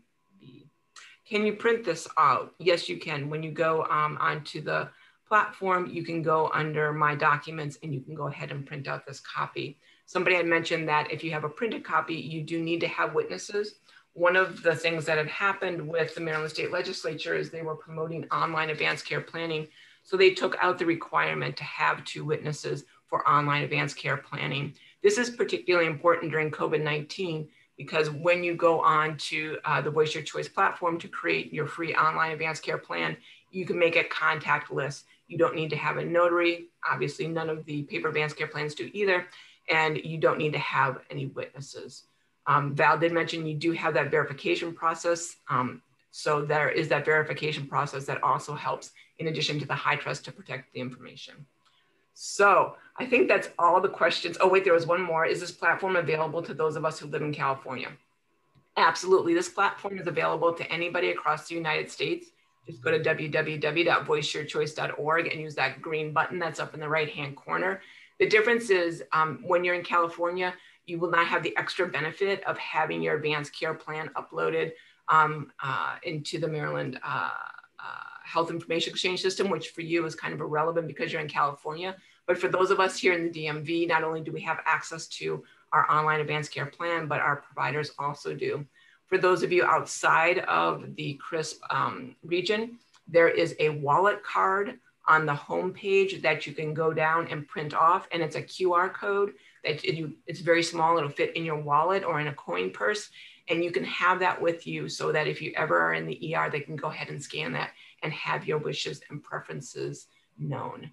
Can 1.29 1.45
you 1.45 1.55
print 1.55 1.85
this 1.85 2.07
out? 2.17 2.55
Yes, 2.59 2.89
you 2.89 2.99
can. 2.99 3.29
When 3.29 3.43
you 3.43 3.51
go 3.51 3.85
um, 3.85 4.17
onto 4.21 4.61
the 4.61 4.89
platform, 5.27 5.89
you 5.91 6.05
can 6.05 6.23
go 6.23 6.51
under 6.55 6.93
My 6.93 7.15
Documents 7.15 7.79
and 7.83 7.93
you 7.93 8.01
can 8.01 8.15
go 8.15 8.29
ahead 8.29 8.53
and 8.53 8.65
print 8.65 8.87
out 8.87 9.07
this 9.07 9.21
copy. 9.21 9.79
Somebody 10.07 10.37
had 10.37 10.47
mentioned 10.47 10.89
that 10.89 11.11
if 11.11 11.25
you 11.25 11.33
have 11.33 11.43
a 11.43 11.49
printed 11.49 11.85
copy, 11.85 12.15
you 12.15 12.43
do 12.43 12.63
need 12.63 12.81
to 12.81 12.89
have 12.89 13.13
witnesses 13.13 13.75
one 14.17 14.35
of 14.35 14.63
the 14.63 14.75
things 14.75 15.05
that 15.05 15.19
had 15.19 15.29
happened 15.29 15.87
with 15.87 16.15
the 16.15 16.23
Maryland 16.23 16.51
State 16.51 16.73
Legislature 16.73 17.35
is 17.35 17.51
they 17.51 17.61
were 17.61 17.77
promoting 17.77 18.27
online 18.33 18.71
advanced 18.71 19.05
care 19.05 19.21
planning. 19.21 19.69
So 20.05 20.17
they 20.17 20.31
took 20.31 20.57
out 20.63 20.79
the 20.79 20.87
requirement 20.87 21.55
to 21.59 21.65
have 21.65 22.03
two 22.05 22.25
witnesses 22.25 22.85
for 23.09 23.29
online 23.29 23.65
advanced 23.65 23.99
care 23.99 24.17
planning. 24.17 24.73
This 25.03 25.19
is 25.19 25.29
particularly 25.29 25.87
important 25.87 26.31
during 26.31 26.51
COVID 26.51 26.83
19 26.83 27.47
because 27.77 28.11
when 28.11 28.43
you 28.43 28.55
go 28.55 28.81
on 28.81 29.17
to 29.19 29.59
uh, 29.65 29.81
the 29.81 29.91
Voice 29.91 30.15
Your 30.15 30.23
Choice 30.23 30.49
platform 30.49 30.99
to 30.99 31.09
create 31.09 31.53
your 31.53 31.67
free 31.67 31.95
online 31.95 32.33
advanced 32.33 32.63
care 32.63 32.79
plan, 32.79 33.17
you 33.51 33.67
can 33.67 33.79
make 33.79 33.97
it 33.97 34.11
contactless. 34.11 35.05
You 35.29 35.39
don't 35.39 35.55
need 35.55 35.71
to 35.71 35.77
have 35.77 35.97
a 35.97 36.05
notary. 36.05 36.69
Obviously, 36.89 37.29
none 37.29 37.51
of 37.51 37.65
the 37.65 37.83
paper 37.83 38.09
advanced 38.09 38.37
care 38.37 38.47
plans 38.47 38.75
do 38.75 38.91
either. 38.93 39.27
And 39.69 39.99
you 39.99 40.19
don't 40.19 40.39
need 40.39 40.53
to 40.53 40.59
have 40.59 41.01
any 41.11 41.27
witnesses. 41.27 42.05
Um, 42.47 42.75
Val 42.75 42.97
did 42.97 43.13
mention 43.13 43.47
you 43.47 43.55
do 43.55 43.73
have 43.73 43.95
that 43.95 44.11
verification 44.11 44.73
process. 44.73 45.37
Um, 45.51 45.83
so 46.13 46.43
there 46.43 46.71
is 46.71 46.89
that 46.89 47.05
verification 47.05 47.67
process 47.67 48.07
that 48.07 48.23
also 48.23 48.55
helps 48.55 48.93
in 49.19 49.27
addition 49.27 49.59
to 49.59 49.67
the 49.67 49.75
HITRUST 49.75 50.25
to 50.25 50.33
protect 50.33 50.73
the 50.73 50.81
information. 50.81 51.35
So 52.19 52.77
I 52.97 53.05
think 53.05 53.29
that's 53.29 53.51
all 53.59 53.79
the 53.79 53.91
questions. 53.91 54.39
Oh 54.41 54.49
wait, 54.49 54.65
there 54.65 54.73
was 54.73 54.87
one 54.87 55.03
more. 55.03 55.27
Is 55.27 55.39
this 55.39 55.53
platform 55.53 55.97
available 55.97 56.41
to 56.45 56.55
those 56.55 56.75
of 56.75 56.87
us 56.87 56.99
who 56.99 57.09
live 57.09 57.21
in 57.21 57.35
California? 57.35 57.91
Absolutely, 58.79 59.35
this 59.35 59.51
platform 59.51 59.99
is 59.99 60.07
available 60.07 60.55
to 60.55 60.73
anybody 60.73 61.11
across 61.11 61.47
the 61.47 61.55
United 61.55 61.91
States. 61.91 62.31
Just 62.67 62.81
go 62.81 62.91
to 62.91 62.99
www.voiceyourchoice.org 62.99 65.27
and 65.27 65.41
use 65.43 65.55
that 65.57 65.83
green 65.83 66.15
button 66.15 66.39
that's 66.39 66.59
up 66.59 66.73
in 66.73 66.81
the 66.81 66.89
right-hand 66.89 67.37
corner. 67.37 67.83
The 68.19 68.27
difference 68.27 68.71
is 68.71 69.05
um, 69.13 69.41
when 69.43 69.63
you're 69.63 69.75
in 69.75 69.85
California, 69.85 70.55
you 70.87 70.99
will 70.99 71.11
not 71.11 71.27
have 71.27 71.43
the 71.43 71.55
extra 71.59 71.87
benefit 71.87 72.43
of 72.45 72.57
having 72.57 73.03
your 73.03 73.17
advanced 73.17 73.55
care 73.55 73.75
plan 73.75 74.09
uploaded 74.17 74.73
um, 75.11 75.53
uh, 75.63 75.97
into 76.03 76.39
the 76.39 76.49
Maryland 76.49 76.99
uh, 77.05 77.29
uh, 77.79 78.16
Health 78.27 78.51
Information 78.51 78.93
Exchange 78.93 79.23
System, 79.23 79.49
which 79.49 79.69
for 79.69 79.83
you 79.83 80.05
is 80.05 80.15
kind 80.15 80.35
of 80.35 80.41
irrelevant 80.41 80.89
because 80.89 81.13
you're 81.13 81.23
in 81.23 81.29
California. 81.29 81.97
But 82.27 82.39
for 82.39 82.49
those 82.49 82.71
of 82.71 82.81
us 82.81 82.99
here 82.99 83.13
in 83.13 83.31
the 83.31 83.47
DMV, 83.47 83.87
not 83.87 84.03
only 84.03 84.21
do 84.21 84.33
we 84.33 84.41
have 84.41 84.61
access 84.67 85.07
to 85.09 85.45
our 85.73 85.91
online 85.91 86.21
advanced 86.21 86.53
care 86.53 86.67
plan, 86.67 87.07
but 87.07 87.21
our 87.21 87.37
providers 87.37 87.93
also 87.99 88.35
do. 88.35 88.67
For 89.07 89.17
those 89.17 89.45
of 89.45 89.53
you 89.53 89.65
outside 89.65 90.41
of 90.41 90.97
the 90.97 91.21
CRISP 91.25 91.61
um, 91.71 92.17
region, 92.25 92.79
there 93.07 93.29
is 93.29 93.55
a 93.61 93.69
wallet 93.69 94.25
card 94.25 94.81
on 95.07 95.25
the 95.25 95.35
home 95.35 95.73
page 95.73 96.21
that 96.23 96.49
you 96.49 96.53
can 96.53 96.75
go 96.75 96.93
down 96.93 97.29
and 97.29 97.47
print 97.47 97.75
off, 97.75 98.09
and 98.11 98.21
it's 98.21 98.35
a 98.35 98.43
QR 98.43 98.93
code 98.93 99.35
that 99.65 99.85
it, 99.85 100.11
it's 100.27 100.41
very 100.41 100.65
small. 100.65 100.99
It'll 100.99 101.11
fit 101.11 101.37
in 101.37 101.45
your 101.45 101.61
wallet 101.61 102.03
or 102.03 102.21
in 102.21 102.27
a 102.27 102.35
coin 102.35 102.71
purse. 102.71 103.09
And 103.49 103.63
you 103.63 103.71
can 103.71 103.85
have 103.85 104.19
that 104.21 104.41
with 104.41 104.67
you 104.67 104.89
so 104.89 105.13
that 105.13 105.29
if 105.29 105.41
you 105.41 105.53
ever 105.57 105.79
are 105.79 105.95
in 105.95 106.07
the 106.07 106.35
ER, 106.35 106.51
they 106.51 106.59
can 106.59 106.75
go 106.75 106.89
ahead 106.89 107.11
and 107.11 107.23
scan 107.23 107.53
that 107.53 107.71
and 108.03 108.13
have 108.13 108.47
your 108.47 108.59
wishes 108.59 109.01
and 109.11 109.23
preferences 109.23 110.07
known. 110.39 110.91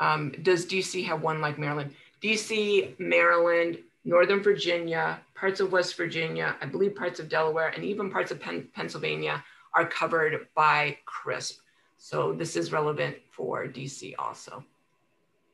Um, 0.00 0.32
does 0.42 0.66
DC 0.66 1.04
have 1.06 1.22
one 1.22 1.40
like 1.40 1.58
Maryland? 1.58 1.94
DC, 2.22 2.98
Maryland, 2.98 3.78
Northern 4.04 4.42
Virginia, 4.42 5.20
parts 5.34 5.60
of 5.60 5.72
West 5.72 5.96
Virginia, 5.96 6.56
I 6.60 6.66
believe 6.66 6.94
parts 6.94 7.20
of 7.20 7.28
Delaware, 7.28 7.68
and 7.68 7.84
even 7.84 8.10
parts 8.10 8.30
of 8.30 8.40
Pen 8.40 8.68
Pennsylvania 8.74 9.44
are 9.74 9.86
covered 9.86 10.48
by 10.54 10.98
CRISP. 11.06 11.58
So 11.96 12.32
this 12.32 12.56
is 12.56 12.72
relevant 12.72 13.16
for 13.30 13.66
DC 13.66 14.14
also. 14.18 14.64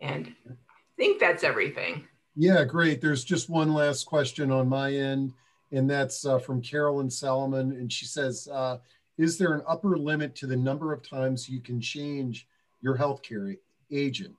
And 0.00 0.34
I 0.48 0.54
think 0.96 1.20
that's 1.20 1.44
everything. 1.44 2.04
Yeah, 2.36 2.64
great. 2.64 3.00
There's 3.00 3.24
just 3.24 3.50
one 3.50 3.72
last 3.72 4.04
question 4.06 4.50
on 4.50 4.68
my 4.68 4.92
end, 4.92 5.32
and 5.72 5.88
that's 5.88 6.24
uh, 6.24 6.38
from 6.38 6.62
Carolyn 6.62 7.10
Salomon. 7.10 7.72
And 7.72 7.92
she 7.92 8.06
says, 8.06 8.48
uh, 8.50 8.78
Is 9.20 9.36
there 9.36 9.52
an 9.52 9.60
upper 9.68 9.98
limit 9.98 10.34
to 10.36 10.46
the 10.46 10.56
number 10.56 10.94
of 10.94 11.06
times 11.06 11.46
you 11.46 11.60
can 11.60 11.78
change 11.78 12.48
your 12.80 12.96
healthcare 12.96 13.54
agent? 13.92 14.36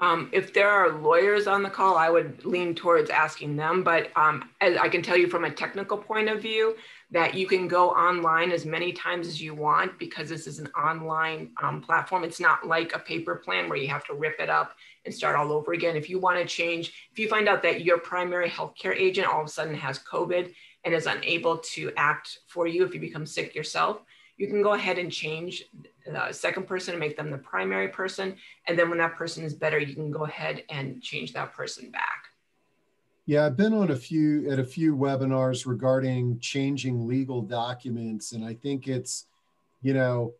Um, 0.00 0.30
if 0.32 0.54
there 0.54 0.70
are 0.70 0.90
lawyers 0.90 1.46
on 1.46 1.62
the 1.62 1.68
call, 1.68 1.98
I 1.98 2.08
would 2.08 2.46
lean 2.46 2.74
towards 2.74 3.10
asking 3.10 3.56
them. 3.56 3.82
But 3.82 4.10
um, 4.16 4.48
I 4.62 4.88
can 4.88 5.02
tell 5.02 5.18
you 5.18 5.28
from 5.28 5.44
a 5.44 5.50
technical 5.50 5.98
point 5.98 6.30
of 6.30 6.40
view 6.40 6.76
that 7.10 7.34
you 7.34 7.46
can 7.46 7.68
go 7.68 7.90
online 7.90 8.52
as 8.52 8.64
many 8.64 8.92
times 8.92 9.28
as 9.28 9.40
you 9.40 9.54
want 9.54 9.98
because 9.98 10.30
this 10.30 10.46
is 10.46 10.58
an 10.58 10.68
online 10.68 11.50
um, 11.62 11.82
platform. 11.82 12.24
It's 12.24 12.40
not 12.40 12.66
like 12.66 12.94
a 12.94 12.98
paper 12.98 13.36
plan 13.36 13.68
where 13.68 13.78
you 13.78 13.88
have 13.88 14.06
to 14.06 14.14
rip 14.14 14.40
it 14.40 14.48
up 14.48 14.74
and 15.04 15.14
start 15.14 15.36
all 15.36 15.52
over 15.52 15.74
again. 15.74 15.94
If 15.94 16.08
you 16.08 16.18
want 16.18 16.38
to 16.38 16.46
change, 16.46 17.08
if 17.12 17.18
you 17.18 17.28
find 17.28 17.50
out 17.50 17.62
that 17.64 17.84
your 17.84 17.98
primary 17.98 18.48
healthcare 18.48 18.96
agent 18.96 19.28
all 19.28 19.42
of 19.42 19.46
a 19.46 19.50
sudden 19.50 19.74
has 19.74 19.98
COVID 19.98 20.54
and 20.84 20.94
is 20.94 21.06
unable 21.06 21.58
to 21.58 21.92
act 21.96 22.40
for 22.46 22.66
you 22.66 22.84
if 22.84 22.94
you 22.94 23.00
become 23.00 23.26
sick 23.26 23.54
yourself, 23.54 24.02
you 24.36 24.46
can 24.46 24.62
go 24.62 24.74
ahead 24.74 24.98
and 24.98 25.10
change 25.10 25.64
the 26.04 26.32
second 26.32 26.66
person 26.66 26.94
and 26.94 27.00
make 27.00 27.16
them 27.16 27.30
the 27.30 27.38
primary 27.38 27.88
person. 27.88 28.36
And 28.66 28.78
then 28.78 28.88
when 28.90 28.98
that 28.98 29.16
person 29.16 29.44
is 29.44 29.54
better, 29.54 29.78
you 29.78 29.94
can 29.94 30.10
go 30.10 30.24
ahead 30.24 30.64
and 30.68 31.00
change 31.02 31.32
that 31.34 31.52
person 31.54 31.90
back. 31.90 32.24
Yeah, 33.26 33.46
I've 33.46 33.56
been 33.56 33.72
on 33.72 33.90
a 33.90 33.96
few 33.96 34.50
at 34.50 34.58
a 34.58 34.64
few 34.64 34.94
webinars 34.94 35.66
regarding 35.66 36.40
changing 36.40 37.06
legal 37.06 37.40
documents, 37.40 38.32
and 38.32 38.44
I 38.44 38.52
think 38.52 38.86
it's, 38.86 39.26
you 39.80 39.94
know, 39.94 40.34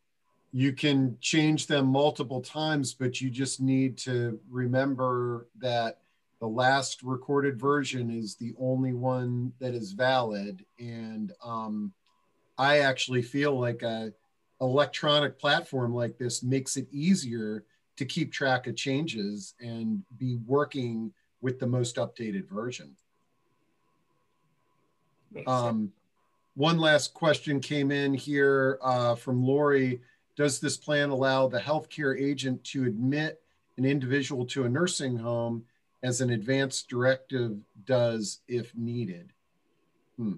you 0.53 0.73
can 0.73 1.17
change 1.21 1.67
them 1.67 1.87
multiple 1.87 2.43
times, 2.43 2.93
but 2.93 3.21
you 3.21 3.31
just 3.31 3.61
need 3.61 3.97
to 3.99 4.39
remember 4.51 5.49
that 5.59 6.01
the 6.41 6.49
last 6.49 7.03
recorded 7.03 7.59
version 7.59 8.11
is 8.11 8.37
the 8.37 8.55
only 8.59 8.93
one 8.93 9.53
that 9.61 9.75
is 9.75 9.93
valid. 9.93 10.65
And 10.79 11.33
um, 11.43 11.93
I 12.59 12.81
actually 12.81 13.23
feel 13.23 13.59
like 13.59 13.83
a 13.83 14.13
electronic 14.61 15.39
platform 15.39 15.95
like 15.95 16.19
this 16.19 16.43
makes 16.43 16.77
it 16.77 16.87
easier 16.93 17.65
to 17.97 18.05
keep 18.05 18.33
track 18.33 18.67
of 18.67 18.77
changes 18.77 19.55
and 19.61 20.03
be 20.19 20.37
working 20.47 21.13
with 21.41 21.59
the 21.59 21.67
most 21.67 21.97
updated 21.97 22.49
version. 22.49 22.97
Um, 25.47 25.93
one 26.55 26.79
last 26.79 27.15
question 27.15 27.61
came 27.61 27.91
in 27.91 28.15
here 28.15 28.79
uh, 28.83 29.15
from 29.15 29.43
Lori. 29.43 30.01
Does 30.37 30.61
this 30.61 30.77
plan 30.77 31.11
allow 31.11 31.49
the 31.49 31.59
healthcare 31.59 32.21
agent 32.21 32.63
to 32.65 32.85
admit 32.85 33.41
an 33.77 33.85
individual 33.85 34.47
to 34.47 34.65
a 34.65 34.69
nursing 34.69 35.17
home 35.17 35.65
as 36.05 36.21
an 36.21 36.31
advance 36.31 36.83
directive 36.83 37.59
does 37.85 38.41
if 38.47 38.75
needed? 38.77 39.33
Hmm. 40.17 40.35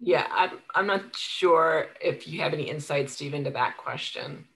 Yeah, 0.00 0.26
I'm, 0.32 0.58
I'm 0.74 0.86
not 0.86 1.14
sure 1.14 1.88
if 2.00 2.26
you 2.26 2.40
have 2.40 2.52
any 2.52 2.64
insight, 2.64 3.08
Steve, 3.10 3.34
into 3.34 3.50
that 3.50 3.76
question. 3.76 4.46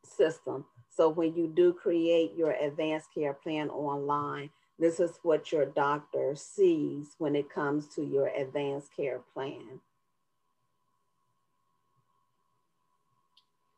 system. 0.05 0.66
So 0.91 1.09
when 1.09 1.35
you 1.35 1.49
do 1.49 1.72
create 1.72 2.35
your 2.37 2.53
advanced 2.53 3.09
care 3.14 3.35
plan 3.35 3.70
online, 3.70 4.51
this 4.79 5.01
is 5.01 5.18
what 5.22 5.51
your 5.51 5.66
doctor 5.66 6.35
sees 6.37 7.14
when 7.18 7.35
it 7.35 7.51
comes 7.51 7.89
to 7.95 8.05
your 8.05 8.29
advanced 8.29 8.95
care 8.95 9.20
plan. 9.33 9.81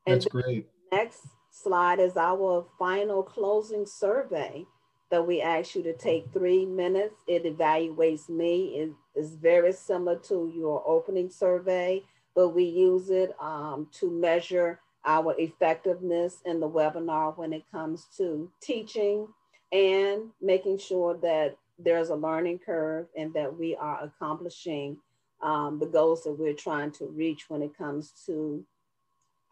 That's 0.07 0.27
and 0.27 0.33
great. 0.33 0.69
Next 0.93 1.21
slide 1.51 2.01
is 2.01 2.17
our 2.17 2.67
final 2.79 3.23
closing 3.23 3.87
survey 3.87 4.65
that 5.11 5.27
we 5.27 5.41
ask 5.41 5.75
you 5.75 5.83
to 5.83 5.93
take 5.97 6.33
three 6.33 6.65
minutes. 6.67 7.15
It 7.27 7.45
evaluates 7.45 8.29
me. 8.29 8.79
It 8.79 8.91
is 9.15 9.35
very 9.35 9.73
similar 9.73 10.17
to 10.29 10.53
your 10.55 10.83
opening 10.87 11.31
survey, 11.31 12.03
but 12.37 12.51
we 12.51 12.64
use 12.64 13.11
it 13.11 13.34
um, 13.41 13.89
to 13.95 14.11
measure 14.11 14.78
our 15.05 15.34
effectiveness 15.39 16.41
in 16.45 16.61
the 16.61 16.68
webinar 16.68 17.37
when 17.37 17.53
it 17.53 17.64
comes 17.72 18.07
to 18.18 18.51
teaching, 18.62 19.26
and 19.72 20.30
making 20.41 20.78
sure 20.78 21.16
that 21.16 21.57
there's 21.78 22.11
a 22.11 22.14
learning 22.14 22.59
curve 22.59 23.07
and 23.16 23.32
that 23.34 23.59
we 23.59 23.74
are 23.74 24.05
accomplishing 24.05 24.97
um, 25.43 25.78
the 25.78 25.87
goals 25.87 26.22
that 26.24 26.32
we're 26.39 26.55
trying 26.55 26.91
to 26.91 27.07
reach 27.07 27.47
when 27.49 27.62
it 27.62 27.76
comes 27.76 28.12
to 28.26 28.64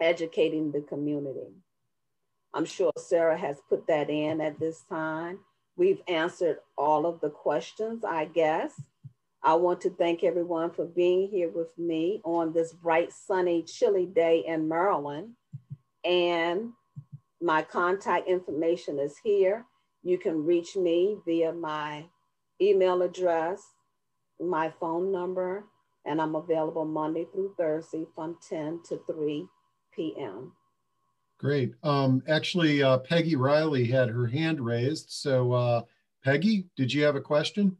educating 0.00 0.70
the 0.70 0.80
community. 0.82 1.52
I'm 2.54 2.64
sure 2.64 2.92
Sarah 2.96 3.36
has 3.36 3.56
put 3.68 3.86
that 3.88 4.10
in 4.10 4.40
at 4.40 4.60
this 4.60 4.82
time. 4.88 5.40
We've 5.76 6.00
answered 6.06 6.58
all 6.78 7.04
of 7.04 7.20
the 7.20 7.30
questions, 7.30 8.04
I 8.04 8.26
guess. 8.26 8.80
I 9.44 9.52
want 9.54 9.82
to 9.82 9.90
thank 9.90 10.24
everyone 10.24 10.70
for 10.70 10.86
being 10.86 11.28
here 11.28 11.50
with 11.50 11.68
me 11.76 12.22
on 12.24 12.54
this 12.54 12.72
bright, 12.72 13.12
sunny, 13.12 13.62
chilly 13.62 14.06
day 14.06 14.42
in 14.46 14.66
Maryland. 14.66 15.34
And 16.02 16.72
my 17.42 17.60
contact 17.60 18.26
information 18.26 18.98
is 18.98 19.18
here. 19.22 19.66
You 20.02 20.16
can 20.16 20.46
reach 20.46 20.76
me 20.76 21.18
via 21.26 21.52
my 21.52 22.06
email 22.58 23.02
address, 23.02 23.60
my 24.40 24.72
phone 24.80 25.12
number, 25.12 25.64
and 26.06 26.22
I'm 26.22 26.36
available 26.36 26.86
Monday 26.86 27.26
through 27.30 27.54
Thursday 27.58 28.06
from 28.14 28.38
10 28.48 28.80
to 28.88 29.00
3 29.06 29.46
p.m. 29.94 30.52
Great. 31.38 31.74
Um, 31.82 32.22
actually, 32.28 32.82
uh, 32.82 32.98
Peggy 32.98 33.36
Riley 33.36 33.84
had 33.84 34.08
her 34.08 34.26
hand 34.26 34.58
raised. 34.58 35.10
So, 35.10 35.52
uh, 35.52 35.82
Peggy, 36.24 36.66
did 36.76 36.90
you 36.90 37.04
have 37.04 37.16
a 37.16 37.20
question? 37.20 37.76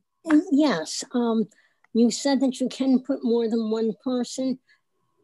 Yes. 0.50 1.04
Um, 1.12 1.48
you 1.92 2.10
said 2.10 2.40
that 2.40 2.60
you 2.60 2.68
can 2.68 3.00
put 3.00 3.22
more 3.22 3.48
than 3.48 3.70
one 3.70 3.92
person. 4.02 4.58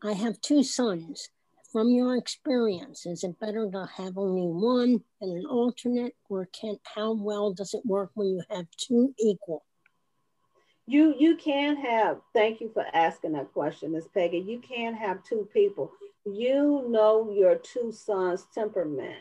I 0.02 0.12
have 0.12 0.40
two 0.40 0.62
sons 0.62 1.28
from 1.72 1.90
your 1.90 2.16
experience, 2.16 3.06
is 3.06 3.22
it 3.22 3.38
better 3.38 3.70
to 3.70 3.88
have 3.96 4.18
only 4.18 4.46
one 4.46 5.02
and 5.20 5.38
an 5.38 5.46
alternate, 5.46 6.14
or 6.28 6.46
can 6.46 6.76
how 6.82 7.12
well 7.12 7.52
does 7.52 7.74
it 7.74 7.82
work 7.84 8.10
when 8.14 8.28
you 8.28 8.42
have 8.50 8.66
two 8.76 9.14
equal? 9.18 9.64
You 10.86 11.14
you 11.18 11.36
can 11.36 11.76
have. 11.76 12.20
Thank 12.34 12.60
you 12.60 12.70
for 12.74 12.84
asking 12.92 13.32
that 13.32 13.52
question, 13.52 13.92
Miss 13.92 14.08
Peggy. 14.08 14.38
You 14.38 14.60
can 14.60 14.94
have 14.94 15.22
two 15.22 15.48
people. 15.52 15.92
You 16.24 16.86
know 16.88 17.30
your 17.30 17.56
two 17.56 17.92
sons' 17.92 18.46
temperament. 18.52 19.18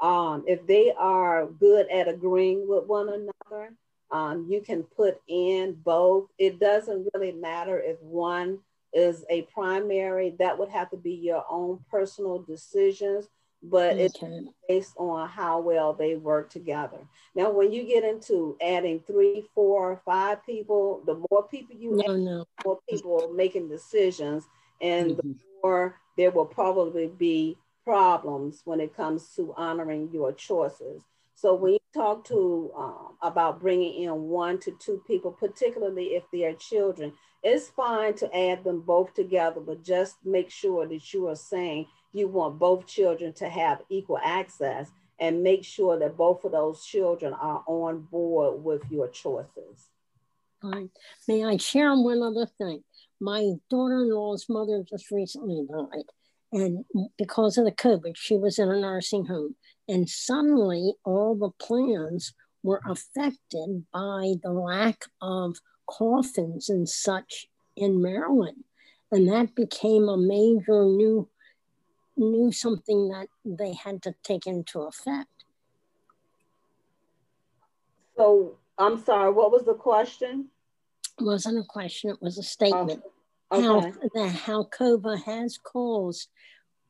Um, 0.00 0.44
if 0.46 0.66
they 0.66 0.92
are 0.98 1.46
good 1.46 1.88
at 1.90 2.08
agreeing 2.08 2.66
with 2.66 2.86
one 2.86 3.08
another, 3.08 3.74
um, 4.12 4.46
you 4.48 4.60
can 4.60 4.82
put 4.82 5.20
in 5.26 5.74
both. 5.82 6.28
It 6.38 6.60
doesn't 6.60 7.08
really 7.14 7.32
matter 7.32 7.80
if 7.80 8.00
one 8.02 8.58
is 8.92 9.24
a 9.30 9.42
primary, 9.42 10.34
that 10.38 10.58
would 10.58 10.68
have 10.68 10.90
to 10.90 10.96
be 10.96 11.12
your 11.12 11.44
own 11.48 11.80
personal 11.90 12.42
decisions, 12.42 13.26
but 13.62 13.94
okay. 13.94 14.04
it's 14.04 14.18
based 14.68 14.94
on 14.98 15.28
how 15.28 15.60
well 15.60 15.94
they 15.94 16.14
work 16.14 16.50
together. 16.50 16.98
Now, 17.34 17.50
when 17.50 17.72
you 17.72 17.84
get 17.84 18.04
into 18.04 18.56
adding 18.60 19.00
three, 19.06 19.44
four, 19.54 20.02
five 20.04 20.44
people, 20.44 21.02
the 21.06 21.24
more 21.30 21.48
people 21.48 21.74
you 21.76 21.96
no, 21.96 22.14
add, 22.14 22.20
no. 22.20 22.38
the 22.58 22.64
more 22.66 22.78
people 22.88 23.24
are 23.24 23.34
making 23.34 23.68
decisions, 23.68 24.44
and 24.80 25.12
mm-hmm. 25.12 25.28
the 25.28 25.36
more 25.62 25.98
there 26.18 26.30
will 26.30 26.44
probably 26.44 27.06
be 27.06 27.56
problems 27.84 28.60
when 28.64 28.80
it 28.80 28.94
comes 28.94 29.34
to 29.36 29.54
honoring 29.56 30.10
your 30.12 30.32
choices. 30.32 31.02
So 31.34 31.54
when 31.54 31.72
you 31.72 31.78
talk 31.92 32.24
to 32.24 32.70
um, 32.76 33.16
about 33.22 33.60
bringing 33.60 34.02
in 34.04 34.22
one 34.22 34.58
to 34.60 34.76
two 34.78 35.02
people, 35.06 35.30
particularly 35.30 36.14
if 36.14 36.24
they 36.32 36.44
are 36.44 36.54
children, 36.54 37.12
it's 37.42 37.68
fine 37.68 38.14
to 38.14 38.36
add 38.36 38.64
them 38.64 38.80
both 38.80 39.14
together, 39.14 39.60
but 39.60 39.84
just 39.84 40.16
make 40.24 40.50
sure 40.50 40.86
that 40.86 41.12
you 41.12 41.28
are 41.28 41.36
saying 41.36 41.86
you 42.12 42.28
want 42.28 42.58
both 42.58 42.86
children 42.86 43.32
to 43.34 43.48
have 43.48 43.82
equal 43.88 44.18
access 44.22 44.90
and 45.18 45.42
make 45.42 45.64
sure 45.64 45.98
that 45.98 46.16
both 46.16 46.44
of 46.44 46.52
those 46.52 46.84
children 46.84 47.32
are 47.32 47.62
on 47.66 48.00
board 48.00 48.62
with 48.62 48.82
your 48.90 49.08
choices. 49.08 49.88
Fine. 50.60 50.90
May 51.26 51.44
I 51.44 51.56
share 51.56 51.94
one 51.94 52.22
other 52.22 52.46
thing? 52.58 52.82
My 53.20 53.52
daughter-in-law's 53.70 54.46
mother 54.48 54.84
just 54.88 55.10
recently 55.10 55.66
died. 55.70 56.04
And 56.52 56.84
because 57.16 57.56
of 57.56 57.64
the 57.64 57.72
COVID, 57.72 58.16
she 58.16 58.36
was 58.36 58.58
in 58.58 58.70
a 58.70 58.78
nursing 58.78 59.26
home. 59.26 59.56
And 59.88 60.08
suddenly 60.08 60.94
all 61.04 61.34
the 61.34 61.50
plans 61.50 62.34
were 62.62 62.80
affected 62.86 63.84
by 63.92 64.34
the 64.42 64.52
lack 64.52 65.06
of 65.20 65.56
coffins 65.86 66.70
and 66.70 66.88
such 66.88 67.48
in 67.76 68.00
Maryland. 68.00 68.64
And 69.10 69.28
that 69.28 69.54
became 69.54 70.08
a 70.08 70.16
major 70.16 70.84
new, 70.84 71.28
new 72.16 72.52
something 72.52 73.08
that 73.08 73.28
they 73.44 73.74
had 73.74 74.02
to 74.02 74.14
take 74.22 74.46
into 74.46 74.82
effect. 74.82 75.28
So 78.16 78.56
I'm 78.78 79.02
sorry, 79.02 79.32
what 79.32 79.50
was 79.50 79.64
the 79.64 79.74
question? 79.74 80.48
It 81.18 81.24
wasn't 81.24 81.58
a 81.58 81.64
question, 81.64 82.10
it 82.10 82.22
was 82.22 82.38
a 82.38 82.42
statement. 82.42 83.02
Oh, 83.50 83.78
okay. 83.78 83.90
How, 83.90 84.08
that 84.14 84.32
how 84.32 84.62
COVID 84.64 85.24
has 85.24 85.58
caused 85.58 86.28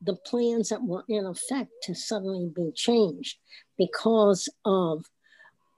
the 0.03 0.15
plans 0.15 0.69
that 0.69 0.83
were 0.83 1.03
in 1.07 1.25
effect 1.25 1.71
to 1.83 1.95
suddenly 1.95 2.49
be 2.53 2.71
changed 2.75 3.37
because 3.77 4.49
of 4.65 5.05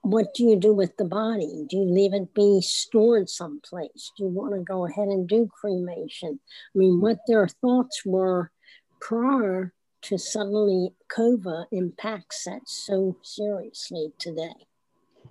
what 0.02 0.34
do 0.34 0.44
you 0.44 0.56
do 0.56 0.72
with 0.72 0.96
the 0.96 1.04
body? 1.04 1.66
Do 1.68 1.78
you 1.78 1.84
leave 1.84 2.14
it 2.14 2.32
be 2.32 2.60
stored 2.60 3.28
someplace? 3.28 4.12
Do 4.16 4.24
you 4.24 4.30
want 4.30 4.54
to 4.54 4.60
go 4.60 4.86
ahead 4.86 5.08
and 5.08 5.28
do 5.28 5.48
cremation? 5.52 6.38
I 6.74 6.78
mean, 6.78 7.00
what 7.00 7.18
their 7.26 7.48
thoughts 7.48 8.02
were 8.04 8.52
prior 9.00 9.72
to 10.02 10.18
suddenly 10.18 10.90
COVID 11.08 11.66
impacts 11.72 12.44
that 12.44 12.62
so 12.66 13.16
seriously 13.22 14.12
today. 14.18 14.54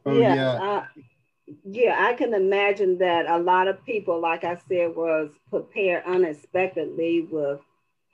Oh, 0.06 0.20
yeah, 0.20 0.36
yeah. 0.36 0.52
uh, 0.52 0.86
yeah, 1.64 1.96
I 1.98 2.14
can 2.14 2.34
imagine 2.34 2.98
that 2.98 3.28
a 3.28 3.38
lot 3.38 3.70
of 3.70 3.84
people, 3.86 4.20
like 4.20 4.44
I 4.44 4.58
said, 4.68 4.96
was 4.96 5.32
prepared 5.50 6.04
unexpectedly 6.06 7.28
with 7.32 7.62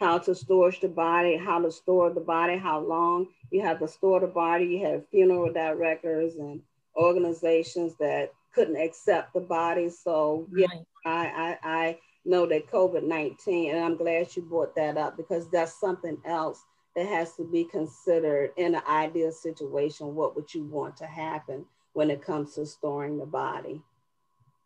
how 0.02 0.18
to 0.18 0.34
storage 0.34 0.80
the 0.80 0.88
body, 0.88 1.38
how 1.38 1.62
to 1.62 1.72
store 1.72 2.10
the 2.10 2.20
body, 2.20 2.58
how 2.58 2.80
long 2.80 3.28
you 3.52 3.62
have 3.62 3.78
to 3.80 3.88
store 3.88 4.20
the 4.20 4.28
body. 4.28 4.66
You 4.66 4.86
have 4.88 5.08
funeral 5.10 5.54
directors 5.54 6.36
and 6.36 6.60
organizations 6.98 7.94
that 8.00 8.34
couldn't 8.54 8.82
accept 8.82 9.34
the 9.34 9.40
body. 9.40 9.90
So 9.90 10.48
yeah, 10.54 10.66
Right. 10.72 10.86
I, 11.06 11.58
I, 11.64 11.82
I 11.82 12.00
know 12.26 12.48
that 12.48 12.70
COVID 12.72 13.04
19, 13.04 13.76
and 13.76 13.86
I'm 13.86 13.96
glad 13.96 14.36
you 14.36 14.42
brought 14.42 14.76
that 14.76 14.98
up 14.98 15.18
because 15.18 15.50
that's 15.52 15.80
something 15.80 16.18
else 16.26 16.60
that 16.96 17.06
has 17.06 17.36
to 17.36 17.50
be 17.50 17.64
considered 17.66 18.52
in 18.58 18.74
an 18.74 18.82
ideal 18.90 19.32
situation. 19.32 20.16
What 20.16 20.36
would 20.36 20.52
you 20.52 20.64
want 20.64 20.98
to 20.98 21.06
happen 21.06 21.64
when 21.94 22.10
it 22.10 22.26
comes 22.26 22.56
to 22.56 22.66
storing 22.66 23.20
the 23.20 23.26
body? 23.26 23.82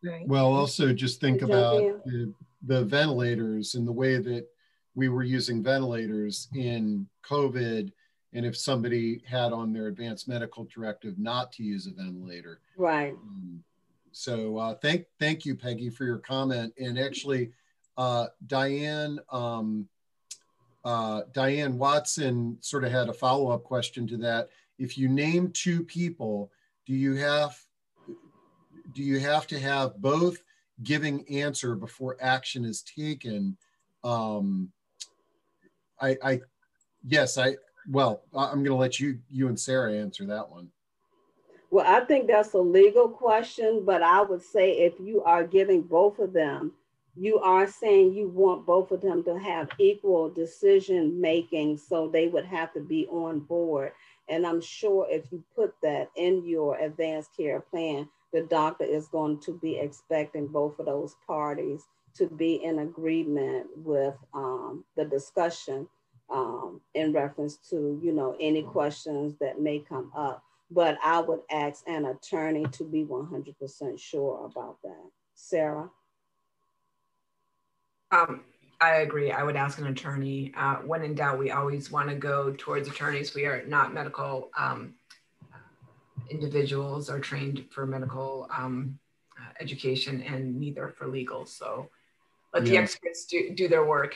Right. 0.01 0.25
Well, 0.27 0.53
also 0.53 0.93
just 0.93 1.19
think 1.19 1.41
about 1.41 1.81
the, 2.05 2.33
the 2.65 2.85
ventilators 2.85 3.75
and 3.75 3.85
the 3.85 3.91
way 3.91 4.17
that 4.17 4.47
we 4.95 5.09
were 5.09 5.23
using 5.23 5.61
ventilators 5.61 6.47
in 6.55 7.07
COVID. 7.23 7.91
And 8.33 8.45
if 8.45 8.57
somebody 8.57 9.21
had 9.27 9.53
on 9.53 9.71
their 9.71 9.87
advanced 9.87 10.27
medical 10.27 10.65
directive 10.65 11.17
not 11.19 11.51
to 11.53 11.63
use 11.63 11.87
a 11.87 11.91
ventilator. 11.91 12.59
Right. 12.77 13.13
Um, 13.13 13.63
so 14.11 14.57
uh, 14.57 14.75
thank 14.75 15.05
thank 15.19 15.45
you, 15.45 15.55
Peggy, 15.55 15.89
for 15.89 16.05
your 16.05 16.19
comment. 16.19 16.73
And 16.79 16.97
actually, 16.97 17.51
uh, 17.97 18.27
Diane 18.47 19.19
um, 19.29 19.87
uh, 20.85 21.23
Diane 21.33 21.77
Watson 21.77 22.57
sort 22.61 22.85
of 22.85 22.91
had 22.91 23.09
a 23.09 23.13
follow 23.13 23.49
up 23.49 23.63
question 23.63 24.07
to 24.07 24.17
that. 24.17 24.49
If 24.77 24.97
you 24.97 25.09
name 25.09 25.51
two 25.51 25.83
people, 25.83 26.51
do 26.85 26.93
you 26.93 27.15
have 27.15 27.57
do 28.93 29.03
you 29.03 29.19
have 29.19 29.47
to 29.47 29.59
have 29.59 29.97
both 29.97 30.41
giving 30.83 31.27
answer 31.27 31.75
before 31.75 32.17
action 32.21 32.63
is 32.63 32.83
taken? 32.83 33.57
Um, 34.03 34.71
I, 36.05 36.17
I 36.23 36.41
yes, 37.05 37.37
I 37.37 37.55
well, 37.89 38.23
I'm 38.33 38.63
going 38.63 38.65
to 38.65 38.75
let 38.75 38.99
you 38.99 39.19
you 39.29 39.47
and 39.47 39.59
Sarah 39.59 39.93
answer 39.93 40.25
that 40.25 40.49
one. 40.49 40.69
Well, 41.71 41.85
I 41.87 42.05
think 42.05 42.27
that's 42.27 42.53
a 42.53 42.59
legal 42.59 43.09
question, 43.09 43.83
but 43.85 44.01
I 44.01 44.21
would 44.21 44.41
say 44.41 44.71
if 44.77 44.93
you 44.99 45.23
are 45.23 45.43
giving 45.43 45.81
both 45.81 46.19
of 46.19 46.31
them, 46.31 46.71
you 47.17 47.39
are 47.39 47.67
saying 47.67 48.13
you 48.13 48.29
want 48.29 48.65
both 48.65 48.91
of 48.91 49.01
them 49.01 49.23
to 49.23 49.37
have 49.39 49.69
equal 49.79 50.29
decision 50.29 51.19
making, 51.19 51.77
so 51.77 52.07
they 52.07 52.27
would 52.27 52.45
have 52.45 52.73
to 52.73 52.81
be 52.81 53.07
on 53.07 53.39
board. 53.39 53.91
And 54.29 54.45
I'm 54.45 54.61
sure 54.61 55.07
if 55.09 55.31
you 55.31 55.43
put 55.55 55.73
that 55.81 56.09
in 56.15 56.45
your 56.45 56.77
advanced 56.77 57.31
care 57.35 57.61
plan, 57.61 58.09
the 58.33 58.43
doctor 58.43 58.85
is 58.85 59.07
going 59.07 59.39
to 59.41 59.57
be 59.59 59.77
expecting 59.77 60.47
both 60.47 60.77
of 60.79 60.85
those 60.85 61.15
parties 61.25 61.83
to 62.15 62.27
be 62.27 62.63
in 62.63 62.79
agreement 62.79 63.67
with 63.75 64.15
um, 64.33 64.83
the 64.95 65.05
discussion 65.05 65.87
um, 66.29 66.81
in 66.93 67.13
reference 67.13 67.57
to, 67.69 67.99
you 68.03 68.11
know, 68.11 68.35
any 68.39 68.63
questions 68.63 69.35
that 69.39 69.61
may 69.61 69.79
come 69.79 70.11
up 70.15 70.43
but 70.71 70.97
I 71.03 71.19
would 71.21 71.41
ask 71.51 71.83
an 71.87 72.05
attorney 72.05 72.65
to 72.73 72.83
be 72.83 73.03
100% 73.05 73.99
sure 73.99 74.45
about 74.45 74.77
that. 74.83 75.09
Sarah? 75.35 75.89
Um, 78.11 78.41
I 78.81 78.97
agree. 78.97 79.31
I 79.31 79.43
would 79.43 79.55
ask 79.55 79.77
an 79.77 79.87
attorney. 79.87 80.53
Uh, 80.55 80.77
when 80.77 81.03
in 81.03 81.15
doubt, 81.15 81.39
we 81.39 81.51
always 81.51 81.91
want 81.91 82.09
to 82.09 82.15
go 82.15 82.53
towards 82.57 82.87
attorneys. 82.87 83.35
We 83.35 83.45
are 83.45 83.63
not 83.67 83.93
medical 83.93 84.49
um, 84.57 84.95
individuals 86.29 87.09
or 87.09 87.19
trained 87.19 87.65
for 87.69 87.85
medical 87.85 88.47
um, 88.55 88.99
uh, 89.39 89.51
education 89.59 90.21
and 90.23 90.59
neither 90.59 90.89
for 90.89 91.07
legal. 91.07 91.45
So 91.45 91.89
let 92.53 92.65
the 92.65 92.77
experts 92.77 93.25
do, 93.25 93.53
do 93.53 93.67
their 93.67 93.85
work. 93.85 94.15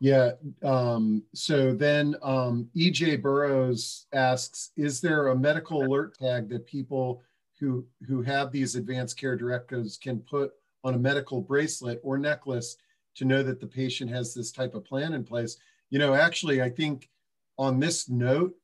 Yeah. 0.00 0.32
Um, 0.62 1.22
so 1.34 1.72
then 1.72 2.16
um, 2.22 2.68
EJ 2.76 3.22
Burrows 3.22 4.06
asks, 4.12 4.70
is 4.76 5.00
there 5.00 5.28
a 5.28 5.36
medical 5.36 5.82
alert 5.82 6.18
tag 6.18 6.48
that 6.50 6.66
people 6.66 7.22
who 7.60 7.86
who 8.06 8.20
have 8.22 8.50
these 8.50 8.74
advanced 8.74 9.16
care 9.16 9.36
directives 9.36 9.96
can 9.96 10.18
put 10.20 10.52
on 10.82 10.94
a 10.94 10.98
medical 10.98 11.40
bracelet 11.40 12.00
or 12.02 12.18
necklace 12.18 12.76
to 13.14 13.24
know 13.24 13.42
that 13.42 13.60
the 13.60 13.66
patient 13.66 14.10
has 14.10 14.34
this 14.34 14.50
type 14.50 14.74
of 14.74 14.84
plan 14.84 15.14
in 15.14 15.24
place? 15.24 15.56
You 15.90 15.98
know, 15.98 16.14
actually, 16.14 16.60
I 16.60 16.68
think 16.68 17.08
on 17.56 17.78
this 17.78 18.08
note, 18.08 18.54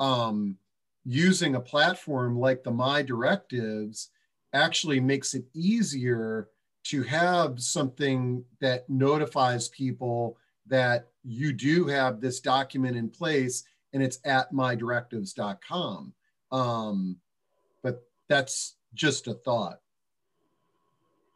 um, 0.00 0.56
using 1.04 1.54
a 1.54 1.60
platform 1.60 2.38
like 2.38 2.62
the 2.62 2.72
MyDirectives 2.72 4.08
actually 4.52 5.00
makes 5.00 5.34
it 5.34 5.44
easier 5.54 6.48
to 6.82 7.02
have 7.04 7.60
something 7.60 8.44
that 8.60 8.88
notifies 8.90 9.68
people 9.68 10.36
that 10.66 11.08
you 11.24 11.52
do 11.52 11.86
have 11.86 12.20
this 12.20 12.40
document 12.40 12.96
in 12.96 13.08
place 13.08 13.64
and 13.92 14.02
it's 14.02 14.18
at 14.24 14.52
mydirectives.com. 14.52 16.12
Um, 16.52 17.16
but 17.82 18.06
that's 18.28 18.76
just 18.94 19.26
a 19.26 19.34
thought. 19.34 19.80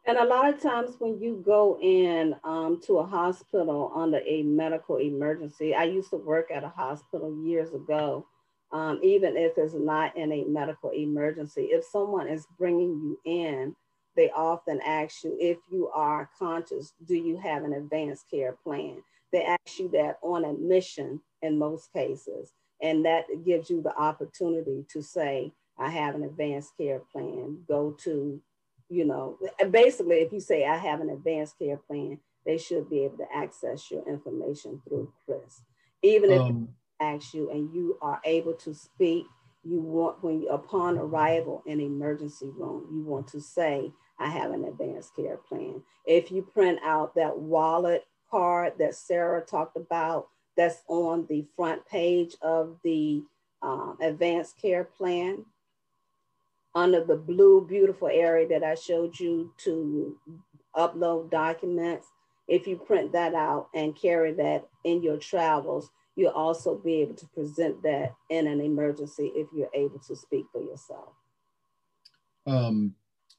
And 0.06 0.18
a 0.18 0.24
lot 0.24 0.52
of 0.52 0.60
times 0.60 0.96
when 0.98 1.18
you 1.18 1.42
go 1.44 1.78
in 1.80 2.36
um, 2.44 2.80
to 2.86 2.98
a 2.98 3.06
hospital 3.06 3.90
under 3.94 4.20
a 4.26 4.42
medical 4.42 4.98
emergency, 4.98 5.74
I 5.74 5.84
used 5.84 6.10
to 6.10 6.16
work 6.16 6.50
at 6.50 6.62
a 6.62 6.68
hospital 6.68 7.34
years 7.42 7.72
ago. 7.72 8.26
Um, 8.70 9.00
even 9.02 9.36
if 9.36 9.52
it's 9.56 9.74
not 9.74 10.16
in 10.16 10.32
a 10.32 10.44
medical 10.44 10.90
emergency, 10.90 11.68
if 11.70 11.84
someone 11.84 12.28
is 12.28 12.46
bringing 12.58 13.00
you 13.00 13.18
in, 13.24 13.74
they 14.16 14.30
often 14.30 14.80
ask 14.84 15.24
you 15.24 15.36
if 15.40 15.58
you 15.70 15.88
are 15.88 16.28
conscious, 16.38 16.92
do 17.06 17.14
you 17.14 17.38
have 17.38 17.64
an 17.64 17.72
advanced 17.72 18.28
care 18.30 18.56
plan? 18.62 19.02
They 19.34 19.44
ask 19.44 19.80
you 19.80 19.90
that 19.90 20.18
on 20.22 20.44
admission 20.44 21.20
in 21.42 21.58
most 21.58 21.92
cases. 21.92 22.52
And 22.80 23.04
that 23.04 23.24
gives 23.44 23.68
you 23.68 23.82
the 23.82 23.96
opportunity 23.98 24.86
to 24.92 25.02
say, 25.02 25.52
I 25.78 25.90
have 25.90 26.14
an 26.14 26.22
advanced 26.24 26.72
care 26.78 27.00
plan. 27.12 27.58
Go 27.68 27.96
to, 28.04 28.40
you 28.88 29.04
know, 29.04 29.38
basically, 29.70 30.18
if 30.18 30.32
you 30.32 30.40
say, 30.40 30.64
I 30.64 30.76
have 30.76 31.00
an 31.00 31.10
advanced 31.10 31.58
care 31.58 31.78
plan, 31.78 32.20
they 32.46 32.58
should 32.58 32.88
be 32.88 33.04
able 33.04 33.18
to 33.18 33.26
access 33.34 33.90
your 33.90 34.08
information 34.08 34.80
through 34.86 35.12
CRISP. 35.26 35.62
Even 36.02 36.30
if 36.30 36.42
Um, 36.42 36.68
they 37.00 37.06
ask 37.06 37.34
you 37.34 37.50
and 37.50 37.74
you 37.74 37.98
are 38.00 38.20
able 38.24 38.54
to 38.54 38.74
speak, 38.74 39.26
you 39.64 39.80
want, 39.80 40.22
when 40.22 40.42
you, 40.42 40.48
upon 40.50 40.98
arrival 40.98 41.62
in 41.66 41.80
emergency 41.80 42.50
room, 42.50 42.86
you 42.92 43.02
want 43.02 43.26
to 43.28 43.40
say, 43.40 43.90
I 44.18 44.28
have 44.28 44.52
an 44.52 44.64
advanced 44.64 45.16
care 45.16 45.38
plan. 45.38 45.82
If 46.06 46.30
you 46.30 46.42
print 46.42 46.78
out 46.84 47.14
that 47.16 47.36
wallet 47.36 48.04
card 48.34 48.72
that 48.80 48.96
Sarah 48.96 49.42
talked 49.42 49.76
about, 49.76 50.26
that's 50.56 50.82
on 50.88 51.24
the 51.28 51.46
front 51.54 51.86
page 51.86 52.34
of 52.42 52.76
the 52.82 53.22
um, 53.62 53.96
advanced 54.02 54.60
care 54.60 54.82
plan. 54.82 55.44
Under 56.74 57.04
the 57.04 57.14
blue, 57.16 57.64
beautiful 57.64 58.08
area 58.08 58.48
that 58.48 58.64
I 58.64 58.74
showed 58.74 59.20
you 59.20 59.52
to 59.58 60.18
upload 60.76 61.30
documents, 61.30 62.08
if 62.48 62.66
you 62.66 62.76
print 62.76 63.12
that 63.12 63.34
out 63.34 63.68
and 63.72 63.94
carry 63.94 64.32
that 64.32 64.66
in 64.82 65.00
your 65.00 65.16
travels, 65.16 65.90
you'll 66.16 66.32
also 66.32 66.76
be 66.76 67.02
able 67.02 67.14
to 67.14 67.26
present 67.28 67.80
that 67.84 68.14
in 68.30 68.48
an 68.48 68.60
emergency 68.60 69.30
if 69.36 69.46
you're 69.54 69.70
able 69.74 70.00
to 70.00 70.16
speak 70.16 70.46
for 70.50 70.60
yourself. 70.60 71.10
um, 72.48 72.94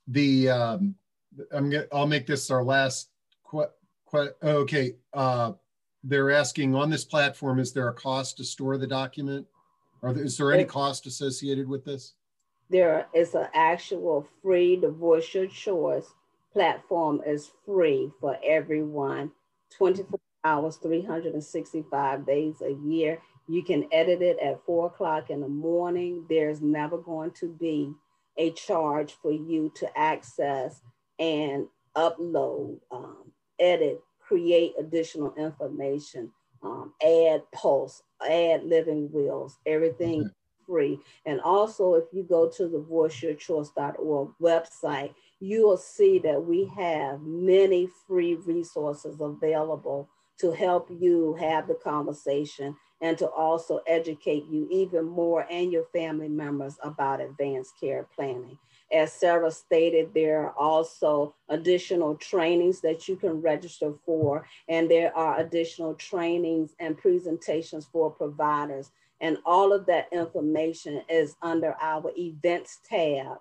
the 0.07 0.49
um, 0.49 0.95
I'm 1.51 1.69
gonna 1.69 1.85
I'll 1.91 2.07
make 2.07 2.27
this 2.27 2.49
our 2.49 2.63
last 2.63 3.09
que- 4.15 4.33
que- 4.41 4.47
okay. 4.47 4.95
Uh, 5.13 5.53
they're 6.03 6.31
asking 6.31 6.75
on 6.75 6.89
this 6.89 7.03
platform, 7.03 7.59
is 7.59 7.73
there 7.73 7.87
a 7.87 7.93
cost 7.93 8.37
to 8.37 8.43
store 8.43 8.77
the 8.77 8.87
document? 8.87 9.47
Or 10.01 10.15
is 10.17 10.37
there 10.37 10.53
any 10.53 10.65
cost 10.65 11.07
associated 11.07 11.67
with 11.67 11.83
this? 11.83 12.13
There 12.69 13.07
is 13.13 13.33
an 13.33 13.47
actual 13.53 14.27
free 14.41 14.75
the 14.75 14.89
Voice 14.89 15.33
Your 15.33 15.47
Choice 15.47 16.13
platform 16.53 17.21
is 17.25 17.51
free 17.65 18.11
for 18.21 18.37
everyone, 18.43 19.31
24 19.77 20.19
hours, 20.43 20.77
365 20.77 22.25
days 22.25 22.61
a 22.61 22.71
year. 22.87 23.19
You 23.47 23.63
can 23.63 23.87
edit 23.91 24.21
it 24.21 24.39
at 24.39 24.63
four 24.65 24.87
o'clock 24.87 25.29
in 25.29 25.41
the 25.41 25.49
morning. 25.49 26.25
There's 26.29 26.61
never 26.61 26.97
going 26.97 27.31
to 27.39 27.49
be 27.49 27.91
a 28.37 28.51
charge 28.51 29.13
for 29.21 29.31
you 29.31 29.71
to 29.75 29.97
access 29.97 30.81
and 31.19 31.67
upload, 31.95 32.79
um, 32.91 33.24
edit, 33.59 34.01
create 34.19 34.73
additional 34.79 35.33
information, 35.35 36.31
um, 36.63 36.93
add 37.01 37.43
posts, 37.53 38.03
add 38.27 38.63
living 38.63 39.11
wills, 39.11 39.57
everything 39.65 40.25
Okay. 40.25 40.33
free. 40.65 40.99
And 41.25 41.39
also, 41.41 41.93
if 41.95 42.05
you 42.11 42.23
go 42.23 42.49
to 42.49 42.67
the 42.67 42.79
voiceyourchoice.org 42.79 44.29
website, 44.41 45.13
you 45.39 45.67
will 45.67 45.77
see 45.77 46.19
that 46.19 46.43
we 46.43 46.65
have 46.75 47.21
many 47.21 47.87
free 48.07 48.35
resources 48.35 49.21
available 49.21 50.09
to 50.39 50.51
help 50.51 50.89
you 50.89 51.33
have 51.35 51.67
the 51.67 51.75
conversation 51.75 52.75
and 53.01 53.17
to 53.17 53.27
also 53.29 53.81
educate 53.87 54.45
you 54.49 54.67
even 54.71 55.05
more 55.05 55.45
and 55.49 55.71
your 55.71 55.85
family 55.93 56.29
members 56.29 56.77
about 56.83 57.21
advanced 57.21 57.73
care 57.79 58.07
planning. 58.15 58.57
As 58.93 59.11
Sarah 59.11 59.51
stated, 59.51 60.13
there 60.13 60.41
are 60.41 60.51
also 60.51 61.33
additional 61.49 62.15
trainings 62.15 62.81
that 62.81 63.07
you 63.07 63.15
can 63.15 63.41
register 63.41 63.93
for, 64.05 64.47
and 64.69 64.89
there 64.89 65.15
are 65.17 65.39
additional 65.39 65.95
trainings 65.95 66.75
and 66.79 66.97
presentations 66.97 67.85
for 67.85 68.11
providers. 68.11 68.91
And 69.21 69.37
all 69.45 69.73
of 69.73 69.85
that 69.87 70.07
information 70.11 71.01
is 71.09 71.35
under 71.41 71.75
our 71.81 72.11
events 72.17 72.79
tab 72.87 73.39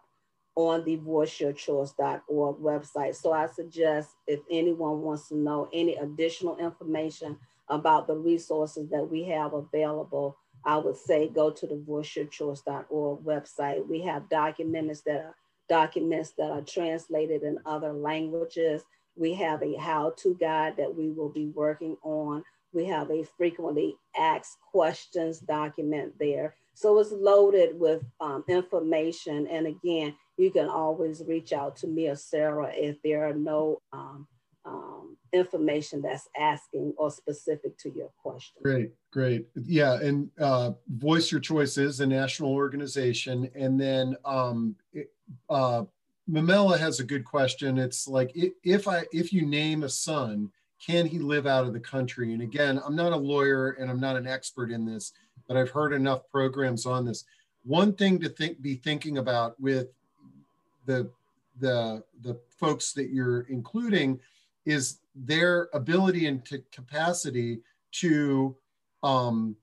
on 0.56 0.84
the 0.84 0.96
voiceyourchoice.org 0.98 2.56
website. 2.58 3.16
So 3.16 3.32
I 3.32 3.46
suggest 3.46 4.10
if 4.26 4.40
anyone 4.50 5.02
wants 5.02 5.28
to 5.28 5.36
know 5.36 5.68
any 5.72 5.96
additional 5.96 6.56
information 6.58 7.36
about 7.68 8.06
the 8.06 8.16
resources 8.16 8.88
that 8.90 9.10
we 9.10 9.24
have 9.24 9.52
available, 9.52 10.36
I 10.66 10.78
would 10.78 10.96
say 10.96 11.28
go 11.28 11.50
to 11.50 11.66
the 11.66 11.74
voiceyourchoice.org 11.74 13.24
website. 13.24 13.86
We 13.86 14.02
have 14.02 14.28
documents 14.28 15.02
that 15.02 15.16
are 15.16 15.36
documents 15.68 16.32
that 16.38 16.50
are 16.50 16.62
translated 16.62 17.42
in 17.42 17.58
other 17.66 17.92
languages. 17.92 18.82
We 19.16 19.34
have 19.34 19.62
a 19.62 19.76
how-to 19.76 20.36
guide 20.40 20.76
that 20.76 20.94
we 20.94 21.10
will 21.10 21.30
be 21.30 21.46
working 21.46 21.96
on. 22.02 22.42
We 22.72 22.86
have 22.86 23.10
a 23.10 23.24
frequently 23.36 23.96
asked 24.18 24.58
questions 24.72 25.38
document 25.38 26.14
there. 26.18 26.56
So 26.74 26.98
it's 26.98 27.12
loaded 27.12 27.78
with 27.78 28.02
um, 28.20 28.44
information. 28.48 29.46
And 29.46 29.68
again, 29.68 30.16
you 30.36 30.50
can 30.50 30.68
always 30.68 31.22
reach 31.26 31.52
out 31.52 31.76
to 31.76 31.86
me 31.86 32.08
or 32.08 32.16
Sarah 32.16 32.72
if 32.74 33.00
there 33.02 33.28
are 33.28 33.34
no 33.34 33.80
um, 33.92 34.26
um, 34.64 35.16
information 35.34 36.00
that's 36.00 36.28
asking 36.38 36.94
or 36.96 37.10
specific 37.10 37.76
to 37.78 37.90
your 37.90 38.10
question. 38.22 38.54
Great, 38.62 38.92
great. 39.10 39.46
Yeah, 39.54 39.94
and 39.94 40.30
uh, 40.40 40.72
Voice 40.88 41.32
Your 41.32 41.40
Choice 41.40 41.76
is 41.76 42.00
a 42.00 42.06
national 42.06 42.52
organization. 42.52 43.50
And 43.54 43.78
then 43.78 44.16
um, 44.24 44.76
uh, 45.50 45.84
Mamela 46.30 46.78
has 46.78 47.00
a 47.00 47.04
good 47.04 47.24
question. 47.24 47.78
It's 47.78 48.06
like, 48.08 48.30
if 48.62 48.88
I 48.88 49.04
if 49.12 49.32
you 49.32 49.44
name 49.44 49.82
a 49.82 49.88
son, 49.88 50.50
can 50.84 51.06
he 51.06 51.18
live 51.18 51.46
out 51.46 51.66
of 51.66 51.72
the 51.72 51.80
country? 51.80 52.32
And 52.32 52.42
again, 52.42 52.80
I'm 52.84 52.96
not 52.96 53.12
a 53.12 53.16
lawyer 53.16 53.70
and 53.72 53.90
I'm 53.90 54.00
not 54.00 54.16
an 54.16 54.26
expert 54.26 54.70
in 54.70 54.84
this, 54.84 55.12
but 55.48 55.56
I've 55.56 55.70
heard 55.70 55.92
enough 55.92 56.28
programs 56.30 56.86
on 56.86 57.04
this. 57.04 57.24
One 57.64 57.94
thing 57.94 58.20
to 58.20 58.28
think 58.28 58.62
be 58.62 58.76
thinking 58.76 59.18
about 59.18 59.58
with 59.60 59.88
the 60.86 61.10
the 61.60 62.02
the 62.22 62.38
folks 62.48 62.92
that 62.92 63.10
you're 63.10 63.42
including 63.42 64.20
is 64.66 64.98
their 65.14 65.68
ability 65.72 66.26
and 66.26 66.42
capacity 66.72 67.60
to 67.92 68.56
um, 69.02 69.56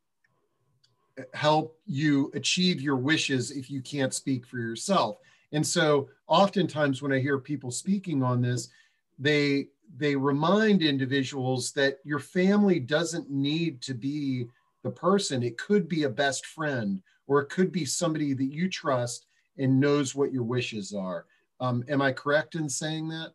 help 1.33 1.77
you 1.85 2.31
achieve 2.33 2.81
your 2.81 2.95
wishes 2.95 3.51
if 3.51 3.69
you 3.69 3.81
can't 3.81 4.13
speak 4.13 4.45
for 4.45 4.57
yourself. 4.57 5.17
And 5.51 5.65
so 5.65 6.09
oftentimes 6.27 7.01
when 7.01 7.11
I 7.11 7.19
hear 7.19 7.37
people 7.37 7.71
speaking 7.71 8.23
on 8.23 8.41
this, 8.41 8.69
they 9.19 9.67
they 9.97 10.15
remind 10.15 10.81
individuals 10.81 11.73
that 11.73 11.99
your 12.05 12.19
family 12.19 12.79
doesn't 12.79 13.29
need 13.29 13.81
to 13.81 13.93
be 13.93 14.45
the 14.83 14.89
person. 14.89 15.43
It 15.43 15.57
could 15.57 15.89
be 15.89 16.03
a 16.03 16.09
best 16.09 16.45
friend 16.45 17.01
or 17.27 17.41
it 17.41 17.49
could 17.49 17.73
be 17.73 17.83
somebody 17.83 18.33
that 18.33 18.53
you 18.53 18.69
trust 18.69 19.25
and 19.57 19.79
knows 19.79 20.15
what 20.15 20.31
your 20.31 20.43
wishes 20.43 20.93
are. 20.93 21.25
Um, 21.59 21.83
am 21.89 22.01
I 22.01 22.13
correct 22.13 22.55
in 22.55 22.69
saying 22.69 23.09
that? 23.09 23.33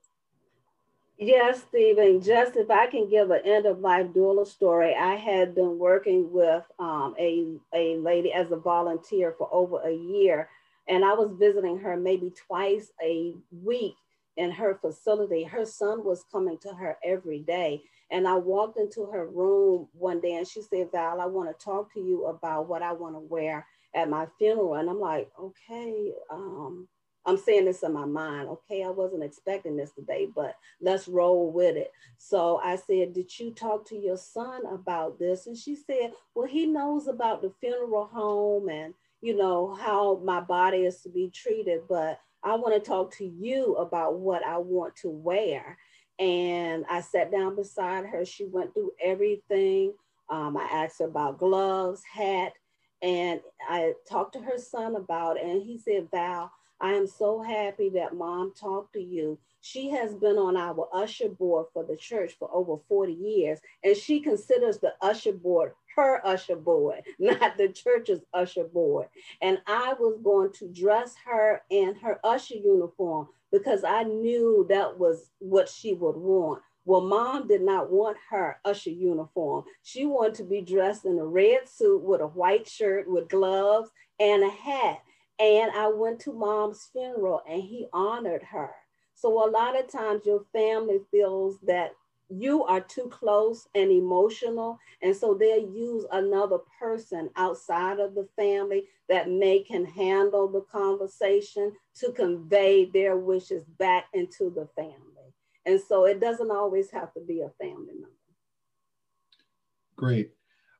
Yes, 1.19 1.63
Stephen. 1.69 2.21
Just 2.23 2.57
if 2.57 2.71
I 2.71 2.89
can 2.89 3.09
give 3.09 3.31
an 3.31 3.43
end 3.45 3.67
of 3.67 3.81
life 3.81 4.09
doula 4.09 4.47
story, 4.47 4.95
I 4.97 5.15
had 5.15 5.55
been 5.55 5.79
working 5.79 6.33
with 6.33 6.65
um, 6.81 7.15
a, 7.21 7.57
a 7.75 7.97
lady 7.99 8.33
as 8.33 8.51
a 8.51 8.57
volunteer 8.57 9.35
for 9.39 9.49
over 9.53 9.81
a 9.83 9.95
year, 9.95 10.51
and 10.89 11.05
I 11.05 11.15
was 11.15 11.31
visiting 11.39 11.79
her 11.79 11.97
maybe 11.97 12.33
twice 12.49 12.93
a 13.03 13.35
week 13.65 13.95
in 14.37 14.51
her 14.51 14.75
facility. 14.83 15.45
Her 15.45 15.65
son 15.67 16.05
was 16.05 16.25
coming 16.33 16.59
to 16.63 16.71
her 16.75 16.99
every 17.05 17.41
day. 17.41 17.83
And 18.11 18.29
I 18.29 18.35
walked 18.35 18.79
into 18.79 19.07
her 19.07 19.27
room 19.27 19.89
one 19.95 20.21
day 20.21 20.35
and 20.37 20.47
she 20.47 20.63
said, 20.63 20.91
Val, 20.93 21.21
I 21.21 21.27
want 21.27 21.49
to 21.59 21.65
talk 21.65 21.93
to 21.95 22.01
you 22.01 22.27
about 22.27 22.69
what 22.69 22.83
I 22.83 22.93
want 22.93 23.15
to 23.17 23.21
wear 23.21 23.67
at 23.95 24.11
my 24.11 24.27
funeral. 24.39 24.75
And 24.75 24.91
I'm 24.91 25.01
like, 25.01 25.31
okay, 25.41 26.13
um, 26.31 26.89
I'm 27.27 27.37
saying 27.37 27.65
this 27.65 27.83
in 27.83 27.93
my 27.93 28.05
mind. 28.05 28.49
Okay, 28.49 28.85
I 28.85 28.91
wasn't 28.91 29.25
expecting 29.25 29.77
this 29.77 29.91
today, 29.93 30.29
but 30.35 30.57
let's 30.81 31.09
roll 31.09 31.51
with 31.51 31.77
it. 31.77 31.93
So 32.19 32.59
I 32.63 32.77
said, 32.77 33.13
Did 33.15 33.39
you 33.39 33.51
talk 33.51 33.87
to 33.89 33.97
your 33.97 34.17
son 34.17 34.65
about 34.67 35.19
this? 35.19 35.47
And 35.47 35.57
she 35.57 35.75
said, 35.77 36.13
Well, 36.35 36.47
he 36.47 36.67
knows 36.67 37.09
about 37.09 37.43
the 37.43 37.53
funeral 37.61 38.07
home 38.07 38.69
and, 38.69 38.95
you 39.21 39.37
know, 39.37 39.75
how 39.75 40.21
my 40.25 40.41
body 40.41 40.79
is 40.79 41.03
to 41.03 41.09
be 41.09 41.31
treated, 41.35 41.83
but 41.89 42.21
I 42.45 42.55
want 42.55 42.75
to 42.75 42.81
talk 42.81 43.13
to 43.17 43.27
you 43.27 43.75
about 43.75 44.21
what 44.21 44.47
I 44.47 44.59
want 44.59 44.95
to 44.97 45.11
wear. 45.11 45.79
And 46.19 46.85
I 46.89 47.01
sat 47.01 47.33
down 47.33 47.57
beside 47.57 48.07
her. 48.07 48.25
She 48.25 48.47
went 48.47 48.73
through 48.73 48.93
everything. 49.03 49.93
Um, 50.31 50.57
I 50.57 50.65
asked 50.73 51.01
her 51.01 51.07
about 51.07 51.39
gloves, 51.39 52.03
hat, 52.13 52.53
and 53.03 53.41
I 53.69 53.93
talked 54.09 54.35
to 54.35 54.41
her 54.41 54.59
son 54.59 54.97
about 54.97 55.37
it. 55.37 55.45
And 55.45 55.63
he 55.63 55.79
said, 55.79 56.09
Val, 56.11 56.51
I 56.81 56.93
am 56.93 57.07
so 57.07 57.43
happy 57.43 57.91
that 57.91 58.15
mom 58.15 58.53
talked 58.59 58.93
to 58.95 59.01
you. 59.01 59.39
She 59.61 59.91
has 59.91 60.15
been 60.15 60.37
on 60.37 60.57
our 60.57 60.89
usher 60.93 61.29
board 61.29 61.67
for 61.73 61.85
the 61.85 61.97
church 61.97 62.35
for 62.39 62.49
over 62.53 62.77
40 62.89 63.13
years, 63.13 63.59
and 63.83 63.97
she 63.97 64.21
considers 64.21 64.79
the 64.79 64.93
usher 65.01 65.33
board 65.33 65.73
her 65.97 66.25
usher 66.27 66.57
board, 66.57 67.03
not 67.19 67.57
the 67.57 67.69
church's 67.69 68.21
usher 68.33 68.65
board. 68.65 69.09
And 69.43 69.61
I 69.67 69.95
was 69.99 70.19
going 70.23 70.53
to 70.55 70.69
dress 70.69 71.15
her 71.27 71.63
in 71.71 71.95
her 71.97 72.21
usher 72.23 72.55
uniform 72.55 73.29
because 73.51 73.83
I 73.83 74.05
knew 74.05 74.67
that 74.69 74.99
was 74.99 75.31
what 75.39 75.69
she 75.69 75.95
would 75.95 76.17
want. 76.17 76.63
Well, 76.85 77.01
mom 77.01 77.49
did 77.49 77.63
not 77.63 77.91
want 77.91 78.17
her 78.31 78.59
usher 78.65 78.91
uniform. 78.91 79.65
She 79.83 80.07
wanted 80.07 80.35
to 80.37 80.45
be 80.45 80.61
dressed 80.61 81.05
in 81.05 81.19
a 81.19 81.27
red 81.27 81.69
suit 81.69 82.03
with 82.03 82.21
a 82.21 82.29
white 82.29 82.69
shirt 82.69 83.11
with 83.11 83.29
gloves 83.29 83.91
and 84.21 84.45
a 84.45 84.51
hat. 84.51 84.99
And 85.39 85.71
I 85.73 85.89
went 85.89 86.21
to 86.21 86.33
mom's 86.33 86.89
funeral 86.93 87.43
and 87.49 87.63
he 87.63 87.89
honored 87.93 88.43
her. 88.45 88.75
So 89.15 89.47
a 89.47 89.51
lot 89.51 89.79
of 89.79 89.89
times 89.91 90.27
your 90.27 90.45
family 90.53 91.01
feels 91.11 91.59
that 91.61 91.93
you 92.29 92.65
are 92.65 92.81
too 92.81 93.09
close 93.09 93.69
and 93.75 93.91
emotional. 93.91 94.79
And 95.03 95.15
so 95.17 95.35
they'll 95.35 95.71
use 95.71 96.05
another 96.13 96.59
person 96.81 97.31
outside 97.37 98.01
of 98.01 98.15
the 98.15 98.29
family 98.37 98.89
that 99.09 99.31
may 99.31 99.61
can 99.61 99.85
handle 99.85 100.49
the 100.49 100.63
conversation 100.63 101.73
to 101.97 102.13
convey 102.13 102.87
their 102.87 103.17
wishes 103.17 103.65
back 103.79 104.07
into 104.13 104.51
the 104.51 104.67
family. 104.75 105.35
And 105.67 105.81
so 105.81 106.05
it 106.07 106.21
doesn't 106.21 106.51
always 106.51 106.91
have 106.91 107.13
to 107.15 107.21
be 107.21 107.41
a 107.43 107.51
family 107.61 107.95
member. 107.95 108.11
Great. 109.97 110.36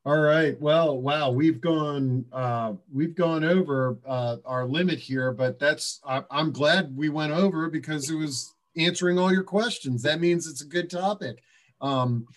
All 0.07 0.21
right. 0.21 0.59
Well, 0.61 1.01
wow, 1.01 1.33
we've 1.33 1.61
gone 1.61 2.25
uh, 2.33 2.75
we've 2.95 3.17
gone 3.17 3.43
over 3.43 3.99
uh, 4.07 4.37
our 4.45 4.65
limit 4.65 5.01
here, 5.01 5.33
but 5.33 5.59
that's 5.59 6.01
I, 6.07 6.23
I'm 6.31 6.53
glad 6.53 6.97
we 6.97 7.09
went 7.09 7.33
over 7.33 7.69
because 7.69 8.09
it 8.09 8.15
was 8.15 8.55
answering 8.77 9.19
all 9.19 9.33
your 9.33 9.43
questions. 9.43 10.05
That 10.05 10.21
means 10.21 10.47
it's 10.47 10.61
a 10.63 10.67
good 10.67 10.89
topic. 10.89 11.43
Um, 11.81 12.29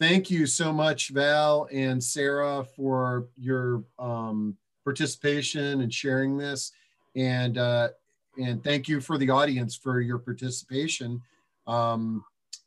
thank 0.00 0.30
you 0.30 0.46
so 0.46 0.72
much, 0.72 1.10
Val 1.10 1.68
and 1.70 2.02
Sarah, 2.02 2.64
for 2.64 3.26
your 3.36 3.84
um, 3.98 4.56
participation 4.82 5.82
and 5.82 5.92
sharing 5.92 6.38
this, 6.38 6.72
and 7.14 7.58
uh, 7.58 7.88
and 8.42 8.64
thank 8.64 8.88
you 8.88 9.02
for 9.02 9.18
the 9.18 9.28
audience 9.28 9.76
for 9.76 10.00
your 10.00 10.18
participation. 10.18 11.20
Um, 11.66 12.24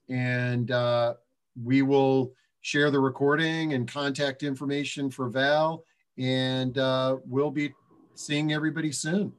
and 0.08 0.70
uh, 0.70 1.16
we 1.64 1.82
will 1.82 2.34
share 2.62 2.92
the 2.92 3.00
recording 3.00 3.74
and 3.74 3.88
contact 3.88 4.44
information 4.44 5.10
for 5.10 5.30
Val. 5.30 5.84
And 6.18 6.78
uh, 6.78 7.18
we'll 7.26 7.52
be 7.52 7.74
seeing 8.16 8.54
everybody 8.54 8.92
soon. 8.92 9.34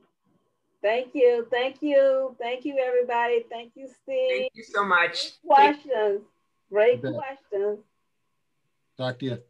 Thank 0.83 1.15
you. 1.15 1.47
Thank 1.51 1.77
you. 1.81 2.37
Thank 2.41 2.65
you, 2.65 2.77
everybody. 2.85 3.45
Thank 3.49 3.73
you, 3.77 3.89
Steve. 4.03 4.31
Thank 4.31 4.53
you 4.55 4.65
so 4.65 4.85
much. 4.85 5.41
Questions. 5.47 6.23
Great 6.71 7.01
questions. 7.01 7.79
Talk 8.97 9.19
to 9.21 9.27
you. 9.27 9.43